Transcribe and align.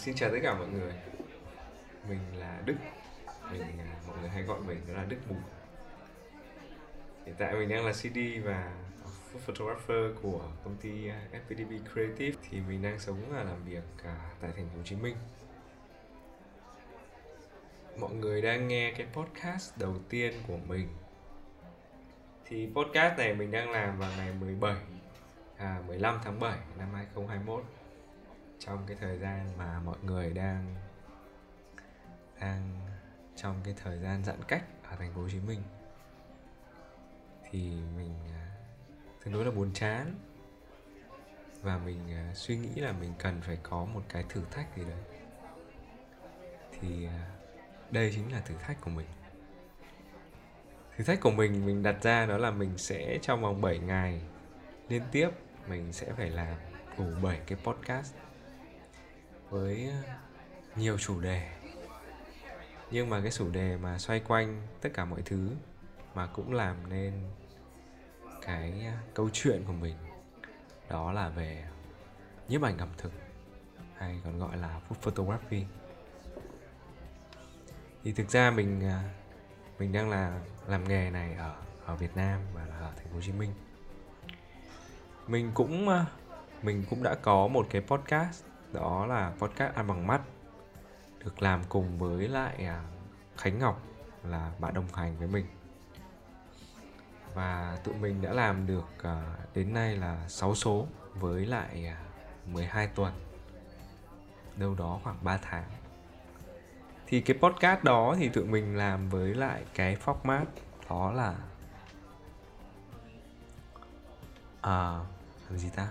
xin 0.00 0.14
chào 0.14 0.30
tất 0.30 0.38
cả 0.42 0.54
mọi 0.54 0.68
người. 0.68 0.92
Mình 2.08 2.18
là 2.36 2.62
Đức. 2.64 2.74
Mình 3.52 3.62
à, 3.62 3.96
Mọi 4.06 4.18
người 4.20 4.28
hay 4.28 4.42
gọi 4.42 4.60
mình 4.60 4.80
đó 4.88 4.94
là 4.94 5.04
Đức 5.04 5.16
Mù 5.28 5.36
Hiện 7.26 7.34
tại 7.38 7.54
mình 7.54 7.68
đang 7.68 7.86
là 7.86 7.92
CD 7.92 8.18
và 8.44 8.72
photographer 9.46 10.16
của 10.22 10.40
công 10.64 10.76
ty 10.80 11.08
à, 11.08 11.22
FPDB 11.32 11.78
Creative. 11.92 12.38
Thì 12.50 12.60
mình 12.68 12.82
đang 12.82 12.98
sống 12.98 13.22
và 13.28 13.42
làm 13.42 13.64
việc 13.64 13.82
à, 14.04 14.30
tại 14.40 14.50
thành 14.56 14.68
phố 14.68 14.76
Hồ 14.76 14.82
Chí 14.84 14.96
Minh. 14.96 15.16
Mọi 17.96 18.14
người 18.14 18.42
đang 18.42 18.68
nghe 18.68 18.92
cái 18.96 19.06
podcast 19.12 19.78
đầu 19.78 19.94
tiên 20.08 20.32
của 20.46 20.58
mình. 20.68 20.88
Thì 22.44 22.68
podcast 22.74 23.18
này 23.18 23.34
mình 23.34 23.50
đang 23.50 23.70
làm 23.70 23.98
vào 23.98 24.10
ngày 24.16 24.32
17 24.40 24.76
à, 25.56 25.82
15 25.86 26.20
tháng 26.24 26.40
7 26.40 26.58
năm 26.78 26.88
2021 26.94 27.64
trong 28.60 28.84
cái 28.86 28.96
thời 29.00 29.18
gian 29.18 29.58
mà 29.58 29.80
mọi 29.84 29.96
người 30.02 30.30
đang 30.30 30.74
đang 32.40 32.80
trong 33.36 33.60
cái 33.64 33.74
thời 33.84 33.98
gian 33.98 34.24
giãn 34.24 34.44
cách 34.48 34.64
ở 34.90 34.96
thành 34.96 35.14
phố 35.14 35.20
Hồ 35.20 35.28
Chí 35.28 35.40
Minh, 35.40 35.62
thì 37.50 37.58
mình 37.96 38.14
à, 38.32 38.46
tương 39.24 39.34
đối 39.34 39.44
là 39.44 39.50
buồn 39.50 39.70
chán. 39.74 40.14
Và 41.62 41.78
mình 41.78 41.98
à, 42.10 42.32
suy 42.34 42.56
nghĩ 42.56 42.74
là 42.74 42.92
mình 42.92 43.12
cần 43.18 43.40
phải 43.42 43.58
có 43.62 43.84
một 43.84 44.02
cái 44.08 44.24
thử 44.28 44.42
thách 44.50 44.76
gì 44.76 44.84
đấy. 44.84 45.20
Thì 46.80 47.06
à, 47.06 47.30
đây 47.90 48.12
chính 48.14 48.32
là 48.32 48.40
thử 48.40 48.54
thách 48.54 48.80
của 48.80 48.90
mình. 48.90 49.06
Thử 50.96 51.04
thách 51.04 51.20
của 51.20 51.30
mình 51.30 51.66
mình 51.66 51.82
đặt 51.82 52.02
ra 52.02 52.26
đó 52.26 52.38
là 52.38 52.50
mình 52.50 52.78
sẽ 52.78 53.18
trong 53.22 53.42
vòng 53.42 53.60
7 53.60 53.78
ngày 53.78 54.20
liên 54.88 55.02
tiếp, 55.12 55.30
mình 55.68 55.92
sẽ 55.92 56.12
phải 56.12 56.30
làm 56.30 56.56
đủ 56.98 57.04
7 57.22 57.40
cái 57.46 57.58
podcast 57.64 58.14
với 59.50 59.90
ờ, 59.90 60.12
nhiều 60.76 60.98
chủ 60.98 61.20
đề. 61.20 61.50
Nhưng 62.90 63.10
mà 63.10 63.20
cái 63.20 63.30
chủ 63.30 63.50
đề 63.50 63.76
mà 63.76 63.98
xoay 63.98 64.20
quanh 64.20 64.62
tất 64.80 64.90
cả 64.94 65.04
mọi 65.04 65.22
thứ 65.22 65.50
mà 66.14 66.26
cũng 66.26 66.52
làm 66.52 66.76
nên 66.88 67.12
cái 68.42 68.82
ờ, 68.86 68.92
câu 69.14 69.30
chuyện 69.32 69.64
của 69.66 69.72
mình 69.72 69.96
đó 70.88 71.12
là 71.12 71.28
về 71.28 71.64
nhiếp 72.48 72.62
ảnh 72.62 72.78
ẩm 72.78 72.88
thực, 72.98 73.12
hay 73.96 74.20
còn 74.24 74.38
gọi 74.38 74.56
là 74.56 74.80
food 74.88 74.96
photography. 75.00 75.64
Thì 78.04 78.12
thực 78.12 78.30
ra 78.30 78.50
mình 78.50 78.80
ờ, 78.80 78.98
mình 79.78 79.92
đang 79.92 80.10
là, 80.10 80.40
làm 80.66 80.88
nghề 80.88 81.10
này 81.10 81.34
ở 81.34 81.56
ở 81.86 81.96
Việt 81.96 82.16
Nam 82.16 82.40
và 82.54 82.66
là 82.66 82.78
ở 82.78 82.92
thành 82.96 83.06
phố 83.06 83.14
Hồ 83.14 83.20
Chí 83.22 83.32
Minh. 83.32 83.52
Mình 85.26 85.50
cũng 85.54 85.88
mình 86.62 86.84
cũng 86.90 87.02
đã 87.02 87.14
có 87.14 87.48
một 87.48 87.66
cái 87.70 87.82
podcast 87.82 88.44
đó 88.72 89.06
là 89.06 89.32
podcast 89.38 89.74
ăn 89.74 89.86
bằng 89.86 90.06
mắt, 90.06 90.20
được 91.24 91.42
làm 91.42 91.60
cùng 91.68 91.98
với 91.98 92.28
lại 92.28 92.64
à, 92.64 92.84
Khánh 93.36 93.58
Ngọc 93.58 93.82
là 94.24 94.52
bạn 94.58 94.74
đồng 94.74 94.88
hành 94.94 95.16
với 95.18 95.28
mình. 95.28 95.46
Và 97.34 97.78
tụi 97.84 97.94
mình 97.94 98.22
đã 98.22 98.32
làm 98.32 98.66
được 98.66 99.02
à, 99.02 99.36
đến 99.54 99.72
nay 99.74 99.96
là 99.96 100.28
6 100.28 100.54
số 100.54 100.86
với 101.14 101.46
lại 101.46 101.86
à, 101.86 101.98
12 102.46 102.86
tuần, 102.86 103.12
đâu 104.56 104.74
đó 104.74 105.00
khoảng 105.04 105.18
3 105.22 105.36
tháng. 105.42 105.64
Thì 107.06 107.20
cái 107.20 107.38
podcast 107.38 107.84
đó 107.84 108.14
thì 108.18 108.28
tụi 108.28 108.44
mình 108.44 108.76
làm 108.76 109.08
với 109.08 109.34
lại 109.34 109.64
cái 109.74 109.96
format 110.04 110.44
đó 110.88 111.12
là 111.12 111.34
à 114.60 115.00
làm 115.48 115.58
gì 115.58 115.70
ta? 115.76 115.88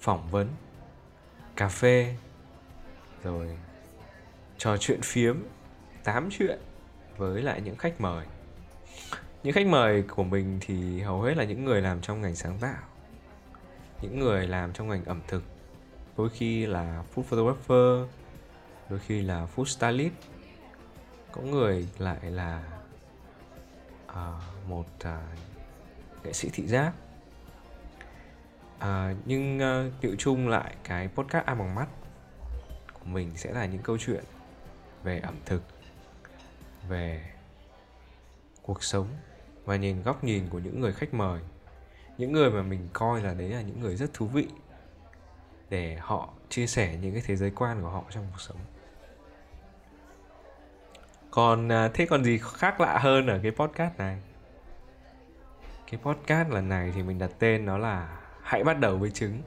Phỏng 0.00 0.30
vấn 0.30 0.48
cà 1.60 1.68
phê 1.68 2.14
rồi 3.22 3.48
trò 4.58 4.76
chuyện 4.76 5.00
phiếm 5.02 5.36
tám 6.04 6.28
chuyện 6.30 6.58
với 7.16 7.42
lại 7.42 7.60
những 7.60 7.76
khách 7.76 8.00
mời. 8.00 8.26
Những 9.42 9.54
khách 9.54 9.66
mời 9.66 10.02
của 10.02 10.24
mình 10.24 10.58
thì 10.60 11.00
hầu 11.00 11.22
hết 11.22 11.36
là 11.36 11.44
những 11.44 11.64
người 11.64 11.82
làm 11.82 12.00
trong 12.00 12.20
ngành 12.20 12.34
sáng 12.34 12.58
tạo 12.58 12.82
những 14.02 14.18
người 14.18 14.46
làm 14.46 14.72
trong 14.72 14.88
ngành 14.88 15.04
ẩm 15.04 15.20
thực. 15.28 15.42
Đôi 16.16 16.28
khi 16.28 16.66
là 16.66 17.04
food 17.14 17.22
photographer 17.22 18.10
đôi 18.90 18.98
khi 18.98 19.22
là 19.22 19.46
food 19.56 19.64
stylist. 19.64 20.14
Có 21.32 21.42
người 21.42 21.88
lại 21.98 22.30
là 22.30 22.62
uh, 24.10 24.68
một 24.68 24.86
uh, 24.96 26.24
nghệ 26.24 26.32
sĩ 26.32 26.50
thị 26.52 26.66
giác 26.66 26.92
à, 28.80 29.14
nhưng 29.24 29.58
uh, 29.58 30.00
tiệu 30.00 30.14
chung 30.18 30.48
lại 30.48 30.74
cái 30.84 31.08
podcast 31.08 31.46
ăn 31.46 31.58
bằng 31.58 31.74
mắt 31.74 31.86
của 32.92 33.04
mình 33.04 33.30
sẽ 33.36 33.52
là 33.52 33.66
những 33.66 33.82
câu 33.82 33.98
chuyện 33.98 34.24
về 35.02 35.20
ẩm 35.20 35.34
thực 35.46 35.62
về 36.88 37.30
cuộc 38.62 38.84
sống 38.84 39.06
và 39.64 39.76
nhìn 39.76 40.02
góc 40.02 40.24
nhìn 40.24 40.48
của 40.50 40.58
những 40.58 40.80
người 40.80 40.92
khách 40.92 41.14
mời. 41.14 41.40
Những 42.18 42.32
người 42.32 42.50
mà 42.50 42.62
mình 42.62 42.88
coi 42.92 43.22
là 43.22 43.34
đấy 43.34 43.48
là 43.48 43.62
những 43.62 43.80
người 43.80 43.96
rất 43.96 44.14
thú 44.14 44.26
vị 44.26 44.48
để 45.70 45.96
họ 46.00 46.28
chia 46.48 46.66
sẻ 46.66 46.96
những 47.02 47.12
cái 47.12 47.22
thế 47.26 47.36
giới 47.36 47.50
quan 47.50 47.82
của 47.82 47.88
họ 47.88 48.04
trong 48.10 48.24
cuộc 48.30 48.40
sống. 48.40 48.58
Còn 51.30 51.72
à, 51.72 51.90
thế 51.94 52.06
còn 52.06 52.24
gì 52.24 52.38
khác 52.42 52.80
lạ 52.80 52.98
hơn 52.98 53.26
ở 53.26 53.40
cái 53.42 53.50
podcast 53.50 53.98
này? 53.98 54.18
Cái 55.90 56.00
podcast 56.02 56.48
lần 56.48 56.68
này 56.68 56.92
thì 56.94 57.02
mình 57.02 57.18
đặt 57.18 57.30
tên 57.38 57.66
nó 57.66 57.78
là 57.78 58.19
hãy 58.50 58.64
bắt 58.64 58.80
đầu 58.80 58.96
với 58.96 59.10
trứng. 59.10 59.42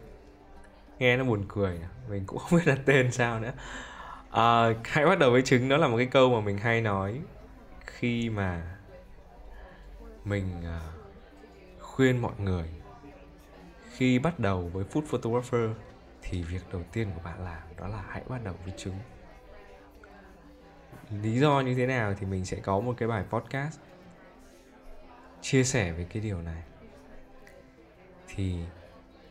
Nghe 0.99 1.17
nó 1.17 1.23
buồn 1.23 1.45
cười 1.47 1.79
mình 2.09 2.23
cũng 2.25 2.39
không 2.39 2.59
biết 2.59 2.65
đặt 2.65 2.79
tên 2.85 3.11
sao 3.11 3.39
nữa. 3.39 3.51
À, 4.31 4.63
hãy 4.83 5.05
bắt 5.05 5.19
đầu 5.19 5.31
với 5.31 5.41
trứng 5.41 5.69
đó 5.69 5.77
là 5.77 5.87
một 5.87 5.97
cái 5.97 6.05
câu 6.05 6.29
mà 6.29 6.39
mình 6.45 6.57
hay 6.57 6.81
nói 6.81 7.21
khi 7.85 8.29
mà 8.29 8.77
mình 10.25 10.45
uh, 10.59 11.81
khuyên 11.81 12.21
mọi 12.21 12.33
người. 12.37 12.69
Khi 13.91 14.19
bắt 14.19 14.39
đầu 14.39 14.69
với 14.73 14.85
food 14.93 15.01
photographer 15.01 15.69
thì 16.21 16.43
việc 16.43 16.61
đầu 16.71 16.81
tiên 16.93 17.11
của 17.15 17.21
bạn 17.23 17.43
làm 17.43 17.61
đó 17.77 17.87
là 17.87 18.03
hãy 18.07 18.21
bắt 18.29 18.43
đầu 18.43 18.55
với 18.63 18.73
trứng. 18.77 18.95
Lý 21.23 21.39
do 21.39 21.61
như 21.61 21.75
thế 21.75 21.87
nào 21.87 22.13
thì 22.19 22.25
mình 22.25 22.45
sẽ 22.45 22.57
có 22.57 22.79
một 22.79 22.93
cái 22.97 23.09
bài 23.09 23.23
podcast 23.29 23.79
chia 25.41 25.63
sẻ 25.63 25.91
về 25.91 26.05
cái 26.09 26.23
điều 26.23 26.41
này. 26.41 26.63
Thì 28.27 28.59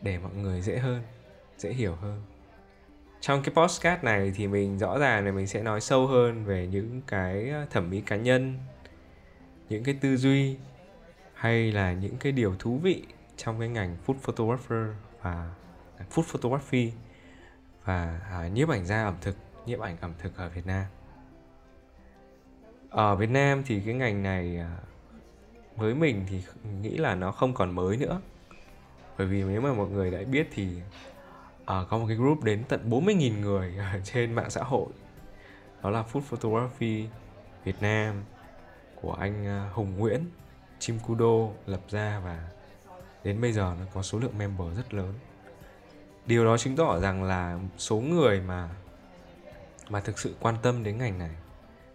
để 0.03 0.17
mọi 0.17 0.33
người 0.33 0.61
dễ 0.61 0.77
hơn 0.77 1.01
dễ 1.57 1.73
hiểu 1.73 1.95
hơn. 1.95 2.21
Trong 3.21 3.43
cái 3.43 3.55
podcast 3.55 4.03
này 4.03 4.31
thì 4.35 4.47
mình 4.47 4.79
rõ 4.79 4.99
ràng 4.99 5.25
là 5.25 5.31
mình 5.31 5.47
sẽ 5.47 5.63
nói 5.63 5.81
sâu 5.81 6.07
hơn 6.07 6.45
về 6.45 6.67
những 6.67 7.01
cái 7.07 7.49
ờ, 7.49 7.65
thẩm 7.71 7.89
mỹ 7.89 8.01
cá 8.05 8.15
nhân 8.15 8.57
những 9.69 9.83
cái 9.83 9.97
tư 10.01 10.17
duy 10.17 10.57
hay 11.33 11.71
là 11.71 11.93
những 11.93 12.17
cái 12.17 12.31
điều 12.31 12.55
thú 12.59 12.77
vị 12.77 13.03
trong 13.37 13.59
cái 13.59 13.69
ngành 13.69 13.97
food 14.05 14.15
photographer 14.21 14.87
và 15.21 15.53
food 16.11 16.21
photography 16.21 16.91
và 17.83 18.19
à, 18.31 18.47
nhiếp 18.47 18.69
ảnh 18.69 18.85
gia 18.85 19.03
ẩm 19.03 19.15
thực 19.21 19.35
nhiếp 19.65 19.79
ảnh 19.79 19.97
ẩm 20.01 20.13
thực 20.19 20.37
ở 20.37 20.49
Việt 20.49 20.65
Nam. 20.65 20.85
Ở 22.89 23.15
Việt 23.15 23.29
Nam 23.29 23.63
thì 23.65 23.81
cái 23.85 23.93
ngành 23.93 24.23
này 24.23 24.57
à, 24.57 24.77
với 25.75 25.95
mình 25.95 26.25
thì 26.29 26.43
nghĩ 26.81 26.97
là 26.97 27.15
nó 27.15 27.31
không 27.31 27.53
còn 27.53 27.75
mới 27.75 27.97
nữa 27.97 28.21
bởi 29.17 29.27
vì 29.27 29.43
nếu 29.43 29.61
mà 29.61 29.73
mọi 29.73 29.89
người 29.89 30.11
đã 30.11 30.19
biết 30.31 30.49
thì 30.53 30.67
uh, 31.61 31.65
có 31.65 31.97
một 31.97 32.05
cái 32.07 32.17
group 32.17 32.43
đến 32.43 32.63
tận 32.69 32.89
40.000 32.89 33.39
người 33.39 33.75
ở 33.77 33.99
trên 34.03 34.33
mạng 34.33 34.49
xã 34.49 34.63
hội. 34.63 34.87
Đó 35.83 35.89
là 35.89 36.03
Food 36.13 36.21
Photography 36.21 37.07
Việt 37.63 37.81
Nam 37.81 38.23
của 39.01 39.13
anh 39.13 39.45
ờ, 39.45 39.69
Hùng 39.73 39.97
Nguyễn 39.97 40.25
Chim 40.79 40.99
Kudo 40.99 41.53
lập 41.65 41.81
ra 41.89 42.21
và 42.25 42.49
đến 43.23 43.41
bây 43.41 43.53
giờ 43.53 43.75
nó 43.79 43.85
có 43.93 44.01
số 44.01 44.19
lượng 44.19 44.37
member 44.37 44.77
rất 44.77 44.93
lớn. 44.93 45.13
Điều 46.25 46.45
đó 46.45 46.57
chứng 46.57 46.75
tỏ 46.75 46.99
rằng 46.99 47.23
là 47.23 47.59
số 47.77 47.95
người 47.95 48.41
mà 48.41 48.69
mà 49.89 49.99
thực 49.99 50.19
sự 50.19 50.35
quan 50.39 50.55
tâm 50.61 50.83
đến 50.83 50.97
ngành 50.97 51.17
này 51.19 51.35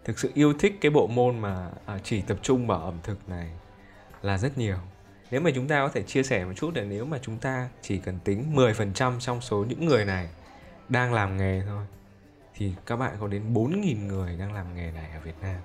thực 0.03 0.19
sự 0.19 0.31
yêu 0.33 0.53
thích 0.59 0.77
cái 0.81 0.91
bộ 0.91 1.07
môn 1.07 1.39
mà 1.39 1.71
ờ, 1.85 1.99
chỉ 2.03 2.21
tập 2.21 2.37
trung 2.41 2.67
vào 2.67 2.79
ẩm 2.79 2.97
thực 3.03 3.29
này 3.29 3.51
là 4.21 4.37
rất 4.37 4.57
nhiều 4.57 4.77
nếu 5.31 5.41
mà 5.41 5.51
chúng 5.55 5.67
ta 5.67 5.79
có 5.79 5.89
thể 5.93 6.03
chia 6.03 6.23
sẻ 6.23 6.45
một 6.45 6.53
chút 6.55 6.75
là 6.75 6.83
nếu 6.83 7.05
mà 7.05 7.19
chúng 7.21 7.37
ta 7.37 7.69
chỉ 7.81 7.97
cần 7.97 8.19
tính 8.23 8.55
10% 8.55 9.19
trong 9.19 9.41
số 9.41 9.65
những 9.69 9.85
người 9.85 10.05
này 10.05 10.29
đang 10.89 11.13
làm 11.13 11.37
nghề 11.37 11.63
thôi 11.67 11.85
thì 12.53 12.73
các 12.85 12.95
bạn 12.95 13.15
có 13.19 13.27
đến 13.27 13.53
4.000 13.53 14.07
người 14.07 14.37
đang 14.37 14.53
làm 14.53 14.75
nghề 14.75 14.91
này 14.91 15.11
ở 15.13 15.19
Việt 15.19 15.35
Nam 15.41 15.61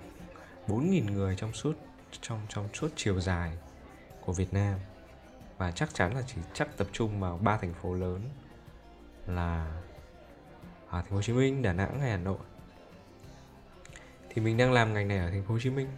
4.000 0.68 1.12
người 1.12 1.36
trong 1.36 1.52
suốt 1.52 1.72
trong 2.20 2.40
trong 2.48 2.68
suốt 2.74 2.88
chiều 2.96 3.20
dài 3.20 3.52
của 4.20 4.32
Việt 4.32 4.52
Nam 4.52 4.78
và 5.58 5.70
chắc 5.70 5.94
chắn 5.94 6.14
là 6.16 6.22
chỉ 6.26 6.36
chắc 6.54 6.76
tập 6.76 6.86
trung 6.92 7.20
vào 7.20 7.38
ba 7.42 7.56
thành 7.56 7.74
phố 7.82 7.94
lớn 7.94 8.20
là 9.26 9.82
ở 10.90 11.00
thành 11.02 11.10
phố 11.10 11.16
Hồ 11.16 11.22
Chí 11.22 11.32
Minh, 11.32 11.62
Đà 11.62 11.72
Nẵng 11.72 12.00
hay 12.00 12.10
Hà 12.10 12.16
Nội. 12.16 12.38
Thì 14.28 14.42
mình 14.42 14.56
đang 14.56 14.72
làm 14.72 14.94
ngành 14.94 15.08
này 15.08 15.18
ở 15.18 15.30
thành 15.30 15.42
phố 15.42 15.54
Hồ 15.54 15.60
Chí 15.62 15.70
Minh. 15.70 15.88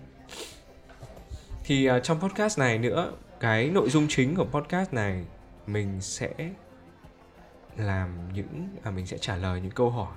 Thì 1.65 1.91
uh, 1.91 2.03
trong 2.03 2.21
podcast 2.21 2.59
này 2.59 2.79
nữa 2.79 3.13
cái 3.41 3.71
nội 3.71 3.91
dung 3.91 4.07
chính 4.09 4.35
của 4.35 4.45
podcast 4.45 4.93
này 4.93 5.25
mình 5.67 6.01
sẽ 6.01 6.35
làm 7.77 8.33
những 8.33 8.69
à, 8.83 8.91
mình 8.91 9.07
sẽ 9.07 9.19
trả 9.19 9.37
lời 9.37 9.61
những 9.61 9.71
câu 9.71 9.91
hỏi 9.91 10.17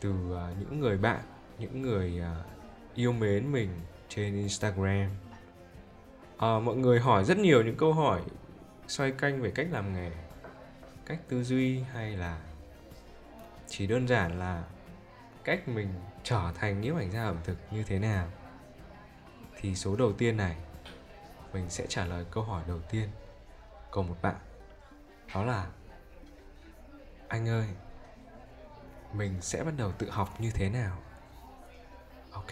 từ 0.00 0.10
uh, 0.10 0.58
những 0.58 0.80
người 0.80 0.98
bạn 0.98 1.20
những 1.58 1.82
người 1.82 2.20
uh, 2.20 2.46
yêu 2.94 3.12
mến 3.12 3.52
mình 3.52 3.70
trên 4.08 4.34
Instagram. 4.34 5.10
Uh, 6.34 6.40
mọi 6.40 6.76
người 6.76 7.00
hỏi 7.00 7.24
rất 7.24 7.38
nhiều 7.38 7.62
những 7.62 7.76
câu 7.76 7.92
hỏi 7.92 8.22
xoay 8.88 9.10
canh 9.10 9.42
về 9.42 9.50
cách 9.50 9.66
làm 9.70 9.94
nghề 9.94 10.10
cách 11.06 11.18
tư 11.28 11.44
duy 11.44 11.80
hay 11.80 12.16
là 12.16 12.40
chỉ 13.66 13.86
đơn 13.86 14.08
giản 14.08 14.38
là 14.38 14.64
cách 15.44 15.68
mình 15.68 15.88
trở 16.22 16.52
thành 16.54 16.80
nhiếp 16.80 16.96
ảnh 16.96 17.10
gia 17.10 17.24
ẩm 17.24 17.36
thực 17.44 17.56
như 17.70 17.82
thế 17.82 17.98
nào. 17.98 18.28
Thì 19.60 19.74
số 19.74 19.96
đầu 19.96 20.12
tiên 20.12 20.36
này 20.36 20.56
mình 21.58 21.70
sẽ 21.70 21.86
trả 21.88 22.04
lời 22.04 22.24
câu 22.30 22.44
hỏi 22.44 22.62
đầu 22.68 22.80
tiên 22.90 23.08
của 23.90 24.02
một 24.02 24.16
bạn. 24.22 24.36
Đó 25.34 25.44
là 25.44 25.66
anh 27.28 27.48
ơi 27.48 27.66
mình 29.12 29.40
sẽ 29.40 29.64
bắt 29.64 29.74
đầu 29.76 29.92
tự 29.92 30.10
học 30.10 30.40
như 30.40 30.50
thế 30.50 30.68
nào? 30.68 30.98
Ok. 32.32 32.46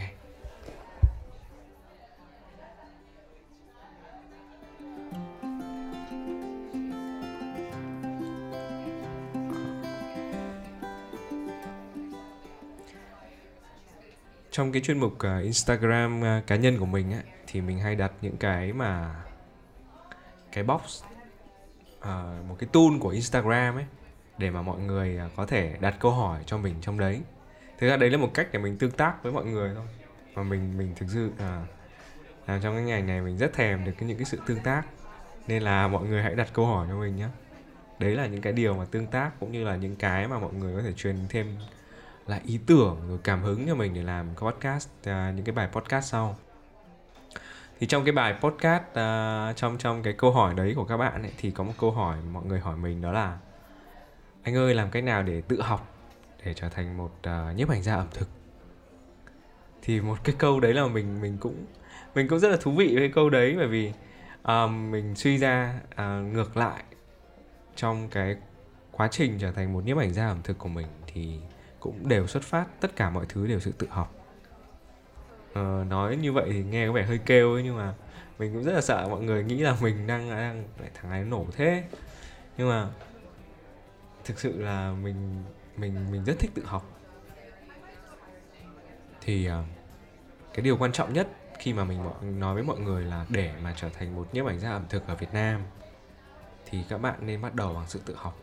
Trong 14.51 14.73
cái 14.73 14.83
chuyên 14.83 14.99
mục 15.01 15.13
uh, 15.13 15.43
Instagram 15.43 16.21
uh, 16.21 16.47
cá 16.47 16.57
nhân 16.57 16.79
của 16.79 16.87
mình 16.87 17.13
á 17.13 17.36
thì 17.57 17.63
mình 17.63 17.79
hay 17.79 17.95
đặt 17.95 18.13
những 18.23 18.37
cái 18.37 18.73
mà 18.73 19.15
cái 20.53 20.65
box 20.65 21.03
uh, 21.99 22.07
một 22.49 22.57
cái 22.59 22.69
tool 22.73 22.99
của 23.01 23.09
Instagram 23.09 23.75
ấy 23.75 23.85
để 24.39 24.51
mà 24.51 24.63
mọi 24.63 24.81
người 24.81 25.17
ờ, 25.17 25.29
có 25.37 25.47
thể 25.47 25.77
đặt 25.81 25.97
câu 26.01 26.13
hỏi 26.13 26.43
cho 26.47 26.59
mình 26.59 26.75
trong 26.81 26.99
đấy. 26.99 27.21
Thực 27.79 27.89
ra 27.89 27.97
đấy 27.97 28.11
là 28.11 28.19
một 28.19 28.31
cách 28.35 28.49
để 28.53 28.59
mình 28.59 28.79
tương 28.79 28.91
tác 28.91 29.23
với 29.23 29.33
mọi 29.33 29.45
người 29.45 29.75
thôi. 29.75 29.85
Mà 30.35 30.43
mình 30.43 30.79
mình 30.79 30.93
thực 30.97 31.07
sự 31.11 31.27
uh, 31.27 31.69
làm 32.47 32.61
trong 32.63 32.75
cái 32.75 32.83
ngành 32.83 33.07
này 33.07 33.21
mình 33.21 33.39
rất 33.39 33.53
thèm 33.53 33.85
được 33.85 33.93
cái, 33.99 34.09
những 34.09 34.19
cái 34.19 34.25
sự 34.25 34.41
tương 34.47 34.61
tác 34.61 34.83
nên 35.47 35.63
là 35.63 35.89
mọi 35.89 36.05
người 36.07 36.23
hãy 36.23 36.35
đặt 36.35 36.49
câu 36.53 36.67
hỏi 36.67 36.87
cho 36.91 36.97
mình 36.97 37.17
nhé 37.17 37.29
đấy 37.99 38.15
là 38.15 38.27
những 38.27 38.41
cái 38.41 38.53
điều 38.53 38.75
mà 38.75 38.85
tương 38.85 39.07
tác 39.07 39.31
cũng 39.41 39.53
như 39.53 39.65
là 39.65 39.77
những 39.77 39.97
cái 39.97 40.29
mà 40.29 40.39
mọi 40.39 40.53
người 40.53 40.77
có 40.77 40.83
thể 40.83 40.93
truyền 40.93 41.17
thêm 41.29 41.47
là 42.27 42.41
ý 42.45 42.61
tưởng 42.67 43.01
rồi 43.09 43.19
cảm 43.25 43.43
hứng 43.43 43.67
cho 43.67 43.75
mình 43.75 43.95
để 43.95 44.03
làm 44.03 44.27
podcast 44.37 44.89
uh, 45.01 45.07
những 45.07 45.45
cái 45.45 45.55
bài 45.55 45.69
podcast 45.73 46.11
sau 46.11 46.37
thì 47.81 47.87
trong 47.87 48.05
cái 48.05 48.13
bài 48.13 48.35
podcast 48.41 48.83
uh, 48.83 49.57
trong 49.57 49.79
trong 49.79 50.03
cái 50.03 50.13
câu 50.13 50.33
hỏi 50.33 50.55
đấy 50.55 50.73
của 50.77 50.85
các 50.85 50.97
bạn 50.97 51.23
ấy, 51.23 51.33
thì 51.39 51.51
có 51.51 51.65
một 51.65 51.73
câu 51.81 51.91
hỏi 51.91 52.17
mọi 52.33 52.45
người 52.45 52.61
hỏi 52.61 52.77
mình 52.77 53.03
đó 53.03 53.13
là 53.13 53.39
anh 54.43 54.57
ơi 54.57 54.75
làm 54.75 54.91
cách 54.91 55.05
nào 55.05 55.23
để 55.23 55.41
tự 55.41 55.63
học 55.63 55.95
để 56.45 56.55
trở 56.55 56.69
thành 56.69 56.97
một 56.97 57.11
uh, 57.27 57.57
nhiếp 57.57 57.69
ảnh 57.69 57.83
gia 57.83 57.95
ẩm 57.95 58.07
thực? 58.15 58.29
Thì 59.83 60.01
một 60.01 60.19
cái 60.25 60.35
câu 60.39 60.61
đấy 60.61 60.75
là 60.75 60.87
mình 60.87 61.21
mình 61.21 61.37
cũng 61.41 61.65
mình 62.15 62.29
cũng 62.29 62.39
rất 62.39 62.49
là 62.49 62.57
thú 62.61 62.73
vị 62.73 62.97
với 62.97 63.13
câu 63.15 63.31
đấy 63.31 63.55
bởi 63.57 63.67
vì 63.67 63.93
uh, 64.43 64.71
mình 64.71 65.15
suy 65.17 65.39
ra 65.39 65.81
uh, 65.93 66.35
ngược 66.35 66.57
lại 66.57 66.85
trong 67.77 68.09
cái 68.09 68.37
quá 68.91 69.09
trình 69.11 69.39
trở 69.39 69.53
thành 69.53 69.73
một 69.73 69.85
nhiếp 69.85 69.99
ảnh 69.99 70.13
gia 70.13 70.29
ẩm 70.29 70.41
thực 70.45 70.59
của 70.59 70.69
mình 70.69 70.87
thì 71.07 71.41
cũng 71.81 72.09
đều 72.09 72.27
xuất 72.27 72.43
phát 72.43 72.67
tất 72.81 72.97
cả 72.97 73.11
mọi 73.11 73.27
thứ 73.29 73.47
đều 73.47 73.61
sự 73.61 73.73
tự 73.79 73.87
học 73.91 74.26
ờ, 75.57 75.85
nói 75.85 76.17
như 76.17 76.33
vậy 76.33 76.49
thì 76.53 76.63
nghe 76.63 76.87
có 76.87 76.93
vẻ 76.93 77.03
hơi 77.03 77.21
kêu 77.27 77.53
ấy 77.53 77.63
nhưng 77.63 77.77
mà 77.77 77.95
mình 78.39 78.53
cũng 78.55 78.63
rất 78.63 78.73
là 78.73 78.81
sợ 78.81 79.07
mọi 79.11 79.23
người 79.23 79.45
nghĩ 79.45 79.59
là 79.59 79.77
mình 79.81 80.07
đang 80.07 80.31
đang 80.31 80.65
thằng 80.95 81.11
này 81.11 81.25
nổ 81.25 81.47
thế. 81.57 81.85
Nhưng 82.57 82.69
mà 82.69 82.89
thực 84.25 84.39
sự 84.39 84.63
là 84.63 84.93
mình 85.03 85.45
mình 85.77 86.11
mình 86.11 86.25
rất 86.25 86.39
thích 86.39 86.51
tự 86.55 86.63
học. 86.65 87.01
Thì 89.21 89.49
uh, 89.49 89.53
cái 90.55 90.65
điều 90.65 90.77
quan 90.77 90.93
trọng 90.93 91.13
nhất 91.13 91.29
khi 91.59 91.73
mà 91.73 91.85
mình 91.85 92.01
nói 92.39 92.55
với 92.55 92.63
mọi 92.63 92.79
người 92.79 93.05
là 93.05 93.27
để 93.29 93.53
mà 93.63 93.75
trở 93.77 93.89
thành 93.89 94.17
một 94.17 94.29
nhiếp 94.33 94.47
ảnh 94.47 94.61
gia 94.61 94.71
ẩm 94.71 94.85
thực 94.89 95.07
ở 95.07 95.15
Việt 95.15 95.33
Nam 95.33 95.61
thì 96.67 96.85
các 96.89 96.99
bạn 97.01 97.27
nên 97.27 97.43
bắt 97.43 97.55
đầu 97.55 97.75
bằng 97.75 97.85
sự 97.89 98.01
tự 98.05 98.15
học. 98.17 98.41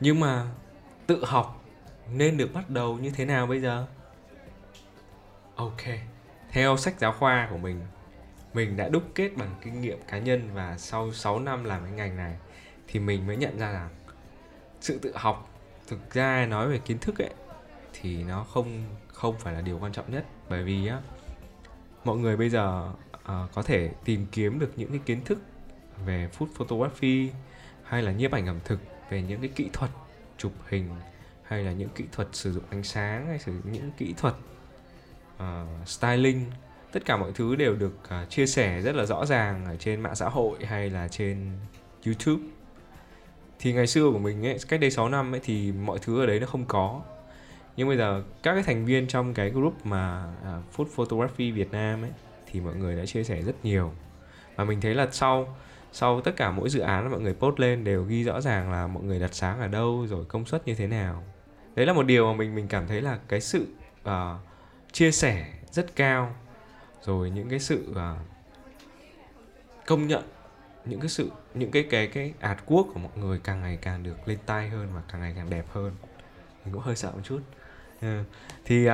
Nhưng 0.00 0.20
mà 0.20 0.46
tự 1.06 1.24
học 1.24 1.64
nên 2.12 2.36
được 2.36 2.54
bắt 2.54 2.70
đầu 2.70 2.98
như 2.98 3.10
thế 3.10 3.24
nào 3.24 3.46
bây 3.46 3.60
giờ? 3.60 3.86
Ok. 5.58 5.82
Theo 6.50 6.76
sách 6.76 6.94
giáo 6.98 7.12
khoa 7.12 7.48
của 7.50 7.56
mình 7.56 7.80
mình 8.54 8.76
đã 8.76 8.88
đúc 8.88 9.02
kết 9.14 9.30
bằng 9.36 9.54
kinh 9.60 9.80
nghiệm 9.80 9.98
cá 10.08 10.18
nhân 10.18 10.50
và 10.54 10.78
sau 10.78 11.12
6 11.12 11.40
năm 11.40 11.64
làm 11.64 11.82
cái 11.82 11.92
ngành 11.92 12.16
này 12.16 12.36
thì 12.88 13.00
mình 13.00 13.26
mới 13.26 13.36
nhận 13.36 13.58
ra 13.58 13.72
rằng 13.72 13.88
sự 14.80 14.98
tự 14.98 15.12
học 15.14 15.50
thực 15.88 16.14
ra 16.14 16.46
nói 16.46 16.68
về 16.68 16.78
kiến 16.78 16.98
thức 16.98 17.18
ấy 17.18 17.30
thì 17.92 18.24
nó 18.24 18.44
không 18.44 18.84
không 19.08 19.38
phải 19.38 19.54
là 19.54 19.60
điều 19.60 19.78
quan 19.78 19.92
trọng 19.92 20.12
nhất. 20.12 20.24
Bởi 20.48 20.62
vì 20.62 20.86
á 20.86 21.00
mọi 22.04 22.16
người 22.16 22.36
bây 22.36 22.50
giờ 22.50 22.92
uh, 23.14 23.52
có 23.54 23.62
thể 23.62 23.90
tìm 24.04 24.26
kiếm 24.32 24.58
được 24.58 24.72
những 24.76 24.90
cái 24.90 25.00
kiến 25.06 25.24
thức 25.24 25.38
về 26.06 26.28
food 26.38 26.46
photography 26.54 27.30
hay 27.82 28.02
là 28.02 28.12
nhiếp 28.12 28.32
ảnh 28.32 28.46
ẩm 28.46 28.58
thực 28.64 28.80
về 29.10 29.22
những 29.22 29.40
cái 29.40 29.50
kỹ 29.54 29.70
thuật 29.72 29.90
chụp 30.36 30.52
hình 30.68 30.90
hay 31.42 31.64
là 31.64 31.72
những 31.72 31.88
kỹ 31.88 32.04
thuật 32.12 32.28
sử 32.32 32.52
dụng 32.52 32.64
ánh 32.70 32.82
sáng 32.82 33.26
hay 33.26 33.38
sử 33.38 33.52
dụng 33.52 33.72
những 33.72 33.90
kỹ 33.98 34.14
thuật 34.16 34.34
uh, 35.42 35.88
styling. 35.88 36.44
Tất 36.92 37.04
cả 37.04 37.16
mọi 37.16 37.32
thứ 37.34 37.56
đều 37.56 37.74
được 37.74 37.92
uh, 38.04 38.30
chia 38.30 38.46
sẻ 38.46 38.80
rất 38.80 38.94
là 38.94 39.04
rõ 39.04 39.26
ràng 39.26 39.64
ở 39.64 39.76
trên 39.76 40.00
mạng 40.00 40.14
xã 40.14 40.28
hội 40.28 40.58
hay 40.64 40.90
là 40.90 41.08
trên 41.08 41.52
YouTube. 42.06 42.42
Thì 43.58 43.72
ngày 43.72 43.86
xưa 43.86 44.10
của 44.10 44.18
mình 44.18 44.46
ấy, 44.46 44.58
cách 44.68 44.80
đây 44.80 44.90
6 44.90 45.08
năm 45.08 45.34
ấy 45.34 45.40
thì 45.44 45.72
mọi 45.72 45.98
thứ 45.98 46.20
ở 46.20 46.26
đấy 46.26 46.40
nó 46.40 46.46
không 46.46 46.64
có. 46.64 47.02
Nhưng 47.76 47.88
bây 47.88 47.96
giờ 47.96 48.22
các 48.42 48.54
cái 48.54 48.62
thành 48.62 48.84
viên 48.84 49.06
trong 49.06 49.34
cái 49.34 49.50
group 49.50 49.86
mà 49.86 50.32
uh, 50.42 50.76
food 50.76 50.86
photography 50.94 51.50
Việt 51.50 51.72
Nam 51.72 52.02
ấy 52.02 52.10
thì 52.50 52.60
mọi 52.60 52.76
người 52.76 52.96
đã 52.96 53.06
chia 53.06 53.24
sẻ 53.24 53.42
rất 53.42 53.64
nhiều. 53.64 53.92
Và 54.56 54.64
mình 54.64 54.80
thấy 54.80 54.94
là 54.94 55.08
sau 55.12 55.56
sau 55.92 56.20
tất 56.20 56.36
cả 56.36 56.50
mỗi 56.50 56.70
dự 56.70 56.80
án 56.80 57.10
mọi 57.10 57.20
người 57.20 57.34
post 57.34 57.60
lên 57.60 57.84
đều 57.84 58.04
ghi 58.04 58.24
rõ 58.24 58.40
ràng 58.40 58.72
là 58.72 58.86
mọi 58.86 59.02
người 59.02 59.20
đặt 59.20 59.34
sáng 59.34 59.60
ở 59.60 59.68
đâu 59.68 60.06
rồi 60.06 60.24
công 60.24 60.46
suất 60.46 60.66
như 60.66 60.74
thế 60.74 60.86
nào. 60.86 61.22
Đấy 61.74 61.86
là 61.86 61.92
một 61.92 62.02
điều 62.02 62.32
mà 62.32 62.38
mình 62.38 62.54
mình 62.54 62.68
cảm 62.68 62.86
thấy 62.86 63.00
là 63.00 63.18
cái 63.28 63.40
sự 63.40 63.66
uh, 64.00 64.10
chia 64.92 65.10
sẻ 65.10 65.46
rất 65.70 65.96
cao. 65.96 66.34
Rồi 67.02 67.30
những 67.30 67.48
cái 67.48 67.58
sự 67.58 67.86
uh, 67.90 67.96
công 69.86 70.06
nhận 70.06 70.22
những 70.84 71.00
cái 71.00 71.08
sự 71.08 71.30
những 71.54 71.70
cái 71.70 71.86
cái 71.90 72.06
cái 72.06 72.32
ạt 72.40 72.58
quốc 72.66 72.86
của 72.94 73.00
mọi 73.00 73.12
người 73.16 73.40
càng 73.44 73.60
ngày 73.60 73.78
càng 73.82 74.02
được 74.02 74.28
lên 74.28 74.38
tay 74.46 74.68
hơn 74.68 74.88
và 74.94 75.02
càng 75.12 75.20
ngày 75.20 75.32
càng 75.36 75.50
đẹp 75.50 75.64
hơn. 75.72 75.92
Mình 76.64 76.74
cũng 76.74 76.82
hơi 76.82 76.96
sợ 76.96 77.10
một 77.10 77.20
chút. 77.24 77.40
Ừ. 78.00 78.22
thì 78.64 78.88
uh, 78.88 78.92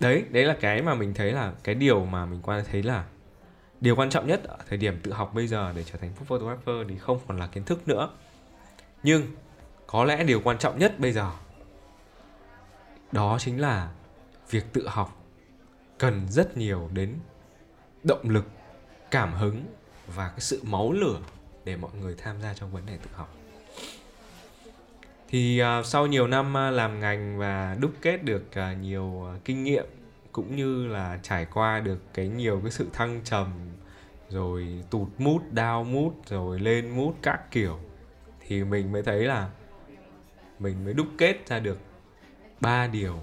đấy 0.00 0.24
đấy 0.30 0.44
là 0.44 0.56
cái 0.60 0.82
mà 0.82 0.94
mình 0.94 1.14
thấy 1.14 1.32
là 1.32 1.52
cái 1.64 1.74
điều 1.74 2.04
mà 2.04 2.26
mình 2.26 2.40
quan 2.42 2.64
thấy 2.70 2.82
là 2.82 3.04
điều 3.80 3.96
quan 3.96 4.10
trọng 4.10 4.26
nhất 4.26 4.44
ở 4.44 4.56
thời 4.68 4.78
điểm 4.78 5.00
tự 5.02 5.12
học 5.12 5.34
bây 5.34 5.46
giờ 5.46 5.72
để 5.76 5.84
trở 5.84 5.98
thành 5.98 6.12
food 6.18 6.24
photographer 6.24 6.76
thì 6.88 6.98
không 6.98 7.20
còn 7.28 7.38
là 7.38 7.46
kiến 7.46 7.64
thức 7.64 7.88
nữa. 7.88 8.10
Nhưng 9.02 9.22
có 9.86 10.04
lẽ 10.04 10.24
điều 10.24 10.40
quan 10.44 10.58
trọng 10.58 10.78
nhất 10.78 11.00
bây 11.00 11.12
giờ 11.12 11.30
đó 13.12 13.36
chính 13.40 13.60
là 13.60 13.90
việc 14.50 14.72
tự 14.72 14.88
học 14.88 15.24
cần 15.98 16.26
rất 16.28 16.56
nhiều 16.56 16.88
đến 16.92 17.14
động 18.04 18.30
lực 18.30 18.44
cảm 19.10 19.32
hứng 19.32 19.64
và 20.06 20.28
cái 20.28 20.40
sự 20.40 20.60
máu 20.62 20.92
lửa 20.92 21.20
để 21.64 21.76
mọi 21.76 21.90
người 22.00 22.14
tham 22.18 22.40
gia 22.42 22.54
trong 22.54 22.72
vấn 22.72 22.86
đề 22.86 22.96
tự 22.96 23.10
học. 23.14 23.34
Thì 25.28 25.62
uh, 25.62 25.86
sau 25.86 26.06
nhiều 26.06 26.26
năm 26.26 26.54
uh, 26.68 26.74
làm 26.74 27.00
ngành 27.00 27.38
và 27.38 27.76
đúc 27.80 27.92
kết 28.02 28.24
được 28.24 28.44
uh, 28.50 28.78
nhiều 28.80 29.04
uh, 29.04 29.44
kinh 29.44 29.64
nghiệm 29.64 29.86
cũng 30.32 30.56
như 30.56 30.86
là 30.86 31.18
trải 31.22 31.46
qua 31.54 31.80
được 31.80 31.98
cái 32.14 32.28
nhiều 32.28 32.60
cái 32.62 32.70
sự 32.70 32.86
thăng 32.92 33.20
trầm 33.24 33.46
rồi 34.28 34.84
tụt 34.90 35.08
mút 35.18 35.42
đau 35.50 35.84
mút 35.84 36.14
rồi 36.26 36.60
lên 36.60 36.90
mút 36.90 37.14
các 37.22 37.50
kiểu 37.50 37.78
thì 38.46 38.64
mình 38.64 38.92
mới 38.92 39.02
thấy 39.02 39.22
là 39.22 39.48
mình 40.58 40.84
mới 40.84 40.94
đúc 40.94 41.06
kết 41.18 41.36
ra 41.46 41.58
được 41.58 41.78
ba 42.60 42.86
điều 42.86 43.18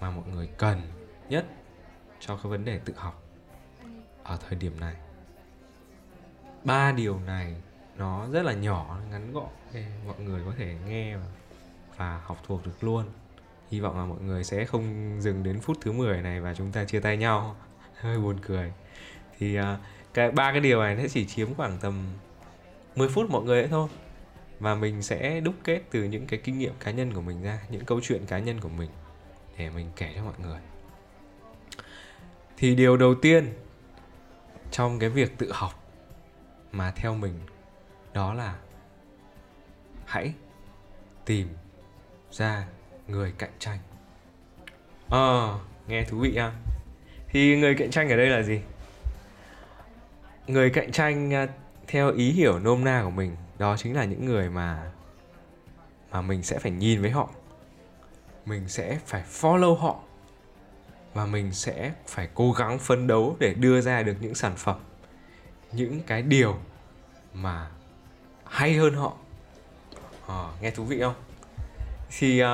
mà 0.00 0.10
mọi 0.10 0.24
người 0.28 0.48
cần 0.58 0.80
nhất 1.28 1.46
cho 2.20 2.36
cái 2.36 2.50
vấn 2.50 2.64
đề 2.64 2.80
tự 2.84 2.94
học 2.96 3.22
ở 4.22 4.38
thời 4.48 4.58
điểm 4.58 4.80
này. 4.80 4.94
Ba 6.64 6.92
điều 6.92 7.20
này 7.20 7.56
nó 7.96 8.26
rất 8.32 8.42
là 8.42 8.52
nhỏ 8.52 8.98
ngắn 9.10 9.32
gọn 9.32 9.48
để 9.72 9.86
mọi 10.06 10.20
người 10.20 10.42
có 10.46 10.52
thể 10.58 10.76
nghe 10.86 11.16
và, 11.16 11.26
và 11.96 12.20
học 12.24 12.38
thuộc 12.46 12.66
được 12.66 12.84
luôn. 12.84 13.04
Hy 13.70 13.80
vọng 13.80 13.98
là 13.98 14.04
mọi 14.04 14.20
người 14.20 14.44
sẽ 14.44 14.64
không 14.64 15.16
dừng 15.20 15.42
đến 15.42 15.60
phút 15.60 15.78
thứ 15.80 15.92
10 15.92 16.22
này 16.22 16.40
và 16.40 16.54
chúng 16.54 16.72
ta 16.72 16.84
chia 16.84 17.00
tay 17.00 17.16
nhau. 17.16 17.56
Hơi 18.00 18.18
buồn 18.18 18.36
cười. 18.46 18.72
Thì 19.38 19.60
uh, 19.60 19.64
cái 20.14 20.30
ba 20.30 20.52
cái 20.52 20.60
điều 20.60 20.80
này 20.80 20.94
nó 20.94 21.02
chỉ 21.10 21.26
chiếm 21.26 21.54
khoảng 21.54 21.78
tầm 21.80 22.06
10 22.96 23.08
phút 23.08 23.30
mọi 23.30 23.42
người 23.42 23.60
ấy 23.60 23.68
thôi 23.68 23.88
và 24.60 24.74
mình 24.74 25.02
sẽ 25.02 25.40
đúc 25.40 25.54
kết 25.64 25.80
từ 25.90 26.04
những 26.04 26.26
cái 26.26 26.40
kinh 26.44 26.58
nghiệm 26.58 26.74
cá 26.80 26.90
nhân 26.90 27.12
của 27.12 27.20
mình 27.20 27.42
ra 27.42 27.58
những 27.70 27.84
câu 27.84 28.00
chuyện 28.02 28.26
cá 28.26 28.38
nhân 28.38 28.60
của 28.60 28.68
mình 28.68 28.90
để 29.58 29.70
mình 29.70 29.90
kể 29.96 30.12
cho 30.16 30.24
mọi 30.24 30.34
người. 30.42 30.60
Thì 32.56 32.74
điều 32.74 32.96
đầu 32.96 33.14
tiên 33.14 33.52
trong 34.70 34.98
cái 34.98 35.08
việc 35.08 35.38
tự 35.38 35.52
học 35.52 35.84
mà 36.72 36.92
theo 36.96 37.14
mình 37.14 37.34
đó 38.12 38.34
là 38.34 38.56
hãy 40.04 40.32
tìm 41.24 41.48
ra 42.30 42.66
người 43.08 43.32
cạnh 43.38 43.52
tranh. 43.58 43.78
Ờ 45.08 45.50
à, 45.50 45.58
nghe 45.88 46.04
thú 46.04 46.18
vị 46.18 46.36
ha. 46.36 46.52
Thì 47.28 47.56
người 47.56 47.74
cạnh 47.74 47.90
tranh 47.90 48.08
ở 48.08 48.16
đây 48.16 48.26
là 48.26 48.42
gì? 48.42 48.60
Người 50.46 50.70
cạnh 50.70 50.92
tranh 50.92 51.34
à, 51.34 51.46
theo 51.90 52.12
ý 52.12 52.32
hiểu 52.32 52.58
nôm 52.58 52.84
na 52.84 53.00
của 53.04 53.10
mình 53.10 53.36
đó 53.58 53.76
chính 53.76 53.96
là 53.96 54.04
những 54.04 54.24
người 54.26 54.50
mà 54.50 54.90
mà 56.10 56.22
mình 56.22 56.42
sẽ 56.42 56.58
phải 56.58 56.72
nhìn 56.72 57.02
với 57.02 57.10
họ. 57.10 57.28
Mình 58.46 58.68
sẽ 58.68 58.98
phải 59.06 59.24
follow 59.32 59.74
họ. 59.74 60.00
Và 61.14 61.26
mình 61.26 61.52
sẽ 61.52 61.92
phải 62.06 62.28
cố 62.34 62.52
gắng 62.52 62.78
phấn 62.78 63.06
đấu 63.06 63.36
để 63.38 63.54
đưa 63.54 63.80
ra 63.80 64.02
được 64.02 64.16
những 64.20 64.34
sản 64.34 64.52
phẩm 64.56 64.76
những 65.72 66.00
cái 66.06 66.22
điều 66.22 66.56
mà 67.34 67.70
hay 68.44 68.74
hơn 68.74 68.94
họ. 68.94 69.12
À, 70.28 70.44
nghe 70.60 70.70
thú 70.70 70.84
vị 70.84 71.00
không? 71.00 71.14
Thì 72.18 72.42
uh, 72.42 72.48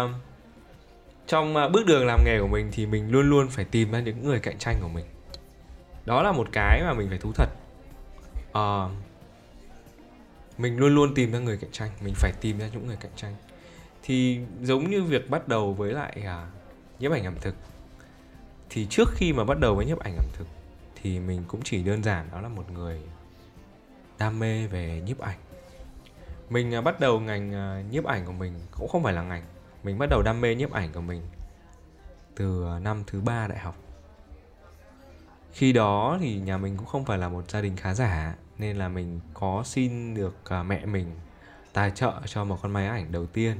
trong 1.26 1.56
uh, 1.56 1.72
bước 1.72 1.86
đường 1.86 2.06
làm 2.06 2.20
nghề 2.24 2.40
của 2.40 2.48
mình 2.48 2.68
thì 2.72 2.86
mình 2.86 3.10
luôn 3.10 3.30
luôn 3.30 3.48
phải 3.48 3.64
tìm 3.64 3.90
ra 3.90 4.00
những 4.00 4.24
người 4.24 4.40
cạnh 4.40 4.58
tranh 4.58 4.76
của 4.82 4.88
mình. 4.88 5.06
Đó 6.04 6.22
là 6.22 6.32
một 6.32 6.48
cái 6.52 6.82
mà 6.84 6.92
mình 6.92 7.08
phải 7.08 7.18
thú 7.18 7.32
thật. 7.34 7.48
Uh, 8.58 9.05
mình 10.58 10.76
luôn 10.76 10.94
luôn 10.94 11.14
tìm 11.14 11.32
ra 11.32 11.38
người 11.38 11.56
cạnh 11.56 11.70
tranh 11.72 11.90
mình 12.00 12.14
phải 12.16 12.32
tìm 12.40 12.58
ra 12.58 12.68
những 12.72 12.86
người 12.86 12.96
cạnh 12.96 13.12
tranh. 13.16 13.34
Thì 14.02 14.40
giống 14.62 14.90
như 14.90 15.02
việc 15.02 15.30
bắt 15.30 15.48
đầu 15.48 15.74
với 15.74 15.92
lại 15.92 16.22
à, 16.24 16.50
nhiếp 16.98 17.12
ảnh 17.12 17.24
ẩm 17.24 17.34
thực. 17.40 17.54
Thì 18.70 18.86
trước 18.90 19.08
khi 19.14 19.32
mà 19.32 19.44
bắt 19.44 19.58
đầu 19.60 19.74
với 19.74 19.86
nhiếp 19.86 19.98
ảnh 19.98 20.16
ẩm 20.16 20.26
thực 20.32 20.46
thì 21.02 21.20
mình 21.20 21.44
cũng 21.48 21.60
chỉ 21.64 21.82
đơn 21.82 22.02
giản 22.02 22.28
đó 22.32 22.40
là 22.40 22.48
một 22.48 22.70
người 22.72 23.00
đam 24.18 24.38
mê 24.38 24.66
về 24.66 25.02
nhiếp 25.06 25.18
ảnh. 25.18 25.38
Mình 26.50 26.74
à, 26.74 26.80
bắt 26.80 27.00
đầu 27.00 27.20
ngành 27.20 27.54
à, 27.54 27.82
nhiếp 27.90 28.04
ảnh 28.04 28.26
của 28.26 28.32
mình 28.32 28.52
cũng 28.70 28.88
không 28.88 29.02
phải 29.02 29.12
là 29.12 29.22
ngành. 29.22 29.42
Mình 29.82 29.98
bắt 29.98 30.06
đầu 30.10 30.22
đam 30.22 30.40
mê 30.40 30.54
nhiếp 30.54 30.72
ảnh 30.72 30.92
của 30.92 31.00
mình 31.00 31.22
từ 32.34 32.66
à, 32.66 32.78
năm 32.78 33.02
thứ 33.06 33.20
ba 33.20 33.46
đại 33.48 33.58
học. 33.58 33.76
Khi 35.52 35.72
đó 35.72 36.18
thì 36.20 36.40
nhà 36.40 36.58
mình 36.58 36.76
cũng 36.76 36.86
không 36.86 37.04
phải 37.04 37.18
là 37.18 37.28
một 37.28 37.50
gia 37.50 37.60
đình 37.60 37.76
khá 37.76 37.94
giả 37.94 38.34
nên 38.58 38.76
là 38.76 38.88
mình 38.88 39.20
có 39.34 39.62
xin 39.64 40.14
được 40.14 40.36
uh, 40.60 40.66
mẹ 40.66 40.86
mình 40.86 41.06
tài 41.72 41.90
trợ 41.90 42.12
cho 42.26 42.44
một 42.44 42.58
con 42.62 42.72
máy 42.72 42.86
ảnh 42.86 43.12
đầu 43.12 43.26
tiên. 43.26 43.56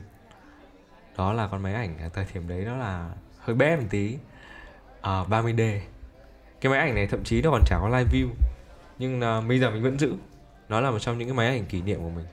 Đó 1.17 1.33
là 1.33 1.47
con 1.47 1.63
máy 1.63 1.75
ảnh 1.75 1.99
ở 1.99 2.09
thời 2.09 2.27
điểm 2.35 2.49
đấy 2.49 2.65
nó 2.65 2.77
là 2.77 3.11
hơi 3.39 3.57
bé 3.57 3.77
một 3.77 3.87
tí 3.91 4.15
uh, 4.15 4.21
à, 5.03 5.25
30D 5.29 5.81
cái 6.61 6.71
máy 6.71 6.81
ảnh 6.81 6.95
này 6.95 7.07
thậm 7.07 7.25
chí 7.25 7.43
nó 7.43 7.51
còn 7.51 7.63
chả 7.67 7.79
có 7.81 7.89
live 7.89 8.11
view 8.13 8.29
nhưng 8.99 9.21
uh, 9.21 9.49
bây 9.49 9.59
giờ 9.59 9.71
mình 9.71 9.83
vẫn 9.83 9.99
giữ. 9.99 10.15
Nó 10.69 10.81
là 10.81 10.91
một 10.91 10.99
trong 10.99 11.19
những 11.19 11.29
cái 11.29 11.37
máy 11.37 11.49
ảnh 11.49 11.65
kỷ 11.67 11.83
niệm 11.83 12.01
của 12.01 12.11
mình. 12.11 12.25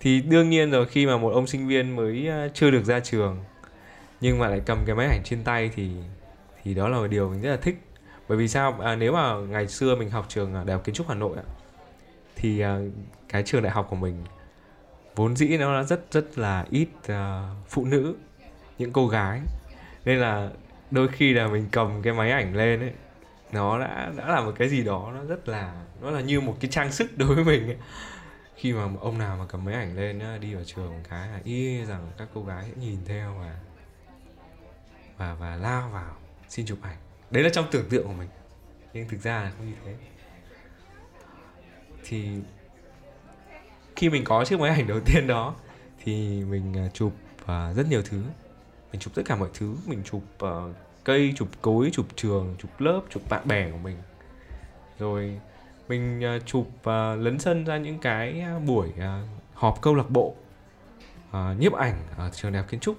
Thì 0.00 0.20
đương 0.20 0.50
nhiên 0.50 0.70
rồi 0.70 0.86
khi 0.86 1.06
mà 1.06 1.16
một 1.16 1.32
ông 1.32 1.46
sinh 1.46 1.66
viên 1.66 1.96
mới 1.96 2.28
à, 2.28 2.48
chưa 2.54 2.70
được 2.70 2.84
ra 2.84 3.00
trường 3.00 3.44
nhưng 4.20 4.38
mà 4.38 4.48
lại 4.48 4.60
cầm 4.66 4.78
cái 4.86 4.96
máy 4.96 5.06
ảnh 5.06 5.20
trên 5.24 5.44
tay 5.44 5.70
thì 5.74 5.90
thì 6.62 6.74
đó 6.74 6.88
là 6.88 6.98
một 6.98 7.06
điều 7.06 7.28
mình 7.28 7.42
rất 7.42 7.50
là 7.50 7.56
thích. 7.56 7.76
Bởi 8.28 8.38
vì 8.38 8.48
sao? 8.48 8.78
À, 8.80 8.96
nếu 8.96 9.12
mà 9.12 9.34
ngày 9.34 9.68
xưa 9.68 9.96
mình 9.96 10.10
học 10.10 10.26
trường 10.28 10.54
à, 10.54 10.64
đại 10.64 10.76
học 10.76 10.84
kiến 10.84 10.94
trúc 10.94 11.08
hà 11.08 11.14
nội 11.14 11.36
ạ 11.36 11.44
thì 12.36 12.64
uh, 12.64 12.68
cái 13.28 13.42
trường 13.42 13.62
đại 13.62 13.72
học 13.72 13.86
của 13.90 13.96
mình 13.96 14.24
vốn 15.16 15.36
dĩ 15.36 15.56
nó 15.56 15.82
rất 15.82 16.00
rất 16.10 16.38
là 16.38 16.66
ít 16.70 16.88
uh, 16.98 17.16
phụ 17.68 17.84
nữ 17.84 18.16
những 18.78 18.92
cô 18.92 19.08
gái. 19.08 19.40
Nên 20.04 20.18
là 20.18 20.50
đôi 20.90 21.08
khi 21.08 21.32
là 21.32 21.48
mình 21.48 21.68
cầm 21.72 22.02
cái 22.02 22.12
máy 22.12 22.30
ảnh 22.30 22.56
lên 22.56 22.80
ấy 22.80 22.92
nó 23.52 23.78
đã 23.78 24.12
đã 24.16 24.26
là 24.26 24.40
một 24.40 24.52
cái 24.58 24.68
gì 24.68 24.84
đó 24.84 25.12
nó 25.14 25.24
rất 25.24 25.48
là 25.48 25.84
nó 26.00 26.10
là 26.10 26.20
như 26.20 26.40
một 26.40 26.56
cái 26.60 26.70
trang 26.70 26.92
sức 26.92 27.18
đối 27.18 27.34
với 27.34 27.44
mình 27.44 27.66
ấy. 27.66 27.76
khi 28.56 28.72
mà 28.72 28.88
ông 29.00 29.18
nào 29.18 29.36
mà 29.36 29.44
cầm 29.48 29.64
máy 29.64 29.74
ảnh 29.74 29.96
lên 29.96 30.40
đi 30.40 30.54
vào 30.54 30.64
trường 30.64 30.90
một 30.90 31.02
cái 31.08 31.28
là 31.28 31.40
y 31.44 31.84
rằng 31.84 32.10
các 32.18 32.28
cô 32.34 32.44
gái 32.44 32.64
sẽ 32.64 32.72
nhìn 32.80 32.98
theo 33.06 33.34
và 33.38 33.56
và 35.16 35.34
và 35.34 35.56
lao 35.56 35.88
vào 35.88 36.16
xin 36.48 36.66
chụp 36.66 36.78
ảnh. 36.82 36.96
Đấy 37.30 37.42
là 37.42 37.50
trong 37.52 37.66
tưởng 37.70 37.88
tượng 37.88 38.06
của 38.06 38.12
mình. 38.12 38.28
Nhưng 38.92 39.08
thực 39.08 39.20
ra 39.20 39.42
là 39.42 39.50
không 39.56 39.66
như 39.66 39.76
thế 39.84 39.94
thì 42.08 42.28
khi 43.96 44.10
mình 44.10 44.24
có 44.24 44.44
chiếc 44.44 44.60
máy 44.60 44.70
ảnh 44.70 44.86
đầu 44.86 45.00
tiên 45.04 45.26
đó 45.26 45.54
thì 46.04 46.44
mình 46.44 46.76
à, 46.76 46.88
chụp 46.94 47.12
uh, 47.42 47.76
rất 47.76 47.86
nhiều 47.88 48.02
thứ. 48.02 48.22
Mình 48.92 49.00
chụp 49.00 49.14
tất 49.14 49.22
cả 49.26 49.36
mọi 49.36 49.48
thứ. 49.54 49.76
Mình 49.86 50.02
chụp 50.04 50.22
uh, 50.44 50.74
cây 51.04 51.32
chụp 51.36 51.48
cối 51.62 51.90
chụp 51.92 52.06
trường 52.16 52.54
chụp 52.58 52.70
lớp 52.78 53.00
chụp 53.10 53.22
bạn 53.28 53.48
bè 53.48 53.70
của 53.70 53.78
mình. 53.78 53.96
Rồi 54.98 55.40
mình 55.88 56.22
uh, 56.36 56.46
chụp 56.46 56.68
uh, 56.80 57.18
lấn 57.18 57.38
sân 57.38 57.64
ra 57.64 57.76
những 57.76 57.98
cái 57.98 58.44
buổi 58.66 58.88
uh, 58.88 59.28
họp 59.54 59.82
câu 59.82 59.94
lạc 59.94 60.10
bộ 60.10 60.34
uh, 61.30 61.58
nhiếp 61.58 61.72
ảnh 61.72 62.02
ở 62.16 62.30
trường 62.30 62.52
đại 62.52 62.62
học 62.62 62.70
kiến 62.70 62.80
trúc. 62.80 62.96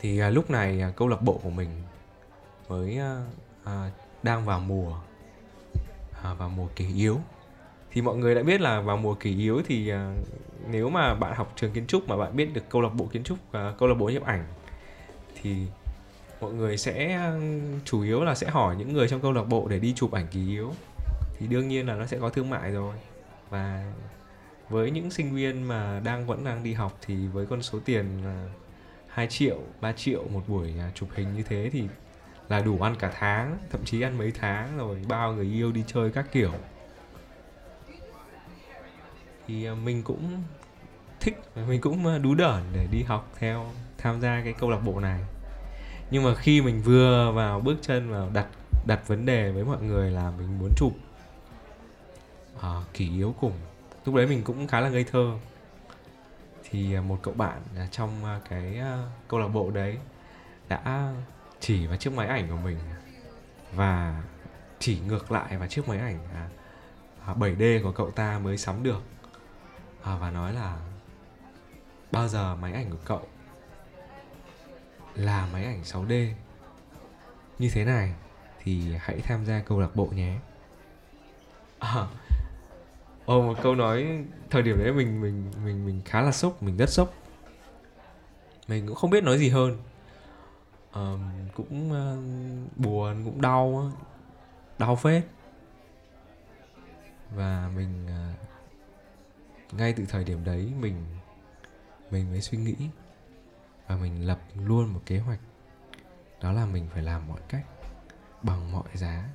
Thì 0.00 0.22
uh, 0.26 0.34
lúc 0.34 0.50
này 0.50 0.82
uh, 0.88 0.96
câu 0.96 1.08
lạc 1.08 1.22
bộ 1.22 1.40
của 1.42 1.50
mình 1.50 1.68
mới 2.68 2.98
uh, 2.98 3.26
uh, 3.62 3.92
đang 4.22 4.44
vào 4.44 4.60
mùa 4.60 4.98
uh, 6.10 6.38
vào 6.38 6.48
mùa 6.48 6.68
kỳ 6.76 6.86
yếu 6.94 7.20
thì 7.92 8.02
mọi 8.02 8.16
người 8.16 8.34
đã 8.34 8.42
biết 8.42 8.60
là 8.60 8.80
vào 8.80 8.96
mùa 8.96 9.14
kỳ 9.14 9.36
yếu 9.36 9.62
thì 9.66 9.92
uh, 9.92 9.98
nếu 10.70 10.90
mà 10.90 11.14
bạn 11.14 11.34
học 11.34 11.52
trường 11.56 11.72
kiến 11.72 11.86
trúc 11.86 12.08
mà 12.08 12.16
bạn 12.16 12.36
biết 12.36 12.54
được 12.54 12.62
câu 12.68 12.82
lạc 12.82 12.94
bộ 12.94 13.06
kiến 13.06 13.24
trúc 13.24 13.38
uh, 13.38 13.78
câu 13.78 13.88
lạc 13.88 13.94
bộ 13.94 14.08
nhiếp 14.08 14.24
ảnh 14.24 14.44
thì 15.42 15.66
mọi 16.42 16.52
người 16.52 16.76
sẽ 16.76 17.12
à, 17.12 17.32
chủ 17.84 18.02
yếu 18.02 18.24
là 18.24 18.34
sẽ 18.34 18.50
hỏi 18.50 18.76
những 18.76 18.92
người 18.92 19.08
trong 19.08 19.20
câu 19.20 19.32
lạc 19.32 19.42
bộ 19.42 19.68
để 19.68 19.78
đi 19.78 19.92
chụp 19.96 20.12
ảnh 20.12 20.26
kỳ 20.30 20.48
yếu. 20.48 20.72
Thì 21.38 21.46
đương 21.46 21.68
nhiên 21.68 21.86
là 21.86 21.94
nó 21.94 22.06
sẽ 22.06 22.18
có 22.18 22.30
thương 22.30 22.50
mại 22.50 22.70
rồi. 22.70 22.94
Và 23.50 23.92
với 24.68 24.90
những 24.90 25.10
sinh 25.10 25.34
viên 25.34 25.62
mà 25.62 26.00
đang 26.04 26.26
vẫn 26.26 26.44
đang 26.44 26.62
đi 26.62 26.72
học 26.72 26.98
thì 27.06 27.26
với 27.26 27.46
con 27.46 27.62
số 27.62 27.78
tiền 27.84 28.24
là 28.24 28.48
2 29.08 29.26
triệu 29.26 29.58
3 29.80 29.92
triệu 29.92 30.24
một 30.28 30.42
buổi 30.48 30.74
chụp 30.94 31.08
hình 31.14 31.34
như 31.34 31.42
thế 31.42 31.70
thì 31.72 31.82
là 32.48 32.60
đủ 32.60 32.80
ăn 32.80 32.94
cả 32.98 33.12
tháng 33.18 33.58
thậm 33.70 33.80
chí 33.84 34.00
ăn 34.00 34.18
mấy 34.18 34.32
tháng 34.40 34.78
rồi 34.78 34.98
bao 35.08 35.32
người 35.32 35.46
yêu 35.46 35.72
đi 35.72 35.84
chơi 35.86 36.10
các 36.10 36.26
kiểu 36.32 36.52
thì 39.52 39.64
à, 39.66 39.74
mình 39.74 40.02
cũng 40.02 40.42
thích 41.20 41.40
mình 41.68 41.80
cũng 41.80 42.06
à, 42.06 42.18
đú 42.18 42.34
đởn 42.34 42.62
để 42.72 42.86
đi 42.90 43.02
học 43.02 43.32
theo 43.38 43.66
tham 43.98 44.20
gia 44.20 44.40
cái 44.44 44.52
câu 44.52 44.70
lạc 44.70 44.78
bộ 44.84 45.00
này. 45.00 45.20
Nhưng 46.10 46.24
mà 46.24 46.34
khi 46.34 46.62
mình 46.62 46.82
vừa 46.82 47.32
vào 47.34 47.60
bước 47.60 47.76
chân 47.82 48.10
vào 48.10 48.30
đặt 48.32 48.46
đặt 48.86 49.08
vấn 49.08 49.26
đề 49.26 49.50
với 49.50 49.64
mọi 49.64 49.82
người 49.82 50.10
là 50.10 50.32
mình 50.38 50.58
muốn 50.58 50.70
chụp 50.76 50.92
à, 52.60 52.70
kỷ 52.94 53.10
yếu 53.10 53.34
cùng. 53.40 53.52
Lúc 54.04 54.14
đấy 54.14 54.26
mình 54.26 54.42
cũng 54.42 54.66
khá 54.66 54.80
là 54.80 54.88
ngây 54.88 55.04
thơ. 55.04 55.32
Thì 56.70 56.94
à, 56.94 57.00
một 57.00 57.18
cậu 57.22 57.34
bạn 57.34 57.62
trong 57.90 58.10
cái 58.48 58.80
câu 59.28 59.40
lạc 59.40 59.48
bộ 59.48 59.70
đấy 59.70 59.98
đã 60.68 61.12
chỉ 61.60 61.86
vào 61.86 61.96
chiếc 61.96 62.12
máy 62.12 62.26
ảnh 62.26 62.48
của 62.48 62.58
mình 62.64 62.78
và 63.74 64.22
chỉ 64.78 65.00
ngược 65.00 65.32
lại 65.32 65.56
vào 65.56 65.68
chiếc 65.68 65.88
máy 65.88 65.98
ảnh 65.98 66.18
7D 67.26 67.82
của 67.82 67.92
cậu 67.92 68.10
ta 68.10 68.38
mới 68.38 68.58
sắm 68.58 68.82
được 68.82 69.02
à, 70.02 70.16
và 70.16 70.30
nói 70.30 70.52
là 70.52 70.78
bao 72.12 72.28
giờ 72.28 72.56
máy 72.56 72.72
ảnh 72.72 72.90
của 72.90 72.98
cậu 73.04 73.22
là 75.14 75.48
máy 75.52 75.64
ảnh 75.64 75.82
6D 75.82 76.32
như 77.58 77.70
thế 77.72 77.84
này 77.84 78.14
thì 78.62 78.94
hãy 79.00 79.20
tham 79.20 79.46
gia 79.46 79.60
câu 79.60 79.80
lạc 79.80 79.96
bộ 79.96 80.06
nhé. 80.06 80.38
À, 81.78 82.06
ồ 83.24 83.42
một 83.42 83.58
câu 83.62 83.74
nói 83.74 84.24
thời 84.50 84.62
điểm 84.62 84.78
đấy 84.78 84.92
mình 84.92 85.20
mình 85.20 85.50
mình 85.64 85.86
mình 85.86 86.00
khá 86.04 86.22
là 86.22 86.32
sốc 86.32 86.62
mình 86.62 86.76
rất 86.76 86.90
sốc. 86.90 87.14
Mình 88.68 88.86
cũng 88.86 88.96
không 88.96 89.10
biết 89.10 89.24
nói 89.24 89.38
gì 89.38 89.48
hơn. 89.48 89.78
Um, 90.92 91.30
cũng 91.54 91.90
uh, 91.90 92.78
buồn 92.78 93.24
cũng 93.24 93.40
đau 93.40 93.92
đau 94.78 94.96
phết. 94.96 95.22
Và 97.30 97.70
mình 97.76 98.06
uh, 98.06 98.51
ngay 99.76 99.92
từ 99.92 100.04
thời 100.08 100.24
điểm 100.24 100.44
đấy 100.44 100.72
mình 100.80 101.04
mình 102.10 102.30
mới 102.30 102.40
suy 102.40 102.58
nghĩ 102.58 102.76
và 103.86 103.96
mình 103.96 104.26
lập 104.26 104.40
luôn 104.54 104.92
một 104.92 105.00
kế 105.06 105.18
hoạch. 105.18 105.40
Đó 106.40 106.52
là 106.52 106.66
mình 106.66 106.88
phải 106.92 107.02
làm 107.02 107.28
mọi 107.28 107.40
cách 107.48 107.66
bằng 108.42 108.72
mọi 108.72 108.88
giá. 108.94 109.28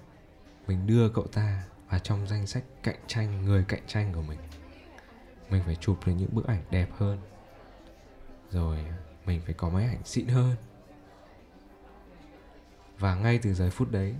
Mình 0.67 0.87
đưa 0.87 1.09
cậu 1.09 1.27
ta 1.27 1.63
vào 1.89 1.99
trong 1.99 2.27
danh 2.27 2.47
sách 2.47 2.63
cạnh 2.83 2.99
tranh, 3.07 3.45
người 3.45 3.65
cạnh 3.67 3.83
tranh 3.87 4.13
của 4.13 4.21
mình. 4.21 4.39
Mình 5.49 5.63
phải 5.65 5.75
chụp 5.75 5.97
được 6.05 6.13
những 6.13 6.35
bức 6.35 6.47
ảnh 6.47 6.63
đẹp 6.71 6.89
hơn. 6.97 7.19
Rồi 8.49 8.85
mình 9.25 9.41
phải 9.45 9.53
có 9.53 9.69
máy 9.69 9.87
ảnh 9.87 10.03
xịn 10.03 10.27
hơn. 10.27 10.55
Và 12.99 13.15
ngay 13.15 13.39
từ 13.41 13.53
giây 13.53 13.69
phút 13.69 13.91
đấy, 13.91 14.15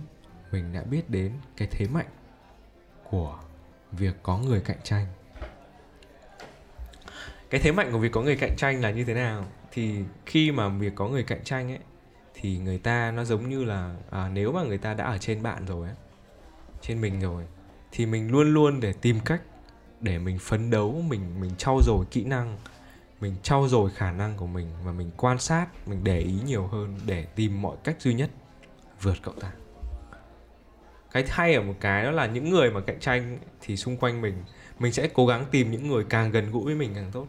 mình 0.52 0.72
đã 0.72 0.82
biết 0.82 1.10
đến 1.10 1.32
cái 1.56 1.68
thế 1.70 1.86
mạnh 1.88 2.08
của 3.10 3.40
việc 3.92 4.16
có 4.22 4.38
người 4.38 4.60
cạnh 4.60 4.78
tranh 4.82 5.06
cái 7.50 7.60
thế 7.60 7.72
mạnh 7.72 7.92
của 7.92 7.98
việc 7.98 8.12
có 8.12 8.20
người 8.20 8.36
cạnh 8.36 8.56
tranh 8.56 8.80
là 8.80 8.90
như 8.90 9.04
thế 9.04 9.14
nào? 9.14 9.44
Thì 9.72 9.94
khi 10.26 10.52
mà 10.52 10.68
việc 10.68 10.92
có 10.94 11.08
người 11.08 11.22
cạnh 11.22 11.44
tranh 11.44 11.70
ấy 11.70 11.78
thì 12.34 12.58
người 12.58 12.78
ta 12.78 13.10
nó 13.10 13.24
giống 13.24 13.48
như 13.48 13.64
là 13.64 13.94
à, 14.10 14.30
nếu 14.32 14.52
mà 14.52 14.62
người 14.62 14.78
ta 14.78 14.94
đã 14.94 15.04
ở 15.04 15.18
trên 15.18 15.42
bạn 15.42 15.66
rồi 15.66 15.88
ấy, 15.88 15.96
trên 16.80 17.00
mình 17.00 17.20
rồi 17.20 17.44
thì 17.92 18.06
mình 18.06 18.30
luôn 18.30 18.54
luôn 18.54 18.80
để 18.80 18.92
tìm 18.92 19.20
cách 19.24 19.42
để 20.00 20.18
mình 20.18 20.38
phấn 20.38 20.70
đấu 20.70 21.02
mình 21.08 21.40
mình 21.40 21.50
trau 21.58 21.80
dồi 21.82 22.06
kỹ 22.10 22.24
năng 22.24 22.56
mình 23.20 23.34
trau 23.42 23.68
dồi 23.68 23.90
khả 23.90 24.12
năng 24.12 24.36
của 24.36 24.46
mình 24.46 24.66
và 24.84 24.92
mình 24.92 25.10
quan 25.16 25.38
sát 25.38 25.66
mình 25.88 26.04
để 26.04 26.18
ý 26.18 26.34
nhiều 26.46 26.66
hơn 26.66 26.96
để 27.06 27.24
tìm 27.24 27.62
mọi 27.62 27.76
cách 27.84 27.96
duy 28.00 28.14
nhất 28.14 28.30
vượt 29.02 29.16
cậu 29.22 29.34
ta. 29.34 29.52
Cái 31.12 31.24
hay 31.28 31.54
ở 31.54 31.62
một 31.62 31.74
cái 31.80 32.04
đó 32.04 32.10
là 32.10 32.26
những 32.26 32.50
người 32.50 32.70
mà 32.70 32.80
cạnh 32.80 33.00
tranh 33.00 33.38
thì 33.60 33.76
xung 33.76 33.96
quanh 33.96 34.20
mình 34.20 34.34
mình 34.78 34.92
sẽ 34.92 35.08
cố 35.14 35.26
gắng 35.26 35.46
tìm 35.50 35.70
những 35.70 35.88
người 35.88 36.04
càng 36.08 36.30
gần 36.30 36.50
gũi 36.50 36.64
với 36.64 36.74
mình 36.74 36.92
càng 36.94 37.10
tốt. 37.12 37.26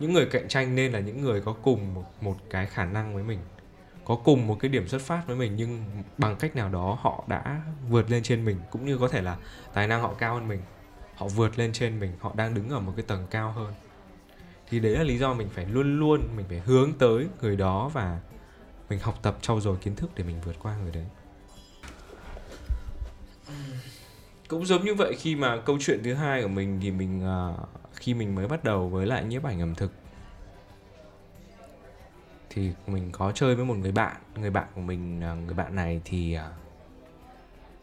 Những 0.00 0.12
người 0.12 0.26
cạnh 0.26 0.48
tranh 0.48 0.74
nên 0.74 0.92
là 0.92 1.00
những 1.00 1.20
người 1.20 1.40
có 1.40 1.52
cùng 1.62 1.94
một, 1.94 2.04
một 2.20 2.36
cái 2.50 2.66
khả 2.66 2.84
năng 2.84 3.14
với 3.14 3.24
mình 3.24 3.38
có 4.04 4.16
cùng 4.24 4.46
một 4.46 4.56
cái 4.60 4.68
điểm 4.68 4.88
xuất 4.88 5.02
phát 5.02 5.22
với 5.26 5.36
mình 5.36 5.56
nhưng 5.56 5.84
bằng 6.18 6.36
cách 6.36 6.56
nào 6.56 6.68
đó 6.68 6.98
họ 7.00 7.24
đã 7.26 7.62
vượt 7.88 8.10
lên 8.10 8.22
trên 8.22 8.44
mình 8.44 8.56
cũng 8.70 8.86
như 8.86 8.98
có 8.98 9.08
thể 9.08 9.22
là 9.22 9.36
tài 9.74 9.86
năng 9.86 10.02
họ 10.02 10.14
cao 10.14 10.34
hơn 10.34 10.48
mình 10.48 10.60
họ 11.16 11.28
vượt 11.28 11.58
lên 11.58 11.72
trên 11.72 12.00
mình 12.00 12.12
họ 12.20 12.32
đang 12.36 12.54
đứng 12.54 12.68
ở 12.68 12.80
một 12.80 12.92
cái 12.96 13.04
tầng 13.08 13.26
cao 13.30 13.52
hơn. 13.52 13.74
Thì 14.68 14.80
đấy 14.80 14.92
là 14.92 15.02
lý 15.02 15.18
do 15.18 15.34
mình 15.34 15.48
phải 15.54 15.64
luôn 15.66 15.98
luôn 15.98 16.20
mình 16.36 16.46
phải 16.48 16.58
hướng 16.58 16.92
tới 16.98 17.26
người 17.40 17.56
đó 17.56 17.88
và 17.88 18.20
mình 18.88 18.98
học 18.98 19.18
tập 19.22 19.38
trau 19.40 19.60
dồi 19.60 19.76
kiến 19.76 19.96
thức 19.96 20.10
để 20.14 20.24
mình 20.24 20.40
vượt 20.44 20.56
qua 20.62 20.76
người 20.76 20.92
đấy 20.92 21.06
cũng 24.50 24.66
giống 24.66 24.84
như 24.84 24.94
vậy 24.94 25.14
khi 25.18 25.36
mà 25.36 25.60
câu 25.66 25.78
chuyện 25.80 26.00
thứ 26.04 26.14
hai 26.14 26.42
của 26.42 26.48
mình 26.48 26.78
thì 26.82 26.90
mình 26.90 27.22
uh, 27.50 27.68
khi 27.94 28.14
mình 28.14 28.34
mới 28.34 28.48
bắt 28.48 28.64
đầu 28.64 28.88
với 28.88 29.06
lại 29.06 29.24
nhiếp 29.24 29.44
ảnh 29.44 29.60
ẩm 29.60 29.74
thực 29.74 29.92
thì 32.50 32.72
mình 32.86 33.08
có 33.12 33.32
chơi 33.32 33.54
với 33.54 33.64
một 33.64 33.74
người 33.74 33.92
bạn 33.92 34.16
người 34.34 34.50
bạn 34.50 34.68
của 34.74 34.80
mình 34.80 35.20
à, 35.20 35.34
người 35.34 35.54
bạn 35.54 35.74
này 35.74 36.00
thì 36.04 36.36
uh, 36.36 36.42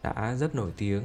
đã 0.02 0.34
rất 0.34 0.54
nổi 0.54 0.72
tiếng 0.76 1.02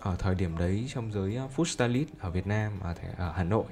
ở 0.00 0.16
thời 0.18 0.34
điểm 0.34 0.58
đấy 0.58 0.86
trong 0.88 1.12
giới 1.12 1.38
food 1.56 1.64
stylist 1.64 2.08
ở 2.20 2.30
Việt 2.30 2.46
Nam 2.46 2.72
ở, 2.80 2.94
ở 3.16 3.32
Hà 3.32 3.44
Nội. 3.44 3.64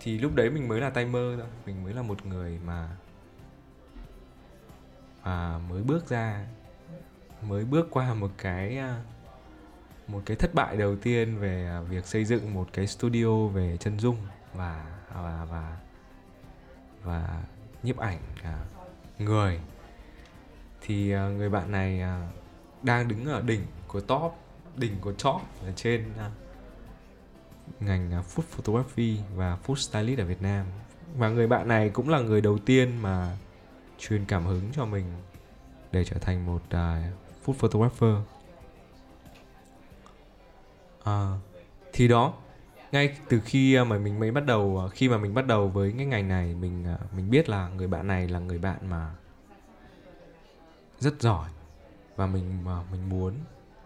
Thì 0.00 0.18
lúc 0.18 0.34
đấy 0.34 0.50
mình 0.50 0.68
mới 0.68 0.80
là 0.80 0.90
tay 0.90 1.06
mơ 1.06 1.34
thôi 1.38 1.48
mình 1.66 1.84
mới 1.84 1.94
là 1.94 2.02
một 2.02 2.26
người 2.26 2.58
mà 2.66 2.88
mà 5.24 5.58
mới 5.58 5.82
bước 5.82 6.08
ra 6.08 6.46
mới 7.42 7.64
bước 7.64 7.88
qua 7.90 8.14
một 8.14 8.30
cái 8.38 8.78
một 10.08 10.22
cái 10.26 10.36
thất 10.36 10.54
bại 10.54 10.76
đầu 10.76 10.96
tiên 10.96 11.38
về 11.38 11.66
à, 11.66 11.80
việc 11.80 12.06
xây 12.06 12.24
dựng 12.24 12.54
một 12.54 12.68
cái 12.72 12.86
studio 12.86 13.46
về 13.46 13.76
chân 13.76 13.98
dung 13.98 14.16
và 14.54 14.86
à, 15.14 15.22
và 15.22 15.46
và 15.50 15.76
và 17.02 17.42
nhiếp 17.82 17.96
ảnh 17.96 18.18
à, 18.42 18.58
người. 19.18 19.60
Thì 20.80 21.12
à, 21.12 21.28
người 21.28 21.50
bạn 21.50 21.72
này 21.72 22.00
à, 22.00 22.28
đang 22.82 23.08
đứng 23.08 23.24
ở 23.24 23.40
đỉnh 23.40 23.62
của 23.86 24.00
top 24.00 24.32
đỉnh 24.76 25.00
của 25.00 25.12
top 25.12 25.40
ở 25.64 25.72
trên 25.76 26.04
à, 26.18 26.30
ngành 27.80 28.12
à, 28.12 28.22
food 28.34 28.42
photography 28.42 29.18
và 29.34 29.58
food 29.66 29.74
stylist 29.74 30.20
ở 30.20 30.24
Việt 30.24 30.42
Nam. 30.42 30.66
Và 31.16 31.28
người 31.28 31.46
bạn 31.46 31.68
này 31.68 31.90
cũng 31.90 32.08
là 32.08 32.20
người 32.20 32.40
đầu 32.40 32.58
tiên 32.58 33.02
mà 33.02 33.36
truyền 33.98 34.24
cảm 34.24 34.44
hứng 34.44 34.62
cho 34.72 34.84
mình 34.84 35.04
để 35.92 36.04
trở 36.04 36.16
thành 36.18 36.46
một 36.46 36.62
uh, 36.66 36.72
food 37.44 37.52
photographer 37.52 38.14
à, 41.08 41.38
thì 41.92 42.08
đó 42.08 42.34
ngay 42.92 43.16
từ 43.28 43.40
khi 43.44 43.74
ờ, 43.74 43.84
mà 43.84 43.98
mình 43.98 44.20
mới 44.20 44.30
bắt 44.30 44.46
đầu 44.46 44.78
ờ, 44.78 44.88
khi 44.88 45.08
mà 45.08 45.18
mình 45.18 45.34
bắt 45.34 45.46
đầu 45.46 45.68
với 45.68 45.94
cái 45.96 46.06
ngành 46.06 46.28
này 46.28 46.54
mình 46.54 46.84
mình 47.16 47.30
biết 47.30 47.48
là 47.48 47.68
người 47.68 47.86
bạn 47.86 48.06
này 48.06 48.28
là 48.28 48.38
người 48.38 48.58
bạn 48.58 48.78
mà 48.90 49.14
rất 50.98 51.20
giỏi 51.20 51.50
và 52.16 52.26
mình 52.26 52.64
mà 52.64 52.82
mình 52.92 53.08
muốn 53.08 53.34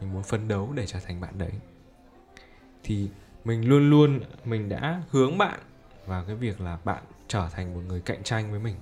mình 0.00 0.12
muốn 0.12 0.22
phấn 0.22 0.48
đấu 0.48 0.72
để 0.74 0.86
trở 0.86 0.98
thành 1.06 1.20
bạn 1.20 1.38
đấy. 1.38 1.52
Thì 2.84 3.08
mình 3.44 3.68
luôn 3.68 3.90
luôn 3.90 4.20
mình 4.44 4.68
đã 4.68 5.02
hướng 5.10 5.38
bạn 5.38 5.58
vào 6.06 6.24
cái 6.24 6.36
việc 6.36 6.60
là 6.60 6.78
bạn 6.84 7.02
trở 7.28 7.48
thành 7.52 7.74
một 7.74 7.80
người 7.88 8.00
cạnh 8.00 8.22
tranh 8.22 8.50
với 8.50 8.60
mình. 8.60 8.76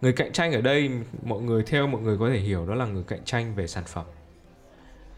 Người 0.00 0.12
cạnh 0.12 0.32
tranh 0.32 0.52
ở 0.52 0.60
đây 0.60 0.90
mọi 1.22 1.42
người 1.42 1.62
theo 1.62 1.86
mọi 1.86 2.02
người 2.02 2.18
có 2.18 2.28
thể 2.28 2.38
hiểu 2.38 2.66
đó 2.66 2.74
là 2.74 2.86
người 2.86 3.04
cạnh 3.04 3.24
tranh 3.24 3.54
về 3.54 3.66
sản 3.66 3.84
phẩm 3.84 4.06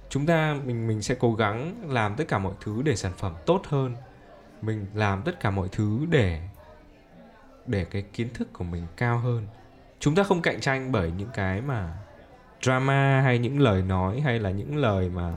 chúng 0.09 0.27
ta, 0.27 0.57
mình 0.65 0.87
mình 0.87 1.03
sẽ 1.03 1.15
cố 1.19 1.35
gắng 1.35 1.75
làm 1.89 2.15
tất 2.15 2.25
cả 2.29 2.39
mọi 2.39 2.53
thứ 2.61 2.83
để 2.83 2.97
sản 2.97 3.13
phẩm 3.17 3.35
tốt 3.47 3.63
hơn. 3.69 3.97
Mình 4.63 4.87
làm 4.95 5.23
tất 5.23 5.41
cả 5.41 5.51
mọi 5.51 5.69
thứ 5.73 6.07
để 6.11 6.41
để 7.67 7.85
cái 7.85 8.03
kiến 8.03 8.29
thức 8.35 8.53
của 8.53 8.65
mình 8.65 8.87
cao 8.97 9.19
hơn. 9.19 9.47
Chúng 10.01 10.15
ta 10.15 10.23
không 10.23 10.43
cạnh 10.43 10.61
tranh 10.61 10.93
bởi 10.93 11.13
những 11.19 11.29
cái 11.35 11.61
mà 11.61 11.93
drama 12.63 13.21
hay 13.21 13.39
những 13.39 13.61
lời 13.61 13.83
nói 13.83 14.21
hay 14.21 14.39
là 14.39 14.51
những 14.51 14.77
lời 14.77 15.09
mà 15.09 15.33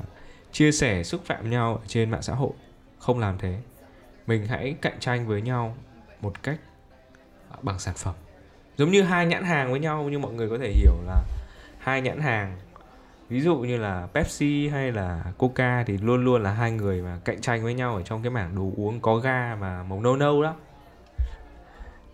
chia 0.52 0.72
sẻ 0.72 1.04
xúc 1.04 1.22
phạm 1.26 1.50
nhau 1.50 1.76
ở 1.76 1.82
trên 1.88 2.12
mạng 2.12 2.22
xã 2.22 2.34
hội. 2.34 2.52
Không 3.00 3.20
làm 3.20 3.38
thế. 3.38 3.62
Mình 4.28 4.46
hãy 4.46 4.76
cạnh 4.82 5.00
tranh 5.00 5.28
với 5.28 5.42
nhau 5.42 5.76
một 6.22 6.44
cách 6.44 6.60
à, 7.52 7.58
bằng 7.62 7.80
sản 7.80 7.96
phẩm. 7.98 8.16
Giống 8.78 8.92
như 8.92 9.02
hai 9.02 9.26
nhãn 9.26 9.44
hàng 9.44 9.72
với 9.72 9.80
nhau, 9.80 10.04
như 10.04 10.20
mọi 10.20 10.34
người 10.34 10.50
có 10.50 10.58
thể 10.58 10.72
hiểu 10.72 10.94
là 11.06 11.22
hai 11.80 12.02
nhãn 12.02 12.20
hàng 12.20 12.58
ví 13.32 13.42
dụ 13.42 13.56
như 13.58 13.78
là 13.78 14.08
Pepsi 14.14 14.68
hay 14.68 14.92
là 14.92 15.24
Coca 15.38 15.84
thì 15.88 15.98
luôn 15.98 16.26
luôn 16.26 16.44
là 16.44 16.52
hai 16.52 16.72
người 16.72 17.02
mà 17.02 17.20
cạnh 17.26 17.42
tranh 17.42 17.64
với 17.64 17.74
nhau 17.74 17.96
ở 17.96 18.02
trong 18.04 18.22
cái 18.22 18.30
mảng 18.30 18.56
đồ 18.56 18.72
uống 18.78 19.00
có 19.00 19.16
ga 19.16 19.56
mà 19.56 19.84
màu 19.84 20.02
nâu 20.02 20.16
nâu 20.16 20.44
đó 20.44 20.56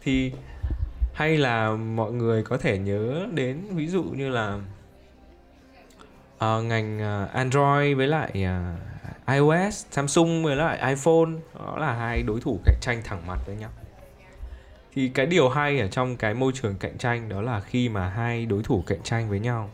thì 0.01 0.32
hay 1.13 1.38
là 1.38 1.71
mọi 1.71 2.12
người 2.12 2.43
có 2.43 2.58
thể 2.58 2.77
nhớ 2.77 3.27
đến 3.34 3.62
ví 3.71 3.88
dụ 3.88 4.03
như 4.03 4.30
là 4.30 4.60
uh, 6.36 6.63
ngành 6.65 6.97
uh, 6.97 7.34
Android 7.34 7.97
với 7.97 8.08
lại 8.08 8.32
uh, 8.32 9.27
iOS, 9.27 9.86
Samsung 9.91 10.43
với 10.43 10.56
lại 10.56 10.77
iPhone 10.77 11.32
đó 11.56 11.77
là 11.77 11.93
hai 11.93 12.23
đối 12.23 12.41
thủ 12.41 12.60
cạnh 12.65 12.77
tranh 12.82 13.01
thẳng 13.03 13.27
mặt 13.27 13.39
với 13.45 13.56
nhau. 13.56 13.69
Thì 14.93 15.10
cái 15.10 15.25
điều 15.25 15.49
hay 15.49 15.80
ở 15.80 15.88
trong 15.88 16.17
cái 16.17 16.34
môi 16.34 16.51
trường 16.56 16.75
cạnh 16.75 16.97
tranh 16.97 17.30
đó 17.30 17.41
là 17.41 17.60
khi 17.60 17.89
mà 17.89 18.10
hai 18.10 18.45
đối 18.45 18.63
thủ 18.63 18.84
cạnh 18.88 19.01
tranh 19.03 19.30
với 19.30 19.39
nhau 19.39 19.69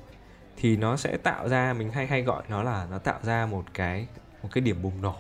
thì 0.64 0.78
nó 0.78 0.98
sẽ 0.98 1.18
tạo 1.18 1.50
ra 1.50 1.74
mình 1.74 1.92
hay 1.92 2.08
hay 2.08 2.22
gọi 2.22 2.44
nó 2.50 2.64
là 2.64 2.88
nó 2.92 2.98
tạo 2.98 3.20
ra 3.24 3.46
một 3.46 3.64
cái 3.74 4.08
một 4.44 4.50
cái 4.52 4.62
điểm 4.62 4.82
bùng 4.82 5.02
nổ 5.02 5.16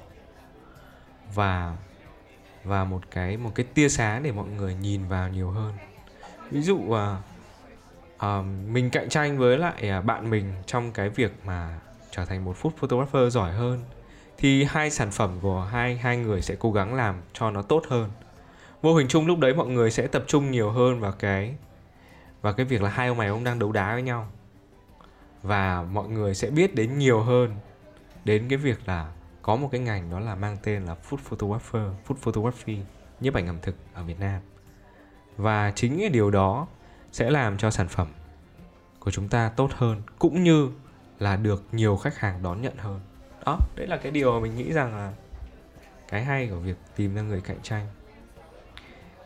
và 1.34 1.78
và 2.64 2.84
một 2.84 3.02
cái 3.12 3.38
một 3.38 3.52
cái 3.56 3.66
tia 3.74 3.90
sáng 3.90 4.24
để 4.24 4.32
mọi 4.32 4.48
người 4.48 4.76
nhìn 4.76 5.08
vào 5.08 5.30
nhiều 5.30 5.52
hơn. 5.52 5.74
Ví 6.52 6.62
dụ 6.62 6.76
uh, 6.76 6.98
uh, 8.16 8.46
mình 8.68 8.90
cạnh 8.90 9.10
tranh 9.10 9.38
với 9.38 9.58
lại 9.58 9.92
uh, 10.00 10.06
bạn 10.06 10.30
mình 10.30 10.54
trong 10.66 10.92
cái 10.92 11.10
việc 11.10 11.32
mà 11.46 11.80
trở 12.12 12.26
thành 12.26 12.46
một 12.46 12.56
food 12.62 12.72
photographer 12.78 13.34
giỏi 13.34 13.54
hơn 13.54 13.84
thì 14.38 14.64
hai 14.64 14.90
sản 14.90 15.12
phẩm 15.12 15.40
của 15.42 15.62
hai 15.62 15.98
hai 15.98 16.18
người 16.18 16.42
sẽ 16.42 16.56
cố 16.60 16.72
gắng 16.72 16.96
làm 16.96 17.16
cho 17.34 17.52
nó 17.52 17.62
tốt 17.62 17.84
hơn. 17.90 18.10
Vô 18.82 18.96
hình 18.96 19.08
chung 19.08 19.28
lúc 19.28 19.40
đấy 19.40 19.54
mọi 19.54 19.68
người 19.68 19.92
sẽ 19.92 20.08
tập 20.08 20.24
trung 20.28 20.52
nhiều 20.52 20.72
hơn 20.72 21.00
vào 21.00 21.12
cái 21.12 21.56
và 22.42 22.52
cái 22.52 22.66
việc 22.66 22.82
là 22.82 22.90
hai 22.90 23.08
ông 23.08 23.18
này 23.18 23.28
ông 23.28 23.44
đang 23.44 23.60
đấu 23.60 23.72
đá 23.72 23.94
với 23.94 24.02
nhau 24.02 24.28
và 25.44 25.84
mọi 25.84 26.08
người 26.08 26.36
sẽ 26.36 26.50
biết 26.50 26.76
đến 26.76 26.98
nhiều 26.98 27.22
hơn 27.22 27.56
đến 28.26 28.46
cái 28.50 28.58
việc 28.58 28.80
là 28.86 29.12
có 29.42 29.56
một 29.56 29.70
cái 29.72 29.82
ngành 29.82 30.10
đó 30.10 30.20
là 30.20 30.36
mang 30.36 30.58
tên 30.64 30.86
là 30.86 30.96
food 31.10 31.18
photographer, 31.18 31.82
food 32.08 32.16
photography, 32.16 32.78
nhiếp 33.20 33.34
ảnh 33.34 33.48
ẩm 33.48 33.58
thực 33.62 33.76
ở 33.94 34.04
Việt 34.04 34.20
Nam. 34.20 34.42
Và 35.38 35.72
chính 35.76 36.00
cái 36.00 36.10
điều 36.10 36.32
đó 36.32 36.68
sẽ 37.12 37.32
làm 37.32 37.58
cho 37.58 37.72
sản 37.72 37.88
phẩm 37.88 38.08
của 39.00 39.12
chúng 39.12 39.30
ta 39.30 39.50
tốt 39.50 39.72
hơn 39.74 40.02
cũng 40.20 40.44
như 40.44 40.70
là 41.20 41.36
được 41.36 41.64
nhiều 41.72 41.98
khách 41.98 42.18
hàng 42.18 42.44
đón 42.44 42.62
nhận 42.62 42.78
hơn. 42.78 43.00
Đó, 43.46 43.60
đấy 43.76 43.88
là 43.88 43.98
cái 43.98 44.12
điều 44.12 44.34
mà 44.34 44.40
mình 44.40 44.56
nghĩ 44.56 44.74
rằng 44.74 44.96
là 44.96 45.14
cái 46.08 46.24
hay 46.24 46.48
của 46.48 46.60
việc 46.60 46.78
tìm 46.96 47.16
ra 47.16 47.22
người 47.22 47.42
cạnh 47.42 47.60
tranh. 47.64 47.88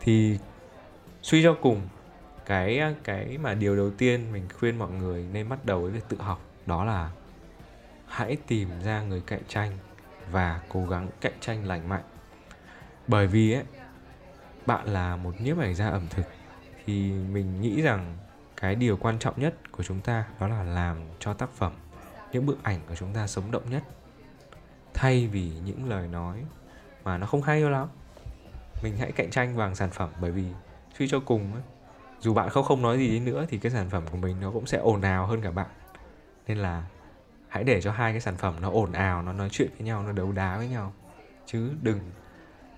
Thì 0.00 0.38
suy 1.22 1.42
cho 1.42 1.56
cùng 1.62 1.80
cái 2.48 2.94
cái 3.04 3.38
mà 3.38 3.54
điều 3.54 3.76
đầu 3.76 3.90
tiên 3.90 4.32
mình 4.32 4.48
khuyên 4.58 4.78
mọi 4.78 4.90
người 4.90 5.26
nên 5.32 5.48
bắt 5.48 5.64
đầu 5.64 5.80
với 5.80 5.90
việc 5.90 6.04
tự 6.08 6.16
học 6.20 6.40
đó 6.66 6.84
là 6.84 7.10
hãy 8.06 8.36
tìm 8.46 8.68
ra 8.84 9.02
người 9.02 9.22
cạnh 9.26 9.42
tranh 9.48 9.78
và 10.30 10.60
cố 10.68 10.86
gắng 10.86 11.08
cạnh 11.20 11.32
tranh 11.40 11.66
lành 11.66 11.88
mạnh. 11.88 12.02
Bởi 13.06 13.26
vì 13.26 13.52
ấy 13.52 13.64
bạn 14.66 14.86
là 14.86 15.16
một 15.16 15.40
nhiếp 15.40 15.58
ảnh 15.58 15.74
gia 15.74 15.88
ẩm 15.88 16.06
thực 16.10 16.26
thì 16.86 17.12
mình 17.12 17.60
nghĩ 17.60 17.82
rằng 17.82 18.16
cái 18.56 18.74
điều 18.74 18.96
quan 18.96 19.18
trọng 19.18 19.40
nhất 19.40 19.54
của 19.72 19.82
chúng 19.82 20.00
ta 20.00 20.24
đó 20.40 20.48
là 20.48 20.62
làm 20.62 20.96
cho 21.18 21.34
tác 21.34 21.50
phẩm 21.50 21.72
những 22.32 22.46
bức 22.46 22.62
ảnh 22.62 22.80
của 22.88 22.94
chúng 22.94 23.14
ta 23.14 23.26
sống 23.26 23.50
động 23.50 23.70
nhất. 23.70 23.82
Thay 24.94 25.26
vì 25.26 25.52
những 25.64 25.88
lời 25.88 26.08
nói 26.08 26.44
mà 27.04 27.18
nó 27.18 27.26
không 27.26 27.42
hay 27.42 27.60
đâu 27.60 27.70
lắm. 27.70 27.88
Mình 28.82 28.96
hãy 28.98 29.12
cạnh 29.12 29.30
tranh 29.30 29.56
bằng 29.56 29.74
sản 29.74 29.90
phẩm 29.90 30.10
bởi 30.20 30.30
vì 30.30 30.44
suy 30.98 31.08
cho 31.08 31.20
cùng 31.20 31.52
ấy, 31.52 31.62
dù 32.20 32.34
bạn 32.34 32.50
không 32.50 32.64
không 32.64 32.82
nói 32.82 32.98
gì 32.98 33.08
đi 33.08 33.20
nữa 33.20 33.46
thì 33.48 33.58
cái 33.58 33.72
sản 33.72 33.90
phẩm 33.90 34.02
của 34.10 34.16
mình 34.16 34.36
nó 34.40 34.50
cũng 34.50 34.66
sẽ 34.66 34.78
ồn 34.78 35.02
ào 35.02 35.26
hơn 35.26 35.42
cả 35.42 35.50
bạn. 35.50 35.66
Nên 36.46 36.58
là 36.58 36.84
hãy 37.48 37.64
để 37.64 37.80
cho 37.80 37.92
hai 37.92 38.12
cái 38.12 38.20
sản 38.20 38.36
phẩm 38.36 38.54
nó 38.60 38.70
ồn 38.70 38.92
ào 38.92 39.22
nó 39.22 39.32
nói 39.32 39.48
chuyện 39.52 39.68
với 39.78 39.86
nhau 39.86 40.02
nó 40.02 40.12
đấu 40.12 40.32
đá 40.32 40.56
với 40.56 40.68
nhau. 40.68 40.92
Chứ 41.46 41.70
đừng 41.82 42.00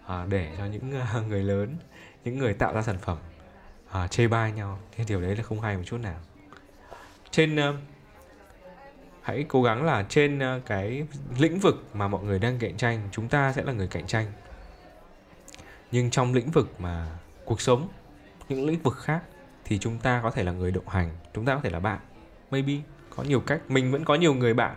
uh, 0.04 0.28
để 0.28 0.54
cho 0.58 0.64
những 0.64 0.92
uh, 1.18 1.26
người 1.28 1.42
lớn 1.42 1.76
những 2.24 2.38
người 2.38 2.54
tạo 2.54 2.74
ra 2.74 2.82
sản 2.82 2.98
phẩm 2.98 3.18
uh, 4.04 4.10
chê 4.10 4.28
bai 4.28 4.52
nhau. 4.52 4.78
Thì 4.96 5.04
điều 5.08 5.20
đấy 5.20 5.36
là 5.36 5.42
không 5.42 5.60
hay 5.60 5.76
một 5.76 5.82
chút 5.86 5.98
nào. 5.98 6.18
Trên 7.30 7.56
uh, 7.56 7.74
hãy 9.22 9.44
cố 9.48 9.62
gắng 9.62 9.84
là 9.84 10.06
trên 10.08 10.38
uh, 10.38 10.66
cái 10.66 11.06
lĩnh 11.38 11.58
vực 11.58 11.84
mà 11.94 12.08
mọi 12.08 12.24
người 12.24 12.38
đang 12.38 12.58
cạnh 12.58 12.76
tranh 12.76 13.08
chúng 13.12 13.28
ta 13.28 13.52
sẽ 13.52 13.62
là 13.62 13.72
người 13.72 13.88
cạnh 13.88 14.06
tranh. 14.06 14.26
Nhưng 15.92 16.10
trong 16.10 16.34
lĩnh 16.34 16.50
vực 16.50 16.80
mà 16.80 17.18
cuộc 17.44 17.60
sống 17.60 17.88
những 18.50 18.66
lĩnh 18.66 18.82
vực 18.82 18.96
khác 18.96 19.22
thì 19.64 19.78
chúng 19.78 19.98
ta 19.98 20.20
có 20.22 20.30
thể 20.30 20.42
là 20.42 20.52
người 20.52 20.70
đồng 20.70 20.88
hành 20.88 21.10
chúng 21.34 21.44
ta 21.44 21.54
có 21.54 21.60
thể 21.64 21.70
là 21.70 21.80
bạn. 21.80 22.00
Maybe 22.50 22.72
có 23.16 23.22
nhiều 23.22 23.40
cách 23.40 23.60
mình 23.68 23.92
vẫn 23.92 24.04
có 24.04 24.14
nhiều 24.14 24.34
người 24.34 24.54
bạn 24.54 24.76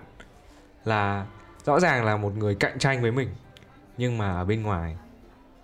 là 0.85 1.25
rõ 1.65 1.79
ràng 1.79 2.05
là 2.05 2.17
một 2.17 2.37
người 2.37 2.55
cạnh 2.55 2.79
tranh 2.79 3.01
với 3.01 3.11
mình 3.11 3.29
nhưng 3.97 4.17
mà 4.17 4.31
ở 4.31 4.45
bên 4.45 4.63
ngoài 4.63 4.97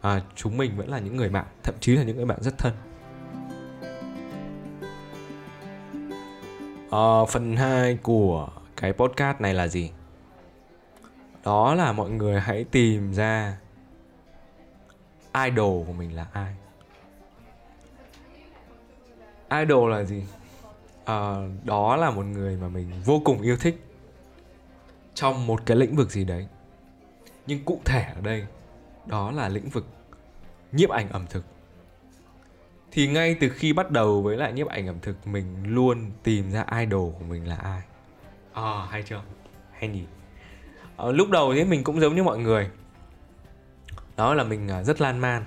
à, 0.01 0.21
chúng 0.35 0.57
mình 0.57 0.77
vẫn 0.77 0.89
là 0.89 0.99
những 0.99 1.15
người 1.15 1.29
bạn 1.29 1.45
thậm 1.63 1.75
chí 1.79 1.95
là 1.95 2.03
những 2.03 2.17
người 2.17 2.25
bạn 2.25 2.37
rất 2.41 2.57
thân. 2.57 2.73
À, 6.91 7.25
phần 7.29 7.55
2 7.55 7.97
của 8.03 8.49
cái 8.75 8.93
podcast 8.93 9.41
này 9.41 9.53
là 9.53 9.67
gì? 9.67 9.91
Đó 11.43 11.75
là 11.75 11.91
mọi 11.91 12.09
người 12.09 12.39
hãy 12.39 12.63
tìm 12.63 13.13
ra 13.13 13.57
idol 15.45 15.87
của 15.87 15.93
mình 15.93 16.15
là 16.15 16.27
ai 16.33 16.55
idol 19.49 19.91
là 19.91 20.03
gì? 20.03 20.23
À, 21.05 21.35
đó 21.63 21.95
là 21.95 22.11
một 22.11 22.25
người 22.25 22.57
mà 22.57 22.69
mình 22.69 22.91
vô 23.05 23.21
cùng 23.25 23.41
yêu 23.41 23.57
thích 23.57 23.83
trong 25.13 25.47
một 25.47 25.61
cái 25.65 25.77
lĩnh 25.77 25.95
vực 25.95 26.11
gì 26.11 26.25
đấy. 26.25 26.47
Nhưng 27.47 27.65
cụ 27.65 27.81
thể 27.85 28.11
ở 28.15 28.21
đây 28.21 28.45
đó 29.05 29.31
là 29.31 29.49
lĩnh 29.49 29.69
vực 29.69 29.85
nhiếp 30.71 30.89
ảnh 30.89 31.09
ẩm 31.09 31.25
thực. 31.29 31.45
Thì 32.91 33.07
ngay 33.07 33.37
từ 33.39 33.49
khi 33.49 33.73
bắt 33.73 33.91
đầu 33.91 34.21
với 34.21 34.37
lại 34.37 34.53
nhiếp 34.53 34.67
ảnh 34.67 34.87
ẩm 34.87 34.99
thực 35.01 35.27
mình 35.27 35.73
luôn 35.73 36.11
tìm 36.23 36.51
ra 36.51 36.65
idol 36.79 37.13
của 37.19 37.25
mình 37.25 37.47
là 37.47 37.55
ai. 37.55 37.81
À 38.53 38.87
hay 38.89 39.03
chưa? 39.03 39.21
Hay 39.71 39.89
nhỉ? 39.89 40.03
À, 40.97 41.05
lúc 41.05 41.29
đầu 41.29 41.53
thì 41.53 41.63
mình 41.63 41.83
cũng 41.83 41.99
giống 41.99 42.15
như 42.15 42.23
mọi 42.23 42.37
người. 42.37 42.69
Đó 44.17 44.33
là 44.33 44.43
mình 44.43 44.69
rất 44.85 45.01
lan 45.01 45.19
man 45.19 45.45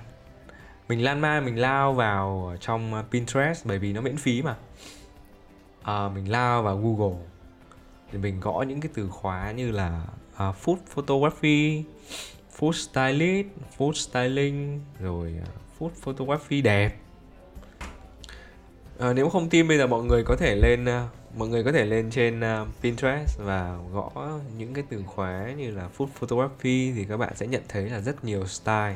mình 0.87 1.03
lan 1.03 1.21
man 1.21 1.45
mình 1.45 1.59
lao 1.59 1.93
vào 1.93 2.55
trong 2.59 2.93
ờ, 2.93 3.03
Pinterest 3.11 3.65
bởi 3.65 3.79
vì 3.79 3.93
nó 3.93 4.01
miễn 4.01 4.17
phí 4.17 4.41
mà. 4.41 4.55
À, 5.83 6.09
mình 6.09 6.31
lao 6.31 6.63
vào 6.63 6.77
Google. 6.77 7.19
Thì 8.11 8.17
mình 8.17 8.39
gõ 8.39 8.61
những 8.67 8.81
cái 8.81 8.91
từ 8.93 9.09
khóa 9.09 9.51
như 9.51 9.71
là 9.71 10.03
uh, 10.33 10.55
food 10.63 10.77
photography 10.93 11.83
food 12.59 12.71
stylist 12.71 13.47
food 13.77 13.93
styling 13.93 14.81
rồi 14.99 15.33
uh, 15.41 15.47
food 15.79 15.89
photography 16.01 16.61
đẹp. 16.61 16.95
À, 18.99 19.13
nếu 19.13 19.29
không 19.29 19.49
tin 19.49 19.67
bây 19.67 19.77
giờ 19.77 19.87
mọi 19.87 20.03
người 20.03 20.23
có 20.25 20.35
thể 20.39 20.55
lên 20.55 20.85
uh, 20.85 21.37
mọi 21.37 21.47
người 21.47 21.63
có 21.63 21.71
thể 21.71 21.85
lên 21.85 22.09
trên 22.09 22.39
uh, 22.39 22.67
Pinterest 22.81 23.39
và 23.39 23.77
gõ 23.91 24.29
những 24.57 24.73
cái 24.73 24.83
từ 24.89 25.03
khóa 25.07 25.51
như 25.57 25.71
là 25.71 25.89
food 25.97 26.07
photography 26.19 26.91
thì 26.95 27.05
các 27.05 27.17
bạn 27.17 27.35
sẽ 27.35 27.47
nhận 27.47 27.61
thấy 27.69 27.89
là 27.89 27.99
rất 27.99 28.25
nhiều 28.25 28.45
style 28.45 28.95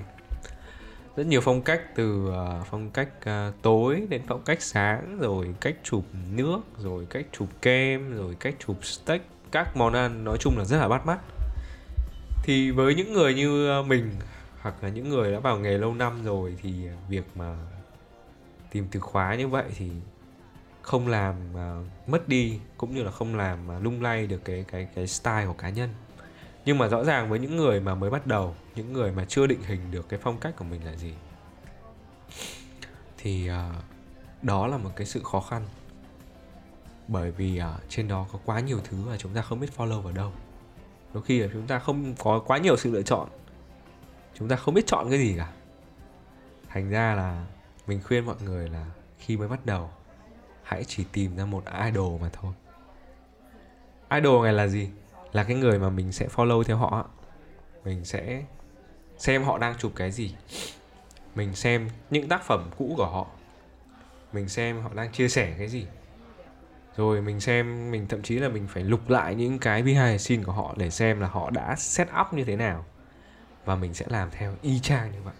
rất 1.17 1.27
nhiều 1.27 1.41
phong 1.41 1.61
cách 1.61 1.81
từ 1.95 2.29
uh, 2.29 2.67
phong 2.69 2.89
cách 2.89 3.09
uh, 3.19 3.61
tối 3.61 4.07
đến 4.09 4.21
phong 4.27 4.41
cách 4.45 4.61
sáng 4.61 5.17
rồi 5.19 5.55
cách 5.61 5.75
chụp 5.83 6.05
nước 6.31 6.59
rồi 6.77 7.07
cách 7.09 7.25
chụp 7.31 7.47
kem 7.61 8.15
rồi 8.15 8.35
cách 8.39 8.55
chụp 8.67 8.85
steak 8.85 9.21
các 9.51 9.77
món 9.77 9.93
ăn 9.93 10.23
nói 10.23 10.37
chung 10.39 10.57
là 10.57 10.65
rất 10.65 10.77
là 10.77 10.87
bắt 10.87 11.05
mắt. 11.05 11.19
Thì 12.43 12.71
với 12.71 12.95
những 12.95 13.13
người 13.13 13.33
như 13.33 13.67
ờ, 13.67 13.83
mình 13.83 14.11
hoặc 14.61 14.83
là 14.83 14.89
những 14.89 15.09
người 15.09 15.31
đã 15.31 15.39
vào 15.39 15.59
nghề 15.59 15.77
lâu 15.77 15.93
năm 15.93 16.23
rồi 16.23 16.55
thì 16.61 16.73
việc 17.09 17.23
mà 17.35 17.55
tìm 18.71 18.87
từ 18.91 18.99
khóa 18.99 19.35
như 19.35 19.47
vậy 19.47 19.65
thì 19.77 19.91
không 20.81 21.07
làm 21.07 21.35
uh, 21.53 22.09
mất 22.09 22.27
đi 22.27 22.59
cũng 22.77 22.95
như 22.95 23.03
là 23.03 23.11
không 23.11 23.35
làm 23.35 23.59
uh, 23.77 23.83
lung 23.83 24.01
lay 24.01 24.27
được 24.27 24.45
cái 24.45 24.65
cái 24.71 24.87
cái 24.95 25.07
style 25.07 25.45
của 25.45 25.53
cá 25.53 25.69
nhân 25.69 25.89
nhưng 26.67 26.77
mà 26.77 26.87
rõ 26.87 27.03
ràng 27.03 27.29
với 27.29 27.39
những 27.39 27.57
người 27.57 27.79
mà 27.79 27.95
mới 27.95 28.09
bắt 28.09 28.27
đầu 28.27 28.55
những 28.75 28.93
người 28.93 29.11
mà 29.11 29.25
chưa 29.25 29.47
định 29.47 29.61
hình 29.63 29.91
được 29.91 30.09
cái 30.09 30.19
phong 30.23 30.37
cách 30.37 30.55
của 30.57 30.65
mình 30.65 30.85
là 30.85 30.95
gì? 30.95 31.13
Thì 33.17 33.49
uh, 33.49 33.55
đó 34.41 34.67
là 34.67 34.77
một 34.77 34.89
cái 34.95 35.07
sự 35.07 35.23
khó 35.23 35.39
khăn. 35.39 35.67
Bởi 37.07 37.31
vì 37.31 37.61
uh, 37.61 37.89
trên 37.89 38.07
đó 38.07 38.25
có 38.31 38.39
quá 38.45 38.59
nhiều 38.59 38.79
thứ 38.83 38.97
mà 39.05 39.17
chúng 39.17 39.33
ta 39.33 39.41
không 39.41 39.59
biết 39.59 39.67
follow 39.77 40.01
vào 40.01 40.13
đâu. 40.13 40.31
Đôi 41.13 41.23
khi 41.23 41.39
là 41.39 41.47
chúng 41.53 41.67
ta 41.67 41.79
không 41.79 42.15
có 42.19 42.39
quá 42.39 42.57
nhiều 42.57 42.77
sự 42.77 42.91
lựa 42.91 43.01
chọn. 43.01 43.29
Chúng 44.33 44.47
ta 44.47 44.55
không 44.55 44.73
biết 44.73 44.87
chọn 44.87 45.09
cái 45.09 45.19
gì 45.19 45.35
cả. 45.37 45.51
Thành 46.69 46.89
ra 46.89 47.15
là 47.15 47.45
mình 47.87 48.01
khuyên 48.03 48.25
mọi 48.25 48.35
người 48.41 48.69
là 48.69 48.85
khi 49.17 49.37
mới 49.37 49.47
bắt 49.47 49.65
đầu 49.65 49.89
hãy 50.63 50.83
chỉ 50.83 51.05
tìm 51.11 51.37
ra 51.37 51.45
một 51.45 51.63
idol 51.85 52.21
mà 52.21 52.29
thôi. 52.33 52.53
Idol 54.09 54.43
này 54.43 54.53
là 54.53 54.67
gì? 54.67 54.89
Là 55.37 55.43
cái 55.43 55.57
người 55.57 55.79
mà 55.79 55.89
mình 55.89 56.11
sẽ 56.11 56.27
follow 56.35 56.63
theo 56.63 56.77
họ 56.77 57.07
mình 57.85 58.05
sẽ 58.05 58.43
xem 59.17 59.43
họ 59.43 59.57
đang 59.57 59.75
chụp 59.77 59.91
cái 59.95 60.11
gì. 60.11 60.35
Mình 61.35 61.55
xem 61.55 61.89
những 62.09 62.27
tác 62.27 62.43
phẩm 62.43 62.69
cũ 62.77 62.93
của 62.97 63.05
họ. 63.05 63.27
Mình 64.33 64.49
xem 64.49 64.81
họ 64.81 64.89
đang 64.95 65.11
chia 65.11 65.29
sẻ 65.29 65.55
cái 65.57 65.67
gì. 65.67 65.87
Rồi 66.95 67.21
mình 67.21 67.39
xem, 67.39 67.91
mình 67.91 68.07
thậm 68.07 68.21
chí 68.21 68.39
là 68.39 68.49
mình 68.49 68.67
phải 68.67 68.83
lục 68.83 69.09
lại 69.09 69.35
những 69.35 69.59
cái 69.59 69.81
behind 69.83 69.99
the 69.99 70.17
scene 70.17 70.43
của 70.43 70.51
họ 70.51 70.73
để 70.77 70.89
xem 70.89 71.19
là 71.19 71.27
họ 71.27 71.49
đã 71.49 71.75
set 71.75 72.07
up 72.21 72.33
như 72.33 72.43
thế 72.43 72.55
nào. 72.55 72.85
Và 73.65 73.75
mình 73.75 73.93
sẽ 73.93 74.05
làm 74.09 74.29
theo 74.31 74.53
y 74.61 74.79
chang 74.79 75.11
như 75.11 75.21
vậy. 75.23 75.35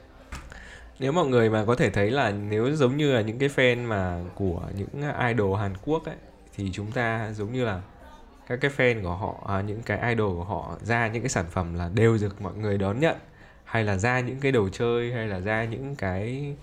Nếu 1.00 1.12
mọi 1.12 1.26
người 1.26 1.50
mà 1.50 1.66
có 1.66 1.76
thể 1.76 1.90
thấy 1.90 2.12
là 2.12 2.32
nếu 2.32 2.76
giống 2.76 2.98
như 2.98 3.14
là 3.14 3.22
những 3.22 3.40
cái 3.40 3.50
fan 3.50 3.88
mà 3.88 4.20
của 4.36 4.62
những 4.76 5.02
idol 5.28 5.60
Hàn 5.60 5.74
Quốc 5.86 6.06
ấy, 6.06 6.16
thì 6.56 6.70
chúng 6.74 6.92
ta 6.92 7.32
giống 7.34 7.54
như 7.54 7.66
là 7.66 7.82
các 8.48 8.60
cái 8.62 8.72
fan 8.72 9.04
của 9.04 9.16
họ 9.16 9.44
à, 9.48 9.62
những 9.62 9.82
cái 9.84 10.10
idol 10.10 10.36
của 10.36 10.44
họ 10.44 10.78
ra 10.82 11.08
những 11.08 11.22
cái 11.22 11.30
sản 11.30 11.46
phẩm 11.52 11.74
là 11.74 11.90
đều 11.94 12.18
được 12.22 12.42
mọi 12.42 12.54
người 12.54 12.78
đón 12.78 13.00
nhận. 13.00 13.16
Hay 13.64 13.84
là 13.84 13.98
ra 13.98 14.20
những 14.20 14.40
cái 14.40 14.52
đồ 14.52 14.70
chơi 14.70 15.14
hay 15.14 15.28
là 15.28 15.40
ra 15.40 15.64
những 15.64 15.96
cái 15.96 16.56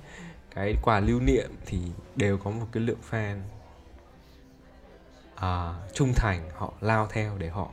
cái 0.55 0.75
quà 0.83 1.01
lưu 1.01 1.21
niệm 1.21 1.51
thì 1.67 1.79
đều 2.17 2.39
có 2.39 2.51
một 2.51 2.67
cái 2.73 2.83
lượng 2.83 2.99
fan 3.11 3.39
à, 5.35 5.75
trung 5.93 6.13
thành 6.17 6.51
họ 6.55 6.73
lao 6.81 7.07
theo 7.11 7.39
để 7.39 7.49
họ 7.49 7.69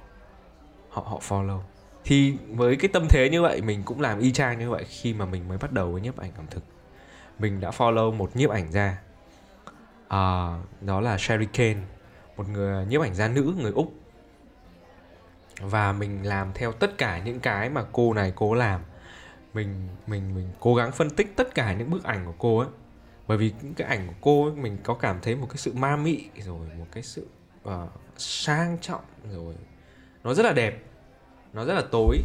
họ 0.89 1.01
họ 1.01 1.19
follow. 1.27 1.59
Thì 2.03 2.37
với 2.49 2.75
cái 2.75 2.89
tâm 2.93 3.07
thế 3.09 3.29
như 3.29 3.41
vậy 3.41 3.61
mình 3.61 3.83
cũng 3.83 4.01
làm 4.01 4.19
y 4.19 4.31
chang 4.31 4.59
như 4.59 4.69
vậy 4.69 4.83
khi 4.87 5.13
mà 5.13 5.25
mình 5.25 5.47
mới 5.47 5.57
bắt 5.57 5.71
đầu 5.71 5.91
với 5.91 6.01
nhiếp 6.01 6.17
ảnh 6.17 6.31
ẩm 6.37 6.45
thực. 6.49 6.63
Mình 7.39 7.59
đã 7.59 7.69
follow 7.69 8.13
một 8.13 8.35
nhiếp 8.35 8.49
ảnh 8.49 8.71
gia 8.71 8.97
à, 10.07 10.55
đó 10.81 11.01
là 11.01 11.17
Sherry 11.17 11.45
Kane 11.53 11.81
một 12.37 12.49
người 12.49 12.73
à, 12.73 12.85
nhiếp 12.89 13.01
ảnh 13.01 13.15
gia 13.15 13.27
nữ 13.27 13.53
người 13.57 13.71
úc 13.71 14.00
và 15.61 15.91
mình 15.91 16.25
làm 16.25 16.51
theo 16.53 16.71
tất 16.71 16.97
cả 16.97 17.21
những 17.25 17.39
cái 17.39 17.69
mà 17.69 17.83
cô 17.91 18.13
này 18.13 18.33
cố 18.35 18.53
làm. 18.53 18.81
Mình 19.53 19.87
mình 20.07 20.35
mình 20.35 20.49
cố 20.59 20.75
gắng 20.75 20.91
phân 20.91 21.09
tích 21.09 21.33
tất 21.35 21.55
cả 21.55 21.73
những 21.73 21.89
bức 21.89 22.03
ảnh 22.03 22.25
của 22.25 22.35
cô 22.37 22.57
ấy. 22.57 22.67
Bởi 23.27 23.37
vì 23.37 23.53
những 23.61 23.73
cái 23.73 23.87
ảnh 23.87 24.07
của 24.07 24.13
cô 24.21 24.45
ấy, 24.45 24.55
mình 24.55 24.77
có 24.83 24.93
cảm 24.93 25.19
thấy 25.21 25.35
một 25.35 25.47
cái 25.49 25.57
sự 25.57 25.73
ma 25.73 25.95
mị 25.95 26.25
rồi 26.37 26.67
một 26.77 26.85
cái 26.91 27.03
sự 27.03 27.27
uh, 27.69 27.73
sang 28.17 28.77
trọng 28.81 29.03
rồi 29.31 29.55
nó 30.23 30.33
rất 30.33 30.45
là 30.45 30.53
đẹp. 30.53 30.83
Nó 31.53 31.65
rất 31.65 31.73
là 31.73 31.83
tối 31.91 32.17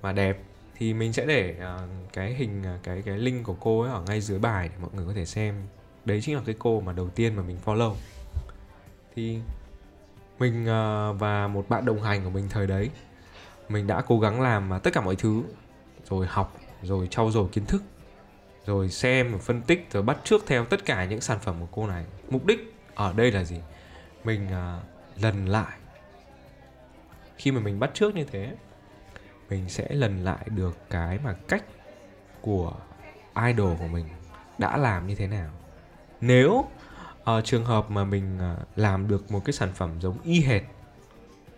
và 0.00 0.12
đẹp. 0.12 0.42
Thì 0.76 0.94
mình 0.94 1.12
sẽ 1.12 1.26
để 1.26 1.54
uh, 1.58 2.12
cái 2.12 2.34
hình 2.34 2.62
uh, 2.76 2.82
cái 2.82 3.02
cái 3.02 3.18
link 3.18 3.44
của 3.44 3.56
cô 3.60 3.80
ấy 3.80 3.90
ở 3.90 4.02
ngay 4.06 4.20
dưới 4.20 4.38
bài 4.38 4.68
để 4.68 4.74
mọi 4.80 4.90
người 4.94 5.06
có 5.06 5.12
thể 5.12 5.24
xem. 5.24 5.66
Đấy 6.04 6.20
chính 6.22 6.36
là 6.36 6.42
cái 6.46 6.54
cô 6.58 6.80
mà 6.80 6.92
đầu 6.92 7.08
tiên 7.08 7.36
mà 7.36 7.42
mình 7.42 7.58
follow. 7.64 7.94
Thì 9.16 9.38
mình 10.38 10.66
ờ, 10.66 11.12
và 11.12 11.48
một 11.48 11.68
bạn 11.68 11.84
đồng 11.84 12.02
hành 12.02 12.24
của 12.24 12.30
mình 12.30 12.48
thời 12.50 12.66
đấy, 12.66 12.90
mình 13.68 13.86
đã 13.86 14.02
cố 14.06 14.20
gắng 14.20 14.40
làm 14.40 14.70
ờ, 14.70 14.78
tất 14.78 14.90
cả 14.92 15.00
mọi 15.00 15.16
thứ. 15.16 15.42
Rồi 16.04 16.26
học, 16.26 16.56
rồi 16.82 17.08
trau 17.10 17.30
dồi 17.30 17.48
kiến 17.52 17.66
thức, 17.66 17.82
rồi 18.66 18.88
xem 18.88 19.38
phân 19.38 19.62
tích, 19.62 19.86
rồi 19.92 20.02
bắt 20.02 20.18
trước 20.24 20.42
theo 20.46 20.64
tất 20.64 20.84
cả 20.84 21.04
những 21.04 21.20
sản 21.20 21.38
phẩm 21.38 21.56
của 21.60 21.68
cô 21.72 21.86
này. 21.86 22.04
Mục 22.30 22.46
đích 22.46 22.74
ở 22.94 23.12
đây 23.12 23.32
là 23.32 23.44
gì? 23.44 23.60
Mình 24.24 24.48
ờ, 24.50 24.80
lần 25.20 25.46
lại. 25.46 25.78
Khi 27.36 27.52
mà 27.52 27.60
mình 27.60 27.80
bắt 27.80 27.90
trước 27.94 28.14
như 28.14 28.24
thế, 28.24 28.54
mình 29.50 29.68
sẽ 29.68 29.88
lần 29.90 30.24
lại 30.24 30.46
được 30.46 30.78
cái 30.90 31.18
mà 31.24 31.34
cách 31.48 31.64
của 32.40 32.72
idol 33.46 33.76
của 33.78 33.86
mình 33.86 34.06
đã 34.58 34.76
làm 34.76 35.06
như 35.06 35.14
thế 35.14 35.26
nào. 35.26 35.50
Nếu 36.20 36.64
à, 37.24 37.40
trường 37.44 37.64
hợp 37.64 37.90
mà 37.90 38.04
mình 38.04 38.38
ờ, 38.38 38.56
làm 38.76 39.08
được 39.08 39.32
một 39.32 39.44
cái 39.44 39.52
sản 39.52 39.72
phẩm 39.74 39.90
giống 40.00 40.18
y 40.22 40.40
hệt 40.40 40.62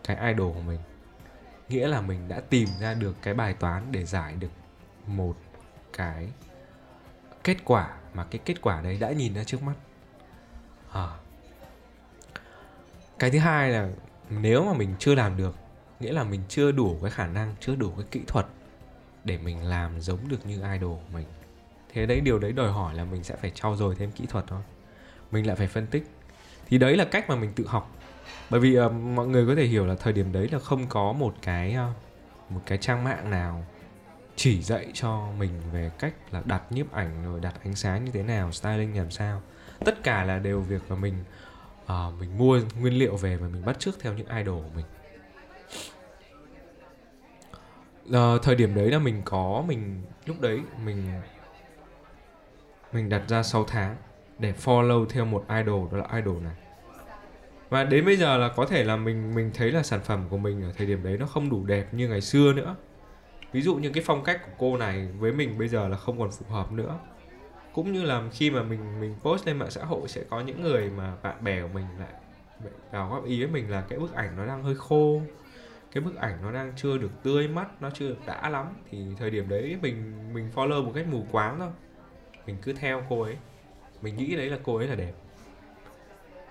cái 0.05 0.33
idol 0.33 0.55
của 0.55 0.61
mình 0.61 0.81
nghĩa 1.69 1.89
là 1.89 2.01
mình 2.01 2.29
đã 2.29 2.41
tìm 2.41 2.69
ra 2.81 2.95
được 2.95 3.17
cái 3.23 3.35
bài 3.35 3.55
toán 3.55 3.93
để 3.93 4.05
giải 4.05 4.35
được 4.35 4.51
một 5.07 5.37
cái 5.93 6.29
kết 7.45 7.57
quả 7.65 7.97
mà 8.15 8.25
cái 8.25 8.41
kết 8.45 8.63
quả 8.63 8.81
đấy 8.81 8.99
đã 9.01 9.13
nhìn 9.13 9.35
ra 9.35 9.45
trước 9.45 9.63
mắt 9.63 9.75
à. 10.93 11.17
cái 13.19 13.31
thứ 13.31 13.39
hai 13.39 13.71
là 13.71 13.89
nếu 14.31 14.65
mà 14.65 14.73
mình 14.73 14.95
chưa 14.99 15.15
làm 15.15 15.37
được 15.37 15.55
nghĩa 16.01 16.13
là 16.13 16.25
mình 16.25 16.43
chưa 16.49 16.73
đủ 16.73 16.99
cái 17.03 17.11
khả 17.11 17.27
năng 17.27 17.55
chưa 17.61 17.75
đủ 17.77 17.91
cái 17.97 18.07
kỹ 18.11 18.21
thuật 18.27 18.47
để 19.25 19.39
mình 19.39 19.63
làm 19.63 20.01
giống 20.01 20.29
được 20.29 20.47
như 20.47 20.55
idol 20.55 20.95
của 20.95 21.13
mình 21.13 21.27
thế 21.89 22.07
đấy 22.07 22.21
điều 22.21 22.39
đấy 22.39 22.53
đòi 22.53 22.73
hỏi 22.73 22.95
là 22.95 23.05
mình 23.05 23.25
sẽ 23.25 23.37
phải 23.37 23.51
trau 23.55 23.77
dồi 23.77 23.95
thêm 23.95 24.13
kỹ 24.13 24.27
thuật 24.27 24.45
thôi 24.49 24.61
mình 25.31 25.47
lại 25.47 25.57
phải 25.57 25.67
phân 25.67 25.87
tích. 25.87 26.07
Thì 26.69 26.79
đấy 26.79 26.97
là 26.97 27.05
cách 27.05 27.29
mà 27.29 27.37
mình 27.37 27.53
tự 27.57 27.67
học. 27.67 27.97
Bởi 28.51 28.61
vì 28.61 28.79
uh, 28.79 28.93
mọi 28.93 29.27
người 29.27 29.47
có 29.47 29.55
thể 29.55 29.65
hiểu 29.65 29.87
là 29.87 29.95
thời 29.95 30.13
điểm 30.13 30.33
đấy 30.33 30.49
là 30.53 30.59
không 30.59 30.87
có 30.89 31.13
một 31.13 31.35
cái 31.43 31.77
uh, 31.91 31.97
một 32.53 32.61
cái 32.67 32.79
trang 32.79 33.05
mạng 33.05 33.31
nào 33.31 33.65
chỉ 34.37 34.63
dạy 34.63 34.91
cho 34.95 35.29
mình 35.39 35.51
về 35.73 35.91
cách 35.99 36.15
là 36.31 36.43
đặt 36.45 36.63
nhiếp 36.71 36.93
ảnh 36.93 37.25
rồi 37.25 37.41
đặt 37.41 37.55
ánh 37.65 37.75
sáng 37.75 38.05
như 38.05 38.11
thế 38.11 38.23
nào 38.23 38.53
styling 38.53 38.99
làm 38.99 39.11
sao. 39.11 39.43
Tất 39.85 40.03
cả 40.03 40.25
là 40.25 40.39
đều 40.39 40.61
việc 40.61 40.83
mà 40.89 40.97
mình 40.97 41.25
uh, 41.85 42.21
mình 42.21 42.39
mua 42.39 42.61
nguyên 42.81 42.99
liệu 42.99 43.17
về 43.17 43.37
và 43.37 43.49
mình 43.49 43.65
bắt 43.65 43.79
chước 43.79 44.01
theo 44.01 44.13
những 44.13 44.29
idol 44.29 44.63
của 44.63 44.71
mình. 44.77 44.85
Uh, 48.09 48.43
thời 48.43 48.55
điểm 48.55 48.75
đấy 48.75 48.91
là 48.91 48.99
mình 48.99 49.23
có 49.25 49.65
mình 49.69 50.03
lúc 50.27 50.41
đấy 50.41 50.61
mình 50.85 51.21
mình 52.93 53.09
đặt 53.09 53.23
ra 53.29 53.43
6 53.43 53.65
tháng 53.65 53.97
để 54.39 54.53
follow 54.65 55.07
theo 55.07 55.25
một 55.25 55.45
idol, 55.49 55.93
đó 55.93 55.99
là 55.99 56.17
idol 56.17 56.43
này. 56.43 56.55
Và 57.69 57.85
đến 57.85 58.05
bây 58.05 58.17
giờ 58.17 58.37
là 58.39 58.49
có 58.57 58.67
thể 58.67 58.85
là 58.85 58.97
mình 58.97 59.35
mình 59.35 59.51
thấy 59.55 59.73
là 59.73 59.83
sản 59.83 60.01
phẩm 60.05 60.25
của 60.31 60.39
mình 60.39 60.63
ở 60.63 60.73
thời 60.77 60.87
điểm 60.87 61.03
đấy 61.03 61.19
nó 61.19 61.27
không 61.27 61.51
đủ 61.51 61.65
đẹp 61.65 61.95
như 61.95 62.09
ngày 62.09 62.21
xưa 62.21 62.53
nữa. 62.53 62.77
Ví 63.53 63.63
dụ 63.63 63.77
như 63.77 63.91
cái 63.91 64.03
phong 64.07 64.25
cách 64.25 64.41
của 64.47 64.53
cô 64.59 64.77
này 64.77 65.09
với 65.19 65.33
mình 65.33 65.59
bây 65.59 65.69
giờ 65.69 65.89
là 65.89 65.97
không 65.97 66.19
còn 66.19 66.31
phù 66.31 66.47
hợp 66.55 66.73
nữa. 66.73 66.99
Cũng 67.75 67.93
như 67.93 68.03
là 68.03 68.23
khi 68.33 68.51
mà 68.51 68.63
mình 68.63 69.01
mình 69.01 69.15
post 69.23 69.47
lên 69.47 69.59
mạng 69.59 69.71
xã 69.71 69.85
hội 69.85 70.09
sẽ 70.09 70.25
có 70.31 70.41
những 70.41 70.63
người 70.63 70.91
mà 70.91 71.15
bạn 71.23 71.45
bè 71.45 71.63
của 71.63 71.69
mình 71.75 71.87
lại 71.99 72.09
vào 72.91 73.09
góp 73.09 73.25
ý 73.25 73.41
với 73.41 73.53
mình 73.53 73.71
là 73.71 73.85
cái 73.89 73.99
bức 73.99 74.15
ảnh 74.15 74.37
nó 74.37 74.47
đang 74.47 74.63
hơi 74.63 74.75
khô, 74.75 75.21
cái 75.93 76.03
bức 76.03 76.17
ảnh 76.17 76.39
nó 76.43 76.53
đang 76.53 76.73
chưa 76.77 76.99
được 76.99 77.11
tươi 77.23 77.49
mắt 77.49 77.83
nó 77.83 77.91
chưa 77.91 78.09
được 78.09 78.27
đã 78.27 78.49
lắm. 78.51 78.67
Thì 78.91 79.07
thời 79.19 79.31
điểm 79.31 79.49
đấy 79.49 79.79
mình 79.83 80.15
mình 80.35 80.51
follow 80.55 80.85
một 80.85 80.93
cách 80.95 81.07
mù 81.07 81.27
quáng 81.33 81.59
thôi. 81.59 81.71
Mình 82.47 82.57
cứ 82.63 82.73
theo 82.73 83.03
cô 83.09 83.23
ấy 83.23 83.37
mình 84.07 84.17
nghĩ 84.17 84.37
đấy 84.37 84.51
là 84.51 84.59
cô 84.63 84.77
ấy 84.77 84.87
là 84.87 84.95
đẹp. 84.95 85.13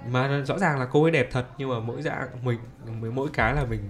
Mà 0.08 0.44
rõ 0.48 0.60
ràng 0.60 0.80
là 0.80 0.88
cô 0.91 1.04
ấy 1.04 1.12
đẹp 1.12 1.28
thật 1.32 1.46
nhưng 1.58 1.70
mà 1.70 1.80
mỗi 1.80 2.02
dạng 2.02 2.28
mình 2.44 2.60
mỗi 3.15 3.30
cái 3.34 3.54
là 3.54 3.65
mình 3.65 3.89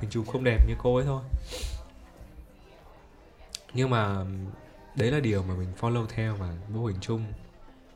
mình 0.00 0.10
chụp 0.10 0.24
không 0.32 0.44
đẹp 0.44 0.68
như 0.68 0.74
cô 0.78 0.96
ấy 0.96 1.04
thôi. 1.04 1.22
Nhưng 3.74 3.90
mà 3.90 4.24
đấy 4.94 5.10
là 5.10 5.20
điều 5.20 5.42
mà 5.42 5.54
mình 5.54 5.68
follow 5.80 6.06
theo 6.06 6.36
và 6.36 6.54
vô 6.68 6.86
hình 6.86 6.96
chung. 7.00 7.24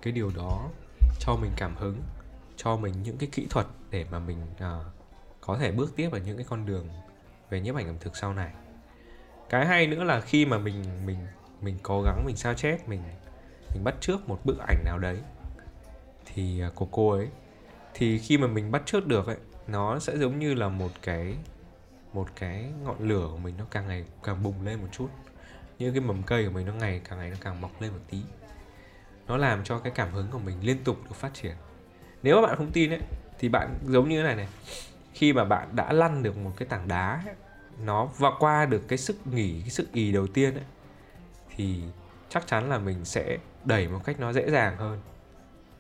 Cái 0.03 0.13
điều 0.13 0.31
đó 0.37 0.69
cho 1.21 1.37
mình 1.37 1.51
cảm 1.57 1.77
hứng 1.77 2.03
cho 2.57 2.77
mình 2.77 3.03
những 3.03 3.19
cái 3.19 3.29
kỹ 3.33 3.47
thuật 3.51 3.67
để 3.91 4.07
mà 4.11 4.19
mình 4.19 4.39
uh, 4.55 4.87
có 5.41 5.59
thể 5.59 5.73
bước 5.73 5.97
tiếp 5.97 6.09
vào 6.09 6.21
những 6.21 6.37
cái 6.37 6.47
con 6.49 6.67
đường 6.67 6.89
về 7.51 7.61
nhiếp 7.61 7.75
ảnh 7.75 7.87
ẩm 7.87 7.97
thực 8.01 8.17
sau 8.17 8.35
này. 8.35 8.53
Cái 9.49 9.67
hay 9.67 9.87
nữa 9.87 10.05
là 10.05 10.21
khi 10.21 10.47
mà 10.47 10.59
mình 10.59 10.85
mình 11.07 11.19
mình 11.61 11.79
cố 11.83 12.03
gắng 12.03 12.25
mình 12.27 12.37
sao 12.37 12.55
chép 12.55 12.89
mình 12.89 13.03
mình 13.77 13.85
bắt 13.85 13.95
trước 14.01 14.29
một 14.29 14.41
bức 14.45 14.59
ảnh 14.59 14.85
nào 14.85 14.99
đấy 14.99 15.17
thì 16.27 16.61
à, 16.61 16.71
của 16.75 16.87
cô 16.91 17.11
ấy 17.11 17.29
thì 17.95 18.19
khi 18.19 18.39
mà 18.39 18.47
mình 18.47 18.71
bắt 18.71 18.83
trước 18.87 19.07
được 19.07 19.27
ấy 19.27 19.37
nó 19.67 19.99
sẽ 19.99 20.19
giống 20.19 20.39
như 20.39 20.55
là 20.55 20.69
một 20.69 20.91
cái 21.03 21.37
một 22.13 22.29
cái 22.37 22.73
ngọn 22.85 22.97
lửa 22.99 23.29
của 23.31 23.39
mình 23.39 23.55
nó 23.59 23.65
càng 23.71 23.89
ngày 23.89 24.05
càng 24.23 24.43
bùng 24.43 24.63
lên 24.63 24.81
một 24.81 24.89
chút. 24.93 25.09
Như 25.79 25.91
cái 25.91 26.01
mầm 26.01 26.23
cây 26.23 26.45
của 26.45 26.51
mình 26.51 26.67
nó 26.67 26.73
ngày 26.73 27.01
càng 27.09 27.19
ngày 27.19 27.31
nó 27.31 27.37
càng 27.41 27.61
mọc 27.61 27.83
lên 27.83 27.93
một 27.93 27.99
tí. 28.11 28.19
Nó 29.27 29.37
làm 29.37 29.65
cho 29.65 29.79
cái 29.79 29.93
cảm 29.95 30.13
hứng 30.13 30.29
của 30.31 30.39
mình 30.39 30.57
liên 30.63 30.85
tục 30.85 30.97
được 31.05 31.17
phát 31.17 31.35
triển. 31.35 31.55
Nếu 32.23 32.41
mà 32.41 32.47
bạn 32.47 32.57
không 32.57 32.73
tin 32.73 32.91
ấy 32.91 33.01
thì 33.39 33.49
bạn 33.49 33.79
giống 33.85 34.09
như 34.09 34.17
thế 34.19 34.23
này 34.23 34.37
này. 34.37 34.49
Khi 35.13 35.33
mà 35.33 35.45
bạn 35.45 35.77
đã 35.77 35.93
lăn 35.93 36.23
được 36.23 36.37
một 36.37 36.53
cái 36.57 36.69
tảng 36.69 36.89
đá 36.89 37.23
ấy, 37.27 37.35
nó 37.85 38.09
và 38.19 38.31
qua 38.39 38.67
được 38.67 38.89
cái 38.89 38.99
sức 38.99 39.27
nghỉ 39.27 39.61
cái 39.61 39.71
sức 39.71 39.93
ì 39.93 40.13
đầu 40.13 40.27
tiên 40.27 40.55
ấy 40.55 40.65
thì 41.57 41.83
chắc 42.29 42.47
chắn 42.47 42.69
là 42.69 42.79
mình 42.79 43.05
sẽ 43.05 43.39
đẩy 43.65 43.89
một 43.89 44.01
cách 44.05 44.21
nó 44.21 44.33
dễ 44.33 44.51
dàng 44.51 44.77
hơn. 44.77 45.01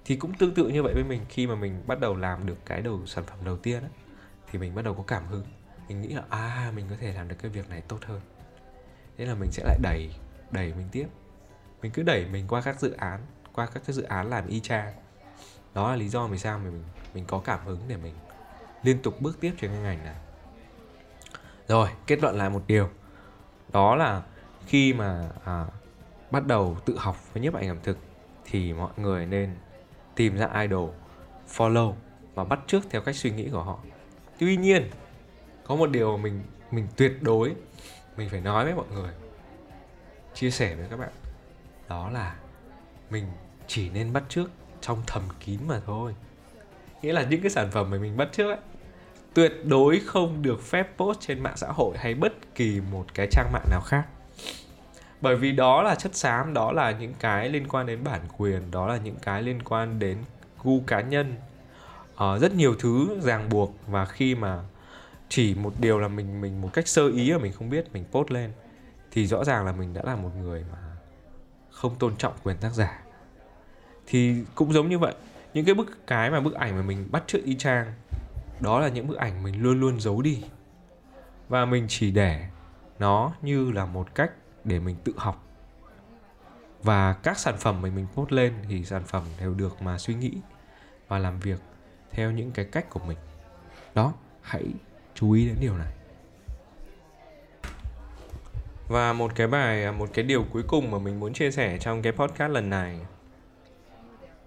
Thì 0.04 0.16
cũng 0.16 0.34
tương 0.34 0.54
tự 0.54 0.68
như 0.68 0.82
vậy 0.82 0.94
với 0.94 1.04
mình 1.04 1.20
khi 1.28 1.46
mà 1.46 1.54
mình 1.54 1.82
bắt 1.86 2.00
đầu 2.00 2.16
làm 2.16 2.46
được 2.46 2.58
cái 2.66 2.82
đầu 2.82 3.06
sản 3.06 3.24
phẩm 3.24 3.38
đầu 3.44 3.56
tiên 3.56 3.80
ấy, 3.80 3.90
thì 4.50 4.58
mình 4.58 4.74
bắt 4.74 4.82
đầu 4.84 4.94
có 4.94 5.02
cảm 5.06 5.26
hứng. 5.26 5.44
Mình 5.88 6.02
nghĩ 6.02 6.08
là 6.08 6.22
à 6.28 6.72
mình 6.76 6.86
có 6.90 6.96
thể 7.00 7.12
làm 7.12 7.28
được 7.28 7.36
cái 7.42 7.50
việc 7.50 7.70
này 7.70 7.80
tốt 7.80 7.98
hơn. 8.06 8.20
Thế 9.18 9.26
là 9.26 9.34
mình 9.34 9.50
sẽ 9.52 9.64
lại 9.64 9.78
đẩy 9.82 10.10
đẩy 10.50 10.74
mình 10.74 10.88
tiếp. 10.92 11.06
Mình 11.82 11.92
cứ 11.92 12.02
đẩy 12.02 12.26
mình 12.26 12.48
qua 12.48 12.60
các 12.60 12.80
dự 12.80 12.92
án 12.92 13.20
qua 13.52 13.66
các 13.66 13.82
cái 13.86 13.94
dự 13.94 14.02
án 14.02 14.30
làm 14.30 14.46
y 14.46 14.60
chang. 14.60 14.94
Đó 15.74 15.90
là 15.90 15.96
lý 15.96 16.08
do 16.08 16.26
vì 16.26 16.38
sao 16.38 16.58
mình 16.58 16.84
mình 17.14 17.24
có 17.26 17.38
cảm 17.44 17.66
hứng 17.66 17.80
để 17.88 17.96
mình 17.96 18.14
liên 18.82 19.02
tục 19.02 19.20
bước 19.20 19.40
tiếp 19.40 19.52
trên 19.60 19.70
cái 19.70 19.80
ngành 19.80 20.04
này. 20.04 20.14
Rồi 21.68 21.88
kết 22.06 22.22
luận 22.22 22.36
lại 22.36 22.50
một 22.50 22.62
điều. 22.66 22.90
Đó 23.72 23.96
là 23.96 24.22
khi 24.66 24.92
mà 24.92 25.28
à, 25.44 25.66
bắt 26.30 26.46
đầu 26.46 26.76
tự 26.84 26.98
học 26.98 27.32
với 27.32 27.42
nhiếp 27.42 27.54
ảnh 27.54 27.68
ẩm 27.68 27.78
thực 27.82 27.98
thì 28.44 28.72
mọi 28.72 28.90
người 28.96 29.26
nên 29.26 29.56
tìm 30.14 30.36
ra 30.36 30.60
idol, 30.62 30.90
follow 31.48 31.92
và 32.34 32.44
bắt 32.44 32.60
chước 32.66 32.82
theo 32.90 33.00
cách 33.00 33.16
suy 33.16 33.30
nghĩ 33.30 33.48
của 33.52 33.62
họ. 33.62 33.78
Tuy 34.38 34.56
nhiên, 34.56 34.90
có 35.64 35.76
một 35.76 35.90
điều 35.90 36.16
mình 36.16 36.42
mình 36.70 36.88
tuyệt 36.96 37.12
đối 37.22 37.54
mình 38.16 38.28
phải 38.28 38.40
nói 38.40 38.64
với 38.64 38.74
mọi 38.74 38.86
người, 38.94 39.12
chia 40.34 40.50
sẻ 40.50 40.74
với 40.74 40.86
các 40.90 40.96
bạn. 40.96 41.10
Đó 41.88 42.10
là 42.10 42.36
mình 43.10 43.24
chỉ 43.66 43.90
nên 43.90 44.12
bắt 44.12 44.22
trước 44.28 44.50
trong 44.80 45.02
thầm 45.06 45.22
kín 45.40 45.60
mà 45.66 45.80
thôi. 45.86 46.14
Nghĩa 47.02 47.12
là 47.12 47.22
những 47.22 47.40
cái 47.40 47.50
sản 47.50 47.70
phẩm 47.70 47.90
mà 47.90 47.98
mình 47.98 48.16
bắt 48.16 48.28
trước 48.32 48.48
ấy, 48.48 48.58
tuyệt 49.34 49.52
đối 49.64 50.00
không 50.00 50.42
được 50.42 50.62
phép 50.62 50.88
post 50.96 51.20
trên 51.20 51.42
mạng 51.42 51.56
xã 51.56 51.66
hội 51.70 51.98
hay 51.98 52.14
bất 52.14 52.32
kỳ 52.54 52.80
một 52.90 53.06
cái 53.14 53.28
trang 53.30 53.52
mạng 53.52 53.66
nào 53.70 53.80
khác 53.80 54.06
bởi 55.20 55.36
vì 55.36 55.52
đó 55.52 55.82
là 55.82 55.94
chất 55.94 56.14
xám 56.14 56.54
đó 56.54 56.72
là 56.72 56.90
những 56.90 57.14
cái 57.20 57.48
liên 57.48 57.68
quan 57.68 57.86
đến 57.86 58.04
bản 58.04 58.20
quyền 58.38 58.70
đó 58.70 58.86
là 58.86 58.96
những 58.96 59.16
cái 59.22 59.42
liên 59.42 59.62
quan 59.62 59.98
đến 59.98 60.18
gu 60.62 60.80
cá 60.86 61.00
nhân. 61.00 61.34
Uh, 62.14 62.40
rất 62.40 62.54
nhiều 62.54 62.74
thứ 62.78 63.20
ràng 63.22 63.48
buộc 63.48 63.74
và 63.86 64.04
khi 64.04 64.34
mà 64.34 64.58
chỉ 65.28 65.54
một 65.54 65.72
điều 65.78 65.98
là 65.98 66.08
mình 66.08 66.40
mình 66.40 66.62
một 66.62 66.70
cách 66.72 66.88
sơ 66.88 67.08
ý 67.08 67.32
mà 67.32 67.38
mình 67.38 67.52
không 67.52 67.70
biết 67.70 67.92
mình 67.92 68.04
post 68.12 68.30
lên 68.30 68.50
thì 69.10 69.26
rõ 69.26 69.44
ràng 69.44 69.66
là 69.66 69.72
mình 69.72 69.94
đã 69.94 70.02
là 70.04 70.16
một 70.16 70.30
người 70.40 70.64
mà 70.72 70.78
không 71.70 71.94
tôn 71.98 72.16
trọng 72.16 72.32
quyền 72.42 72.56
tác 72.56 72.70
giả. 72.74 73.02
Thì 74.06 74.44
cũng 74.54 74.72
giống 74.72 74.88
như 74.88 74.98
vậy 74.98 75.14
những 75.54 75.64
cái 75.64 75.74
bức 75.74 76.06
cái 76.06 76.30
mà 76.30 76.40
bức 76.40 76.54
ảnh 76.54 76.76
mà 76.76 76.82
mình 76.82 77.08
bắt 77.10 77.24
trước 77.26 77.40
y 77.44 77.56
chang 77.56 77.92
đó 78.60 78.80
là 78.80 78.88
những 78.88 79.06
bức 79.06 79.16
ảnh 79.16 79.42
mình 79.42 79.62
luôn 79.62 79.80
luôn 79.80 80.00
giấu 80.00 80.22
đi. 80.22 80.42
Và 81.48 81.64
mình 81.64 81.86
chỉ 81.88 82.10
để 82.10 82.46
nó 82.98 83.32
như 83.42 83.70
là 83.70 83.86
một 83.86 84.14
cách 84.14 84.30
để 84.66 84.78
mình 84.78 84.96
tự 85.04 85.12
học. 85.16 85.42
Và 86.82 87.12
các 87.12 87.38
sản 87.38 87.56
phẩm 87.58 87.82
mình 87.82 87.94
mình 87.94 88.06
post 88.14 88.32
lên 88.32 88.54
thì 88.68 88.84
sản 88.84 89.04
phẩm 89.04 89.22
đều 89.40 89.54
được 89.54 89.82
mà 89.82 89.98
suy 89.98 90.14
nghĩ 90.14 90.32
và 91.08 91.18
làm 91.18 91.40
việc 91.40 91.60
theo 92.10 92.30
những 92.30 92.50
cái 92.50 92.64
cách 92.64 92.90
của 92.90 93.00
mình. 93.06 93.18
Đó 93.94 94.12
hãy 94.42 94.64
chú 95.14 95.32
ý 95.32 95.46
đến 95.46 95.56
điều 95.60 95.76
này. 95.76 95.92
Và 98.88 99.12
một 99.12 99.32
cái 99.34 99.46
bài 99.46 99.92
một 99.92 100.08
cái 100.12 100.24
điều 100.24 100.44
cuối 100.52 100.62
cùng 100.68 100.90
mà 100.90 100.98
mình 100.98 101.20
muốn 101.20 101.32
chia 101.32 101.50
sẻ 101.50 101.78
trong 101.78 102.02
cái 102.02 102.12
podcast 102.12 102.52
lần 102.52 102.70
này 102.70 103.00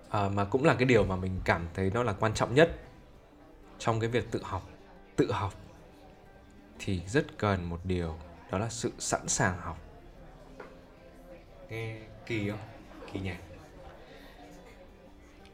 à, 0.10 0.30
mà 0.30 0.46
cũng 0.46 0.66
là 0.66 0.74
cái 0.74 0.86
điều 0.86 1.06
mà 1.06 1.16
mình 1.16 1.42
cảm 1.46 1.68
thấy 1.74 1.92
nó 1.94 2.04
là 2.04 2.14
quan 2.14 2.34
trọng 2.34 2.56
nhất 2.56 2.80
trong 3.80 4.00
cái 4.00 4.10
việc 4.10 4.32
tự 4.32 4.42
học 4.44 4.70
tự 5.16 5.32
học 5.32 5.54
thì 6.80 7.02
rất 7.08 7.38
cần 7.38 7.70
một 7.70 7.80
điều 7.84 8.16
đó 8.52 8.58
là 8.58 8.70
sự 8.70 8.92
sẵn 9.00 9.28
sàng 9.28 9.58
học 9.58 9.78
nghe 11.70 11.96
kỳ 12.26 12.50
không? 12.50 12.60
Kỳ 13.14 13.20
nhỉ 13.20 13.30
à, 13.30 13.38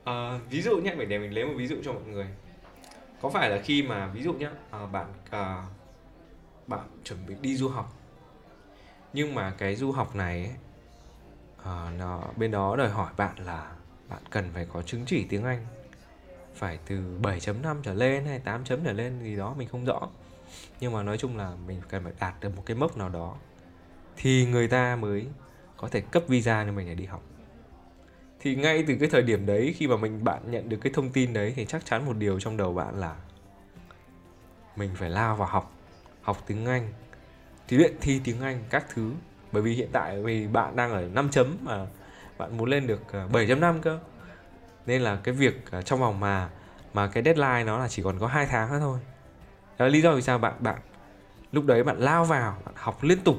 ờ, 0.04 0.40
ví 0.50 0.62
dụ 0.62 0.78
nhé 0.78 0.96
để 0.96 1.20
mình 1.20 1.34
lấy 1.34 1.46
một 1.46 1.54
ví 1.58 1.68
dụ 1.68 1.76
cho 1.84 1.94
mọi 1.94 2.04
người. 2.04 2.28
Có 3.22 3.30
phải 3.30 3.50
là 3.50 3.62
khi 3.64 3.84
mà 3.84 4.08
ví 4.08 4.24
dụ 4.24 4.34
nhé 4.34 4.46
à, 4.46 4.52
ờ, 4.72 4.88
bạn 4.88 5.14
à, 5.30 5.64
bạn 6.68 6.88
chuẩn 7.04 7.26
bị 7.28 7.36
đi 7.42 7.56
du 7.56 7.70
học 7.70 7.94
nhưng 9.16 9.36
mà 9.36 9.54
cái 9.58 9.76
du 9.76 9.92
học 9.92 10.16
này 10.16 10.44
ấy, 10.44 10.56
à, 11.64 11.92
nó 11.98 12.24
bên 12.38 12.52
đó 12.52 12.76
đòi 12.76 12.90
hỏi 12.90 13.14
bạn 13.18 13.36
là 13.46 13.72
bạn 14.10 14.22
cần 14.30 14.50
phải 14.54 14.68
có 14.74 14.82
chứng 14.82 15.04
chỉ 15.06 15.26
tiếng 15.30 15.44
Anh 15.44 15.66
phải 16.56 16.80
từ 16.86 17.20
7.5 17.22 17.82
trở 17.84 17.94
lên 17.94 18.26
hay 18.26 18.40
8 18.40 18.64
chấm 18.64 18.80
trở 18.86 18.94
lên 18.94 19.20
gì 19.20 19.36
đó 19.36 19.54
mình 19.58 19.68
không 19.68 19.86
rõ. 19.86 20.10
Nhưng 20.80 20.94
mà 20.94 21.04
nói 21.04 21.18
chung 21.18 21.38
là 21.38 21.52
mình 21.68 21.82
cần 21.90 22.04
phải 22.04 22.14
đạt 22.20 22.34
được 22.42 22.56
một 22.56 22.64
cái 22.66 22.78
mốc 22.78 22.98
nào 22.98 23.10
đó 23.10 23.36
thì 24.18 24.46
người 24.46 24.68
ta 24.68 24.96
mới 24.96 25.28
có 25.86 25.90
thể 25.92 26.02
cấp 26.02 26.24
visa 26.28 26.66
cho 26.66 26.72
mình 26.72 26.88
để 26.88 26.96
đi 26.96 27.06
học. 27.06 27.22
Thì 28.40 28.56
ngay 28.56 28.84
từ 28.88 28.96
cái 29.00 29.10
thời 29.10 29.22
điểm 29.22 29.46
đấy, 29.46 29.76
khi 29.78 29.88
mà 29.88 29.98
mình, 29.98 30.24
bạn 30.24 30.42
nhận 30.52 30.70
được 30.70 30.78
cái 30.82 30.94
thông 30.94 31.12
tin 31.12 31.34
đấy 31.34 31.54
thì 31.56 31.66
chắc 31.66 31.86
chắn 31.86 32.06
một 32.06 32.18
điều 32.18 32.40
trong 32.40 32.58
đầu 32.58 32.74
bạn 32.74 33.00
là 33.00 33.16
mình 34.76 34.90
phải 34.96 35.10
lao 35.10 35.36
vào 35.36 35.48
học 35.48 35.74
học 36.22 36.44
tiếng 36.48 36.66
Anh 36.66 36.94
thì 37.68 37.78
luyện 37.78 37.94
thi 38.02 38.22
tiếng 38.24 38.42
Anh 38.42 38.64
các 38.70 38.86
thứ. 38.94 39.12
Bởi 39.52 39.62
vì 39.62 39.74
hiện 39.74 39.90
tại 39.92 40.22
vì 40.22 40.48
bạn 40.48 40.76
đang 40.76 40.92
ở 40.92 41.10
5 41.14 41.30
chấm 41.30 41.58
mà 41.62 41.86
bạn 42.38 42.58
muốn 42.58 42.70
lên 42.70 42.88
được 42.88 43.12
ờ, 43.12 43.28
7.5 43.28 43.82
cơ. 43.82 44.00
Nên 44.86 45.02
là 45.02 45.20
cái 45.24 45.36
việc 45.36 45.72
ờ, 45.72 45.82
trong 45.82 46.00
vòng 46.00 46.20
mà 46.20 46.50
mà 46.94 47.08
cái 47.08 47.24
deadline 47.24 47.64
nó 47.64 47.80
là 47.80 47.88
chỉ 47.88 48.04
còn 48.04 48.20
có 48.20 48.28
hai 48.28 48.46
tháng 48.46 48.72
nữa 48.72 48.80
thôi. 48.80 49.00
Đó 49.78 49.86
là 49.86 49.92
lý 49.92 50.02
do 50.02 50.16
vì 50.16 50.22
sao 50.22 50.38
bạn 50.38 50.54
bạn, 50.60 50.80
lúc 51.52 51.66
đấy 51.66 51.84
bạn 51.84 52.00
lao 52.00 52.26
vào, 52.26 52.58
bạn 52.66 52.76
học 52.78 53.04
liên 53.04 53.20
tục, 53.24 53.36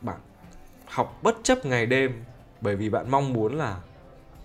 bạn 0.00 0.20
học 0.86 1.18
bất 1.22 1.36
chấp 1.42 1.66
ngày 1.66 1.86
đêm 1.86 2.24
bởi 2.60 2.76
vì 2.76 2.90
bạn 2.90 3.10
mong 3.10 3.32
muốn 3.32 3.54
là 3.54 3.80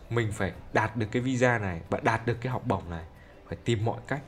mình 0.10 0.32
phải 0.32 0.54
đạt 0.74 0.98
được 0.98 1.08
cái 1.12 1.22
visa 1.22 1.58
này 1.58 1.82
và 1.90 2.00
đạt 2.04 2.26
được 2.26 2.38
cái 2.42 2.52
học 2.52 2.62
bổng 2.66 2.90
này 2.90 3.06
phải 3.48 3.58
tìm 3.66 3.86
mọi 3.86 4.00
cách. 4.08 4.22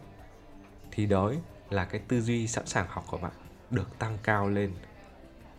Thì 0.92 1.06
đó 1.06 1.32
là 1.70 1.86
cái 1.86 2.02
tư 2.08 2.22
duy 2.22 2.48
sẵn 2.48 2.66
sàng 2.66 2.88
học 2.90 3.06
của 3.08 3.18
bạn 3.18 3.32
được 3.70 4.00
tăng 4.00 4.18
cao 4.24 4.50
lên 4.50 4.74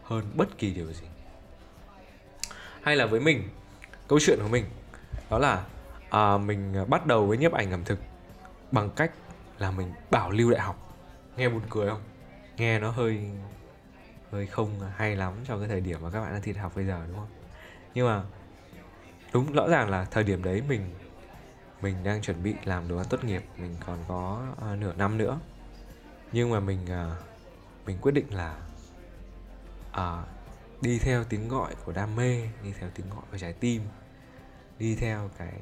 hơn 0.02 0.24
bất 0.34 0.58
kỳ 0.58 0.74
điều 0.74 0.92
gì. 0.92 1.06
Hay 2.82 2.96
là 2.96 3.06
với 3.06 3.20
mình 3.20 3.48
câu 4.08 4.18
chuyện 4.20 4.38
của 4.42 4.48
mình 4.48 4.64
đó 5.30 5.38
là 5.38 5.64
à, 6.10 6.38
mình 6.38 6.74
bắt 6.88 7.06
đầu 7.06 7.26
với 7.26 7.38
nhiếp 7.38 7.52
ảnh 7.52 7.70
ẩm 7.70 7.84
thực 7.84 7.98
bằng 8.70 8.90
cách 8.90 9.10
là 9.58 9.70
mình 9.70 9.92
bảo 10.10 10.30
lưu 10.30 10.50
đại 10.50 10.60
học. 10.60 10.96
Nghe 11.36 11.48
buồn 11.48 11.62
cười 11.70 11.88
không? 11.90 12.02
Nghe 12.56 12.78
nó 12.78 12.90
hơi 12.90 13.30
hơi 14.35 14.47
không 14.47 14.81
hay 14.97 15.16
lắm 15.16 15.33
cho 15.44 15.59
cái 15.59 15.68
thời 15.68 15.81
điểm 15.81 15.99
mà 16.03 16.11
các 16.11 16.20
bạn 16.20 16.33
đang 16.33 16.42
thi 16.42 16.53
đại 16.53 16.62
học 16.62 16.73
bây 16.77 16.87
giờ 16.87 17.05
đúng 17.09 17.16
không? 17.16 17.29
Nhưng 17.94 18.07
mà 18.07 18.23
đúng 19.33 19.53
rõ 19.53 19.68
ràng 19.68 19.90
là 19.90 20.05
thời 20.05 20.25
điểm 20.25 20.42
đấy 20.42 20.62
mình 20.68 20.94
mình 21.83 22.05
đang 22.05 22.23
chuẩn 22.23 22.42
bị 22.42 22.55
làm 22.64 22.88
đồ 22.88 22.97
án 22.97 23.07
tốt 23.11 23.25
nghiệp 23.25 23.44
mình 23.57 23.77
còn 23.87 23.99
có 24.09 24.47
uh, 24.53 24.79
nửa 24.79 24.92
năm 24.92 25.18
nữa. 25.18 25.40
Nhưng 26.33 26.51
mà 26.51 26.61
mình 26.61 26.79
uh, 26.85 27.18
mình 27.87 27.99
quyết 28.01 28.12
định 28.12 28.35
là 28.35 28.57
uh, 29.90 30.29
đi 30.81 30.99
theo 30.99 31.25
tiếng 31.25 31.49
gọi 31.49 31.75
của 31.85 31.92
đam 31.92 32.16
mê 32.16 32.49
đi 32.62 32.73
theo 32.81 32.90
tiếng 32.94 33.11
gọi 33.11 33.23
của 33.31 33.38
trái 33.38 33.53
tim 33.53 33.83
đi 34.79 34.97
theo 34.97 35.31
cái 35.38 35.61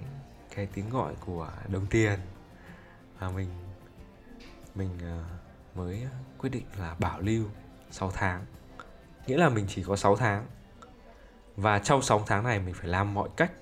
cái 0.55 0.69
tiếng 0.75 0.91
gọi 0.91 1.15
của 1.21 1.51
đồng 1.69 1.87
tiền. 1.87 2.21
Và 3.19 3.31
mình 3.31 3.49
mình 4.75 4.91
uh, 4.97 5.27
mới 5.77 6.07
quyết 6.39 6.51
định 6.51 6.65
là 6.79 6.97
bảo 6.99 7.21
lưu 7.21 7.45
6 7.91 8.11
tháng 8.11 8.45
nghĩa 9.27 9.37
là 9.37 9.49
mình 9.49 9.67
chỉ 9.69 9.83
có 9.83 9.97
6 9.97 10.17
tháng. 10.17 10.47
Và 11.57 11.79
trong 11.79 12.03
6 12.03 12.25
tháng 12.27 12.45
này 12.45 12.59
mình 12.59 12.75
phải 12.75 12.89
làm 12.89 13.15
mọi 13.15 13.29
cách 13.37 13.53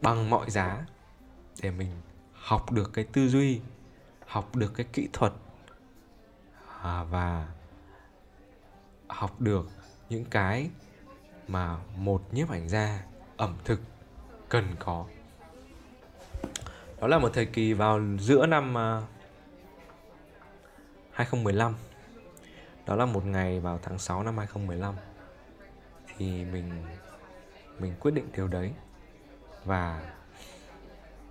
bằng 0.00 0.30
mọi 0.30 0.50
giá 0.50 0.86
để 1.62 1.70
mình 1.70 1.90
học 2.32 2.72
được 2.72 2.90
cái 2.92 3.04
tư 3.04 3.28
duy 3.28 3.60
học 4.26 4.56
được 4.56 4.72
cái 4.76 4.86
kỹ 4.92 5.08
thuật 5.12 5.32
à, 6.82 7.02
và 7.02 7.48
học 9.08 9.40
được 9.40 9.68
những 10.08 10.24
cái 10.24 10.70
mà 11.48 11.76
một 11.96 12.22
nhiếp 12.32 12.50
ảnh 12.50 12.68
gia 12.68 13.02
ẩm 13.36 13.56
thực 13.64 13.80
cần 14.48 14.64
có. 14.78 15.04
Đó 17.00 17.06
là 17.06 17.18
một 17.18 17.30
thời 17.34 17.46
kỳ 17.46 17.72
vào 17.72 18.00
giữa 18.18 18.46
năm 18.46 18.78
à, 18.78 19.02
2015 21.12 21.74
đó 22.90 22.96
là 22.96 23.06
một 23.06 23.26
ngày 23.26 23.60
vào 23.60 23.78
tháng 23.82 23.98
6 23.98 24.22
năm 24.22 24.38
2015 24.38 24.94
thì 26.16 26.44
mình 26.44 26.70
mình 27.78 27.94
quyết 28.00 28.10
định 28.10 28.28
điều 28.36 28.48
đấy. 28.48 28.72
Và 29.64 30.12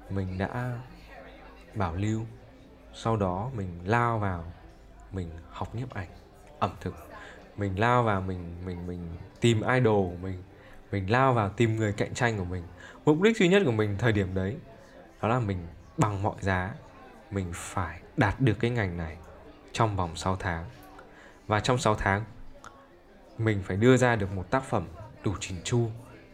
mình 0.10 0.38
đã 0.38 0.80
bảo 1.76 1.96
lưu, 1.96 2.22
sau 2.94 3.18
đó 3.18 3.52
mình 3.56 3.80
lao 3.86 4.20
vào, 4.20 4.44
mình 5.12 5.30
học 5.50 5.76
nhiếp 5.76 5.94
ảnh, 5.94 6.08
ẩm 6.60 6.72
thực. 6.82 6.96
Mình 7.58 7.80
lao 7.80 8.04
vào 8.04 8.22
mình 8.22 8.56
mình 8.66 8.88
mình 8.88 9.08
tìm 9.42 9.62
idol 9.62 10.12
của 10.12 10.18
mình. 10.22 10.44
Mình 10.92 11.12
lao 11.12 11.34
vào 11.34 11.50
tìm 11.50 11.76
người 11.76 11.94
cạnh 11.94 12.14
tranh 12.14 12.38
của 12.38 12.46
mình. 12.46 12.64
Mục 13.06 13.22
đích 13.22 13.38
duy 13.38 13.48
nhất 13.48 13.62
của 13.66 13.72
mình 13.72 13.96
thời 13.98 14.12
điểm 14.12 14.34
đấy, 14.34 14.58
đó 15.22 15.28
là 15.28 15.40
mình 15.40 15.68
bằng 15.98 16.24
mọi 16.24 16.36
giá, 16.40 16.74
mình 17.32 17.52
phải 17.54 18.02
đạt 18.18 18.42
được 18.42 18.56
cái 18.60 18.72
ngành 18.72 18.98
này 18.98 19.18
trong 19.72 19.96
vòng 19.96 20.16
6 20.16 20.36
tháng 20.36 20.66
và 21.50 21.60
trong 21.60 21.78
6 21.78 21.96
tháng 21.96 22.24
mình 23.38 23.62
phải 23.64 23.78
đưa 23.78 23.98
ra 23.98 24.16
được 24.16 24.32
một 24.36 24.52
tác 24.52 24.64
phẩm 24.64 24.88
đủ 25.24 25.34
chỉnh 25.40 25.58
chu 25.64 25.90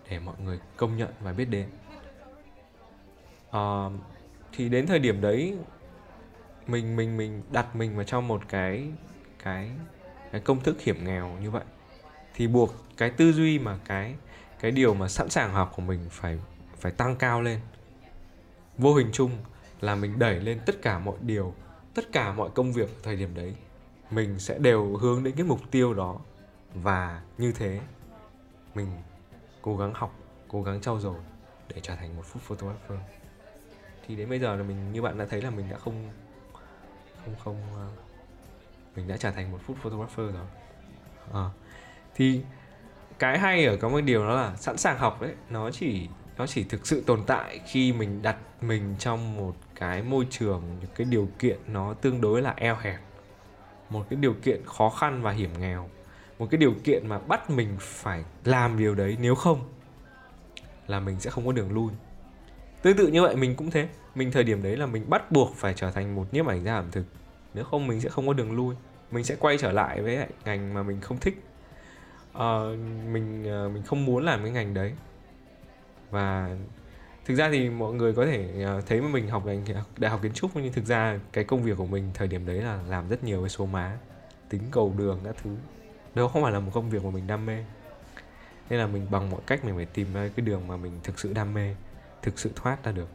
để 0.09 0.19
mọi 0.19 0.35
người 0.43 0.59
công 0.77 0.97
nhận 0.97 1.09
và 1.19 1.33
biết 1.33 1.45
đến. 1.45 1.69
À, 3.51 3.89
thì 4.51 4.69
đến 4.69 4.87
thời 4.87 4.99
điểm 4.99 5.21
đấy 5.21 5.57
mình 6.67 6.95
mình 6.95 7.17
mình 7.17 7.41
đặt 7.51 7.75
mình 7.75 7.95
vào 7.95 8.03
trong 8.03 8.27
một 8.27 8.41
cái 8.47 8.87
cái 9.43 9.71
cái 10.31 10.41
công 10.41 10.63
thức 10.63 10.81
hiểm 10.81 11.05
nghèo 11.05 11.37
như 11.41 11.51
vậy. 11.51 11.63
Thì 12.33 12.47
buộc 12.47 12.73
cái 12.97 13.09
tư 13.09 13.31
duy 13.31 13.59
mà 13.59 13.79
cái 13.85 14.15
cái 14.59 14.71
điều 14.71 14.93
mà 14.93 15.07
sẵn 15.07 15.29
sàng 15.29 15.53
học 15.53 15.73
của 15.75 15.81
mình 15.81 15.99
phải 16.11 16.39
phải 16.79 16.91
tăng 16.91 17.15
cao 17.15 17.41
lên. 17.41 17.59
Vô 18.77 18.95
hình 18.95 19.09
chung 19.13 19.31
là 19.81 19.95
mình 19.95 20.19
đẩy 20.19 20.39
lên 20.39 20.59
tất 20.65 20.81
cả 20.81 20.99
mọi 20.99 21.15
điều 21.21 21.53
tất 21.93 22.11
cả 22.11 22.33
mọi 22.33 22.49
công 22.55 22.73
việc 22.73 22.89
ở 22.89 22.99
thời 23.03 23.15
điểm 23.15 23.35
đấy 23.35 23.55
mình 24.11 24.39
sẽ 24.39 24.57
đều 24.59 24.97
hướng 24.97 25.23
đến 25.23 25.35
cái 25.37 25.45
mục 25.45 25.59
tiêu 25.71 25.93
đó. 25.93 26.17
Và 26.73 27.21
như 27.37 27.51
thế 27.51 27.79
mình 28.75 28.87
cố 29.61 29.77
gắng 29.77 29.93
học 29.93 30.15
cố 30.47 30.63
gắng 30.63 30.81
trau 30.81 30.99
dồi 30.99 31.17
để 31.69 31.79
trở 31.81 31.95
thành 31.95 32.15
một 32.15 32.23
phút 32.25 32.41
photographer. 32.41 32.99
Thì 34.07 34.15
đến 34.15 34.29
bây 34.29 34.39
giờ 34.39 34.55
là 34.55 34.63
mình 34.63 34.93
như 34.93 35.01
bạn 35.01 35.17
đã 35.17 35.25
thấy 35.25 35.41
là 35.41 35.49
mình 35.49 35.69
đã 35.69 35.77
không 35.77 36.09
không 37.25 37.35
không 37.43 37.61
ờ, 37.75 37.89
mình 38.95 39.07
đã 39.07 39.17
trở 39.17 39.31
thành 39.31 39.51
một 39.51 39.59
phút 39.65 39.77
photographer 39.81 40.33
rồi. 40.33 40.45
À, 41.33 41.49
thì 42.15 42.41
cái 43.19 43.39
hay 43.39 43.65
ở 43.65 43.77
có 43.77 43.89
một 43.89 44.01
điều 44.01 44.27
đó 44.27 44.35
là 44.35 44.55
sẵn 44.55 44.77
sàng 44.77 44.97
học 44.97 45.21
đấy 45.21 45.33
nó 45.49 45.71
chỉ 45.71 46.07
nó 46.37 46.47
chỉ 46.47 46.63
thực 46.63 46.87
sự 46.87 47.03
tồn 47.07 47.23
tại 47.27 47.59
khi 47.67 47.93
mình 47.93 48.21
đặt 48.21 48.37
mình 48.61 48.95
trong 48.99 49.37
một 49.37 49.55
cái 49.75 50.01
môi 50.01 50.27
trường 50.29 50.63
những 50.81 50.91
cái 50.95 51.05
điều 51.09 51.29
kiện 51.39 51.59
nó 51.67 51.93
tương 51.93 52.21
đối 52.21 52.41
là 52.41 52.53
eo 52.57 52.75
hẹp 52.75 52.99
một 53.89 54.05
cái 54.09 54.19
điều 54.19 54.33
kiện 54.33 54.61
khó 54.65 54.89
khăn 54.89 55.21
và 55.21 55.31
hiểm 55.31 55.49
nghèo. 55.59 55.89
Một 56.39 56.47
cái 56.51 56.57
điều 56.57 56.73
kiện 56.83 57.07
mà 57.07 57.19
bắt 57.19 57.49
mình 57.49 57.75
phải 57.79 58.23
làm 58.43 58.77
điều 58.77 58.95
đấy 58.95 59.17
nếu 59.21 59.35
không 59.35 59.59
là 60.87 60.99
mình 60.99 61.19
sẽ 61.19 61.29
không 61.29 61.45
có 61.45 61.51
đường 61.51 61.71
lui. 61.71 61.91
Tương 62.81 62.97
tự 62.97 63.07
như 63.07 63.21
vậy 63.21 63.35
mình 63.35 63.55
cũng 63.55 63.71
thế. 63.71 63.87
Mình 64.15 64.31
thời 64.31 64.43
điểm 64.43 64.63
đấy 64.63 64.77
là 64.77 64.85
mình 64.85 65.09
bắt 65.09 65.31
buộc 65.31 65.55
phải 65.55 65.73
trở 65.73 65.91
thành 65.91 66.15
một 66.15 66.33
nhiếp 66.33 66.47
ảnh 66.47 66.63
gia 66.63 66.75
ẩm 66.75 66.91
thực. 66.91 67.05
Nếu 67.53 67.63
không 67.63 67.87
mình 67.87 68.01
sẽ 68.01 68.09
không 68.09 68.27
có 68.27 68.33
đường 68.33 68.51
lui. 68.51 68.75
Mình 69.11 69.23
sẽ 69.23 69.35
quay 69.39 69.57
trở 69.57 69.71
lại 69.71 70.01
với 70.01 70.17
lại 70.17 70.29
ngành 70.45 70.73
mà 70.73 70.83
mình 70.83 71.01
không 71.01 71.17
thích. 71.17 71.43
Uh, 72.37 72.41
mình 73.11 73.43
uh, 73.65 73.73
mình 73.73 73.83
không 73.83 74.05
muốn 74.05 74.25
làm 74.25 74.41
cái 74.41 74.51
ngành 74.51 74.73
đấy. 74.73 74.93
Và 76.11 76.55
thực 77.25 77.35
ra 77.35 77.49
thì 77.49 77.69
mọi 77.69 77.93
người 77.93 78.13
có 78.13 78.25
thể 78.25 78.63
à, 78.65 78.81
thấy 78.87 79.01
mà 79.01 79.07
mình 79.07 79.27
học 79.27 79.45
ngành 79.45 79.65
đại 79.97 80.11
học 80.11 80.19
kiến 80.23 80.33
trúc 80.33 80.51
nhưng 80.55 80.73
thực 80.73 80.85
ra 80.85 81.19
cái 81.31 81.43
công 81.43 81.63
việc 81.63 81.77
của 81.77 81.85
mình 81.85 82.11
thời 82.13 82.27
điểm 82.27 82.45
đấy 82.45 82.61
là 82.61 82.79
làm 82.87 83.09
rất 83.09 83.23
nhiều 83.23 83.41
cái 83.41 83.49
số 83.49 83.65
má 83.65 83.97
tính 84.49 84.61
cầu 84.71 84.93
đường 84.97 85.19
các 85.25 85.35
thứ. 85.43 85.55
Đó 86.15 86.27
không 86.27 86.43
phải 86.43 86.51
là 86.51 86.59
một 86.59 86.71
công 86.73 86.89
việc 86.89 87.03
mà 87.03 87.09
mình 87.09 87.27
đam 87.27 87.45
mê. 87.45 87.63
Nên 88.69 88.79
là 88.79 88.87
mình 88.87 89.07
bằng 89.11 89.29
mọi 89.29 89.41
cách 89.47 89.65
mình 89.65 89.75
phải 89.75 89.85
tìm 89.85 90.13
ra 90.13 90.29
cái 90.35 90.45
đường 90.45 90.67
mà 90.67 90.77
mình 90.77 90.99
thực 91.03 91.19
sự 91.19 91.33
đam 91.33 91.53
mê 91.53 91.75
thực 92.21 92.39
sự 92.39 92.51
thoát 92.55 92.83
ra 92.83 92.91
được. 92.91 93.09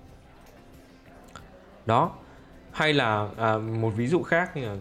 Đó. 1.87 2.17
Hay 2.73 2.93
là 2.93 3.29
à, 3.37 3.59
một 3.59 3.91
ví 3.97 4.07
dụ 4.07 4.23
khác 4.23 4.57
như 4.57 4.69
là 4.69 4.77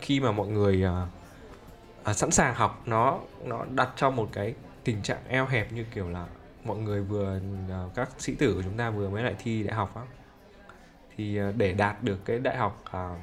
khi 0.00 0.20
mà 0.20 0.32
mọi 0.32 0.48
người 0.48 0.84
à, 0.84 1.06
à, 2.04 2.12
sẵn 2.12 2.30
sàng 2.30 2.54
học 2.54 2.82
nó 2.86 3.20
nó 3.44 3.64
đặt 3.64 3.88
trong 3.96 4.16
một 4.16 4.28
cái 4.32 4.54
tình 4.84 5.02
trạng 5.02 5.18
eo 5.28 5.46
hẹp 5.46 5.72
như 5.72 5.84
kiểu 5.94 6.08
là 6.08 6.26
mọi 6.64 6.78
người 6.78 7.02
vừa 7.02 7.40
à, 7.70 7.84
các 7.94 8.10
sĩ 8.18 8.34
tử 8.34 8.54
của 8.54 8.62
chúng 8.62 8.76
ta 8.76 8.90
vừa 8.90 9.10
mới 9.10 9.22
lại 9.22 9.34
thi 9.38 9.62
đại 9.62 9.74
học 9.74 9.96
á. 9.96 10.02
Thì 11.16 11.38
à, 11.38 11.52
để 11.56 11.72
đạt 11.72 12.02
được 12.02 12.24
cái 12.24 12.38
đại 12.38 12.56
học 12.56 12.82
à, 12.90 13.16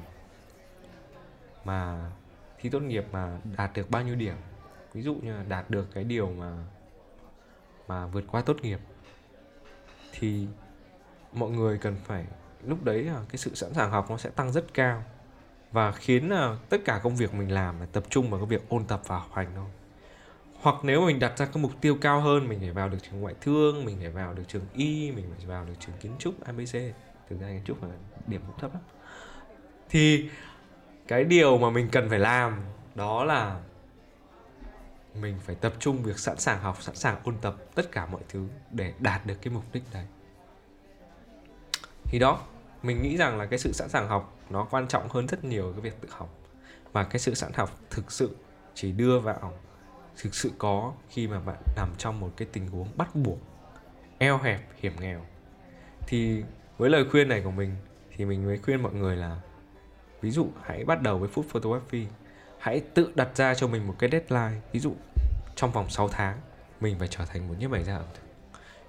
mà 1.64 2.10
thi 2.58 2.70
tốt 2.70 2.80
nghiệp 2.80 3.04
mà 3.12 3.38
đạt 3.56 3.70
được 3.74 3.90
bao 3.90 4.02
nhiêu 4.02 4.14
điểm 4.14 4.36
ví 4.92 5.02
dụ 5.02 5.14
như 5.14 5.36
là 5.36 5.42
đạt 5.48 5.70
được 5.70 5.88
cái 5.94 6.04
điều 6.04 6.30
mà 6.30 6.64
mà 7.88 8.06
vượt 8.06 8.24
qua 8.30 8.42
tốt 8.42 8.56
nghiệp 8.62 8.80
thì 10.12 10.46
mọi 11.32 11.50
người 11.50 11.78
cần 11.78 11.96
phải 12.04 12.26
lúc 12.64 12.84
đấy 12.84 13.02
là 13.04 13.20
cái 13.28 13.36
sự 13.36 13.54
sẵn 13.54 13.74
sàng 13.74 13.90
học 13.90 14.10
nó 14.10 14.16
sẽ 14.16 14.30
tăng 14.30 14.52
rất 14.52 14.74
cao 14.74 15.04
và 15.72 15.92
khiến 15.92 16.28
là 16.28 16.56
tất 16.68 16.78
cả 16.84 17.00
công 17.02 17.16
việc 17.16 17.34
mình 17.34 17.52
làm 17.52 17.80
là 17.80 17.86
tập 17.86 18.04
trung 18.08 18.30
vào 18.30 18.40
cái 18.40 18.46
việc 18.46 18.68
ôn 18.68 18.84
tập 18.84 19.00
và 19.06 19.18
học 19.18 19.30
hành 19.32 19.48
thôi 19.54 19.66
hoặc 20.60 20.76
nếu 20.82 21.06
mình 21.06 21.18
đặt 21.18 21.38
ra 21.38 21.46
cái 21.46 21.62
mục 21.62 21.72
tiêu 21.80 21.96
cao 22.00 22.20
hơn, 22.20 22.48
mình 22.48 22.60
phải 22.60 22.70
vào 22.70 22.88
được 22.88 22.98
trường 23.02 23.20
ngoại 23.20 23.34
thương, 23.40 23.84
mình 23.84 23.96
phải 24.00 24.10
vào 24.10 24.34
được 24.34 24.42
trường 24.48 24.66
y, 24.74 25.10
mình 25.10 25.24
phải 25.36 25.46
vào 25.46 25.64
được 25.64 25.74
trường 25.80 25.96
kiến 26.00 26.12
trúc 26.18 26.44
abc 26.44 26.74
thực 27.28 27.40
ra 27.40 27.46
kiến 27.46 27.62
trúc 27.64 27.82
là 27.82 27.88
điểm 28.26 28.40
cũng 28.46 28.58
thấp 28.58 28.74
lắm. 28.74 28.82
Thì 29.88 30.30
cái 31.08 31.24
điều 31.24 31.58
mà 31.58 31.70
mình 31.70 31.88
cần 31.92 32.08
phải 32.08 32.18
làm 32.18 32.60
đó 32.94 33.24
là 33.24 33.60
mình 35.14 35.38
phải 35.40 35.54
tập 35.54 35.72
trung 35.78 36.02
việc 36.02 36.18
sẵn 36.18 36.38
sàng 36.38 36.60
học, 36.60 36.82
sẵn 36.82 36.94
sàng 36.94 37.16
ôn 37.24 37.34
tập 37.40 37.56
tất 37.74 37.92
cả 37.92 38.06
mọi 38.06 38.20
thứ 38.28 38.46
để 38.70 38.92
đạt 38.98 39.26
được 39.26 39.34
cái 39.42 39.54
mục 39.54 39.64
đích 39.72 39.82
đấy. 39.92 40.06
Thì 42.04 42.18
đó, 42.18 42.40
mình 42.82 43.02
nghĩ 43.02 43.16
rằng 43.16 43.38
là 43.38 43.46
cái 43.46 43.58
sự 43.58 43.72
sẵn 43.72 43.88
sàng 43.88 44.08
học 44.08 44.38
nó 44.50 44.66
quan 44.70 44.88
trọng 44.88 45.08
hơn 45.08 45.26
rất 45.26 45.44
nhiều 45.44 45.72
cái 45.72 45.80
việc 45.80 46.00
tự 46.00 46.08
học. 46.12 46.38
Và 46.92 47.04
cái 47.04 47.18
sự 47.18 47.34
sẵn 47.34 47.52
học 47.52 47.78
thực 47.90 48.12
sự 48.12 48.36
chỉ 48.74 48.92
đưa 48.92 49.18
vào 49.18 49.54
thực 50.22 50.34
sự 50.34 50.52
có 50.58 50.92
khi 51.08 51.28
mà 51.28 51.40
bạn 51.40 51.62
nằm 51.76 51.88
trong 51.98 52.20
một 52.20 52.30
cái 52.36 52.48
tình 52.52 52.68
huống 52.68 52.88
bắt 52.96 53.14
buộc, 53.14 53.38
eo 54.18 54.38
hẹp, 54.38 54.60
hiểm 54.80 54.92
nghèo. 55.00 55.24
Thì 56.06 56.42
với 56.78 56.90
lời 56.90 57.04
khuyên 57.10 57.28
này 57.28 57.40
của 57.44 57.50
mình, 57.50 57.76
thì 58.16 58.24
mình 58.24 58.46
mới 58.46 58.58
khuyên 58.58 58.82
mọi 58.82 58.94
người 58.94 59.16
là, 59.16 59.40
ví 60.20 60.30
dụ 60.30 60.48
hãy 60.62 60.84
bắt 60.84 61.02
đầu 61.02 61.18
với 61.18 61.28
food 61.28 61.42
photography 61.42 62.06
hãy 62.58 62.80
tự 62.94 63.12
đặt 63.14 63.28
ra 63.36 63.54
cho 63.54 63.66
mình 63.66 63.86
một 63.86 63.94
cái 63.98 64.10
deadline, 64.10 64.60
ví 64.72 64.80
dụ 64.80 64.92
trong 65.56 65.72
vòng 65.72 65.90
6 65.90 66.08
tháng 66.08 66.40
mình 66.80 66.98
phải 66.98 67.08
trở 67.08 67.24
thành 67.24 67.48
một 67.48 67.54
nhiếp 67.58 67.72
ảnh 67.72 67.84
gia 67.84 67.96
ẩm 67.96 68.06
thực. 68.14 68.22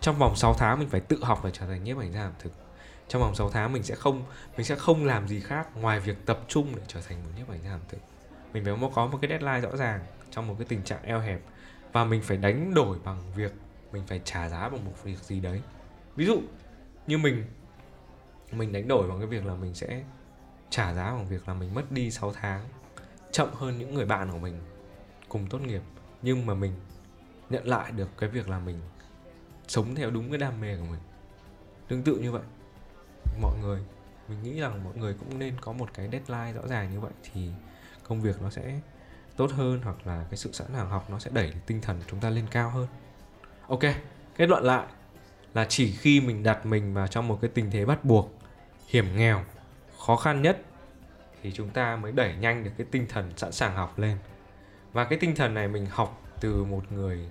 Trong 0.02 0.18
vòng 0.18 0.36
6 0.36 0.54
tháng 0.54 0.80
mình 0.80 0.90
phải 0.90 1.02
tự 1.02 1.24
học 1.24 1.40
và 1.44 1.50
trở 1.50 1.68
thành 1.68 1.84
nhiếp 1.84 1.98
ảnh 1.98 2.12
gia 2.12 2.22
ẩm 2.22 2.34
thực. 2.40 2.54
Trong 3.08 3.22
vòng 3.22 3.36
6 3.36 3.50
tháng 3.50 3.74
mình 3.74 3.84
sẽ 3.84 3.96
không, 3.96 4.24
mình 4.58 4.66
sẽ 4.66 4.76
không 4.76 5.06
làm 5.06 5.28
gì 5.28 5.40
khác 5.40 5.68
ngoài 5.76 6.00
việc 6.00 6.26
tập 6.26 6.40
trung 6.48 6.76
để 6.76 6.82
trở 6.88 7.02
thành 7.02 7.24
một 7.24 7.30
nhiếp 7.38 7.50
ảnh 7.50 7.60
gia 7.64 7.72
ẩm 7.72 7.82
thực 7.90 7.98
mình 8.54 8.66
phải 8.66 8.74
có 8.96 9.08
một 9.08 9.18
cái 9.22 9.30
deadline 9.30 9.62
rõ 9.62 9.78
ràng 9.78 10.00
trong 10.32 10.48
một 10.48 10.56
cái 10.58 10.68
tình 10.70 10.84
trạng 10.84 11.04
eo 11.04 11.20
hẹp. 11.20 11.42
Và 11.92 12.06
mình 12.06 12.22
phải 12.22 12.38
đánh 12.38 12.74
đổi 12.74 12.98
bằng 13.04 13.22
việc 13.36 13.54
mình 13.92 14.04
phải 14.08 14.22
trả 14.24 14.50
giá 14.50 14.70
bằng 14.70 14.86
một 14.86 15.04
việc 15.04 15.18
gì 15.18 15.40
đấy. 15.40 15.62
Ví 16.16 16.26
dụ 16.26 16.42
như 17.08 17.18
mình 17.18 17.46
mình 18.52 18.72
đánh 18.72 18.88
đổi 18.88 19.08
bằng 19.08 19.20
cái 19.20 19.28
việc 19.28 19.46
là 19.46 19.56
mình 19.56 19.74
sẽ 19.74 20.04
trả 20.70 20.94
giá 20.94 21.12
bằng 21.12 21.28
việc 21.28 21.48
là 21.48 21.54
mình 21.54 21.74
mất 21.74 21.92
đi 21.92 22.12
6 22.12 22.34
tháng, 22.34 22.66
chậm 23.32 23.50
hơn 23.54 23.80
những 23.80 23.94
người 23.94 24.06
bạn 24.06 24.32
của 24.32 24.38
mình 24.38 24.60
cùng 25.30 25.48
tốt 25.48 25.62
nghiệp. 25.62 25.82
Nhưng 26.22 26.46
mà 26.46 26.54
mình 26.54 26.74
nhận 27.50 27.68
lại 27.68 27.92
được 27.92 28.10
cái 28.18 28.30
việc 28.30 28.50
là 28.50 28.60
mình 28.60 28.80
sống 29.68 29.96
theo 29.96 30.12
đúng 30.12 30.30
cái 30.30 30.38
đam 30.38 30.62
mê 30.62 30.78
của 30.78 30.86
mình. 30.86 31.00
Tương 31.88 32.04
tự 32.04 32.18
như 32.18 32.32
vậy, 32.32 32.44
mọi 33.42 33.58
người, 33.62 33.82
mình 34.28 34.44
nghĩ 34.44 34.60
rằng 34.60 34.84
mọi 34.84 34.94
người 34.96 35.14
cũng 35.14 35.40
nên 35.40 35.56
có 35.62 35.72
một 35.72 35.90
cái 35.94 36.10
deadline 36.12 36.54
rõ 36.54 36.68
ràng 36.68 36.92
như 36.94 37.00
vậy 37.00 37.12
thì 37.24 37.50
công 38.04 38.22
việc 38.22 38.42
nó 38.42 38.50
sẽ 38.50 38.80
tốt 39.36 39.52
hơn 39.52 39.82
hoặc 39.84 40.08
là 40.08 40.26
cái 40.30 40.38
sự 40.38 40.52
sẵn 40.52 40.68
sàng 40.74 40.90
học 40.90 41.10
nó 41.10 41.20
sẽ 41.20 41.32
đẩy 41.34 41.54
tinh 41.66 41.82
thần 41.82 42.00
chúng 42.08 42.20
ta 42.20 42.30
lên 42.30 42.46
cao 42.52 42.70
hơn. 42.70 42.88
Ok 43.68 43.84
kết 44.36 44.50
luận 44.50 44.64
lại 44.64 44.86
là 45.54 45.66
chỉ 45.70 45.92
khi 45.92 46.22
mình 46.22 46.44
đặt 46.44 46.66
mình 46.66 46.94
vào 46.94 47.08
trong 47.08 47.28
một 47.28 47.38
cái 47.42 47.52
tình 47.54 47.72
thế 47.72 47.86
bắt 47.86 48.06
buộc 48.06 48.34
hiểm 48.88 49.06
nghèo 49.16 49.44
khó 50.00 50.16
khăn 50.16 50.42
nhất 50.42 50.62
thì 51.44 51.52
chúng 51.52 51.70
ta 51.70 51.96
mới 51.96 52.12
đẩy 52.12 52.36
nhanh 52.36 52.64
được 52.64 52.72
cái 52.78 52.88
tinh 52.92 53.06
thần 53.10 53.32
sẵn 53.38 53.52
sàng 53.52 53.76
học 53.76 54.00
lên. 54.00 54.18
Và 54.94 55.04
cái 55.04 55.20
tinh 55.20 55.36
thần 55.36 55.54
này 55.54 55.68
mình 55.68 55.86
học 55.86 56.22
từ 56.42 56.64
một 56.64 56.92
người 56.92 57.30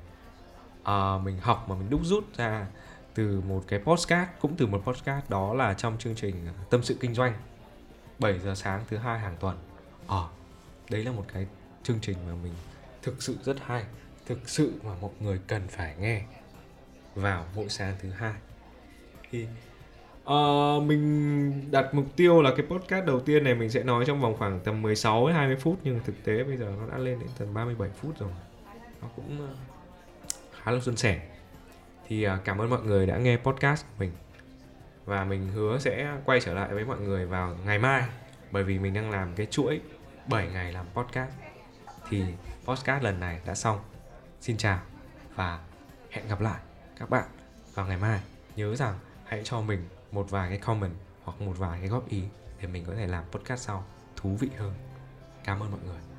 uh, 0.82 1.22
mình 1.22 1.38
học 1.40 1.64
mà 1.68 1.74
mình 1.74 1.90
đúc 1.90 2.00
rút 2.04 2.24
ra 2.36 2.66
từ 3.14 3.40
một 3.40 3.64
cái 3.66 3.78
postcard 3.78 4.30
cũng 4.40 4.54
từ 4.56 4.66
một 4.66 4.82
postcard 4.84 5.30
đó 5.30 5.54
là 5.54 5.74
trong 5.74 5.98
chương 5.98 6.14
trình 6.14 6.48
tâm 6.70 6.82
sự 6.82 6.96
kinh 7.00 7.14
doanh 7.14 7.34
7 8.18 8.38
giờ 8.38 8.54
sáng 8.54 8.84
thứ 8.88 8.96
hai 8.96 9.18
hàng 9.18 9.36
tuần. 9.40 9.58
Ờ 10.06 10.28
đấy 10.90 11.04
là 11.04 11.12
một 11.12 11.24
cái 11.32 11.46
chương 11.82 11.98
trình 12.00 12.16
mà 12.26 12.34
mình 12.42 12.52
thực 13.02 13.22
sự 13.22 13.36
rất 13.44 13.56
hay 13.66 13.84
thực 14.26 14.48
sự 14.48 14.72
mà 14.84 14.90
mọi 15.00 15.10
người 15.20 15.40
cần 15.46 15.62
phải 15.68 15.94
nghe 16.00 16.22
vào 17.14 17.46
mỗi 17.54 17.68
sáng 17.68 17.94
thứ 18.02 18.10
hai. 18.10 18.34
Thì 19.30 19.46
uh, 20.24 20.82
mình 20.82 21.70
đặt 21.70 21.94
mục 21.94 22.06
tiêu 22.16 22.42
là 22.42 22.50
cái 22.56 22.66
podcast 22.66 23.06
đầu 23.06 23.20
tiên 23.20 23.44
này 23.44 23.54
mình 23.54 23.70
sẽ 23.70 23.82
nói 23.82 24.04
trong 24.06 24.20
vòng 24.20 24.36
khoảng 24.38 24.60
tầm 24.64 24.82
16 24.82 25.26
đến 25.26 25.36
20 25.36 25.56
phút 25.56 25.78
nhưng 25.84 26.00
thực 26.04 26.24
tế 26.24 26.44
bây 26.44 26.56
giờ 26.56 26.72
nó 26.80 26.86
đã 26.86 26.98
lên 26.98 27.18
đến 27.18 27.28
tầm 27.38 27.54
37 27.54 27.90
phút 27.90 28.18
rồi. 28.18 28.30
Nó 29.02 29.08
cũng 29.16 29.48
uh, 29.50 29.56
khá 30.62 30.70
là 30.70 30.80
xuân 30.80 30.96
sẻ. 30.96 31.20
Thì 32.08 32.26
uh, 32.26 32.32
cảm 32.44 32.58
ơn 32.58 32.70
mọi 32.70 32.82
người 32.82 33.06
đã 33.06 33.18
nghe 33.18 33.36
podcast 33.36 33.84
của 33.84 33.94
mình. 33.98 34.12
Và 35.04 35.24
mình 35.24 35.48
hứa 35.48 35.78
sẽ 35.78 36.16
quay 36.24 36.40
trở 36.40 36.54
lại 36.54 36.74
với 36.74 36.84
mọi 36.84 37.00
người 37.00 37.26
vào 37.26 37.56
ngày 37.66 37.78
mai 37.78 38.02
bởi 38.50 38.64
vì 38.64 38.78
mình 38.78 38.94
đang 38.94 39.10
làm 39.10 39.34
cái 39.36 39.46
chuỗi 39.46 39.80
7 40.30 40.48
ngày 40.48 40.72
làm 40.72 40.86
podcast. 40.94 41.30
Thì 42.08 42.24
podcast 42.64 43.02
lần 43.02 43.20
này 43.20 43.40
đã 43.46 43.54
xong. 43.54 43.80
Xin 44.40 44.56
chào 44.56 44.80
và 45.34 45.60
hẹn 46.10 46.28
gặp 46.28 46.40
lại 46.40 46.60
các 46.98 47.10
bạn 47.10 47.28
vào 47.74 47.86
ngày 47.86 47.96
mai. 47.96 48.20
Nhớ 48.56 48.76
rằng 48.76 48.98
hãy 49.24 49.42
cho 49.44 49.60
mình 49.60 49.88
một 50.12 50.30
vài 50.30 50.48
cái 50.48 50.58
comment 50.58 50.94
hoặc 51.24 51.40
một 51.40 51.58
vài 51.58 51.78
cái 51.80 51.88
góp 51.88 52.08
ý 52.08 52.22
để 52.60 52.66
mình 52.66 52.84
có 52.86 52.94
thể 52.94 53.06
làm 53.06 53.24
podcast 53.30 53.62
sau 53.62 53.84
thú 54.16 54.36
vị 54.40 54.48
hơn. 54.58 54.74
Cảm 55.44 55.62
ơn 55.62 55.70
mọi 55.70 55.80
người. 55.86 56.09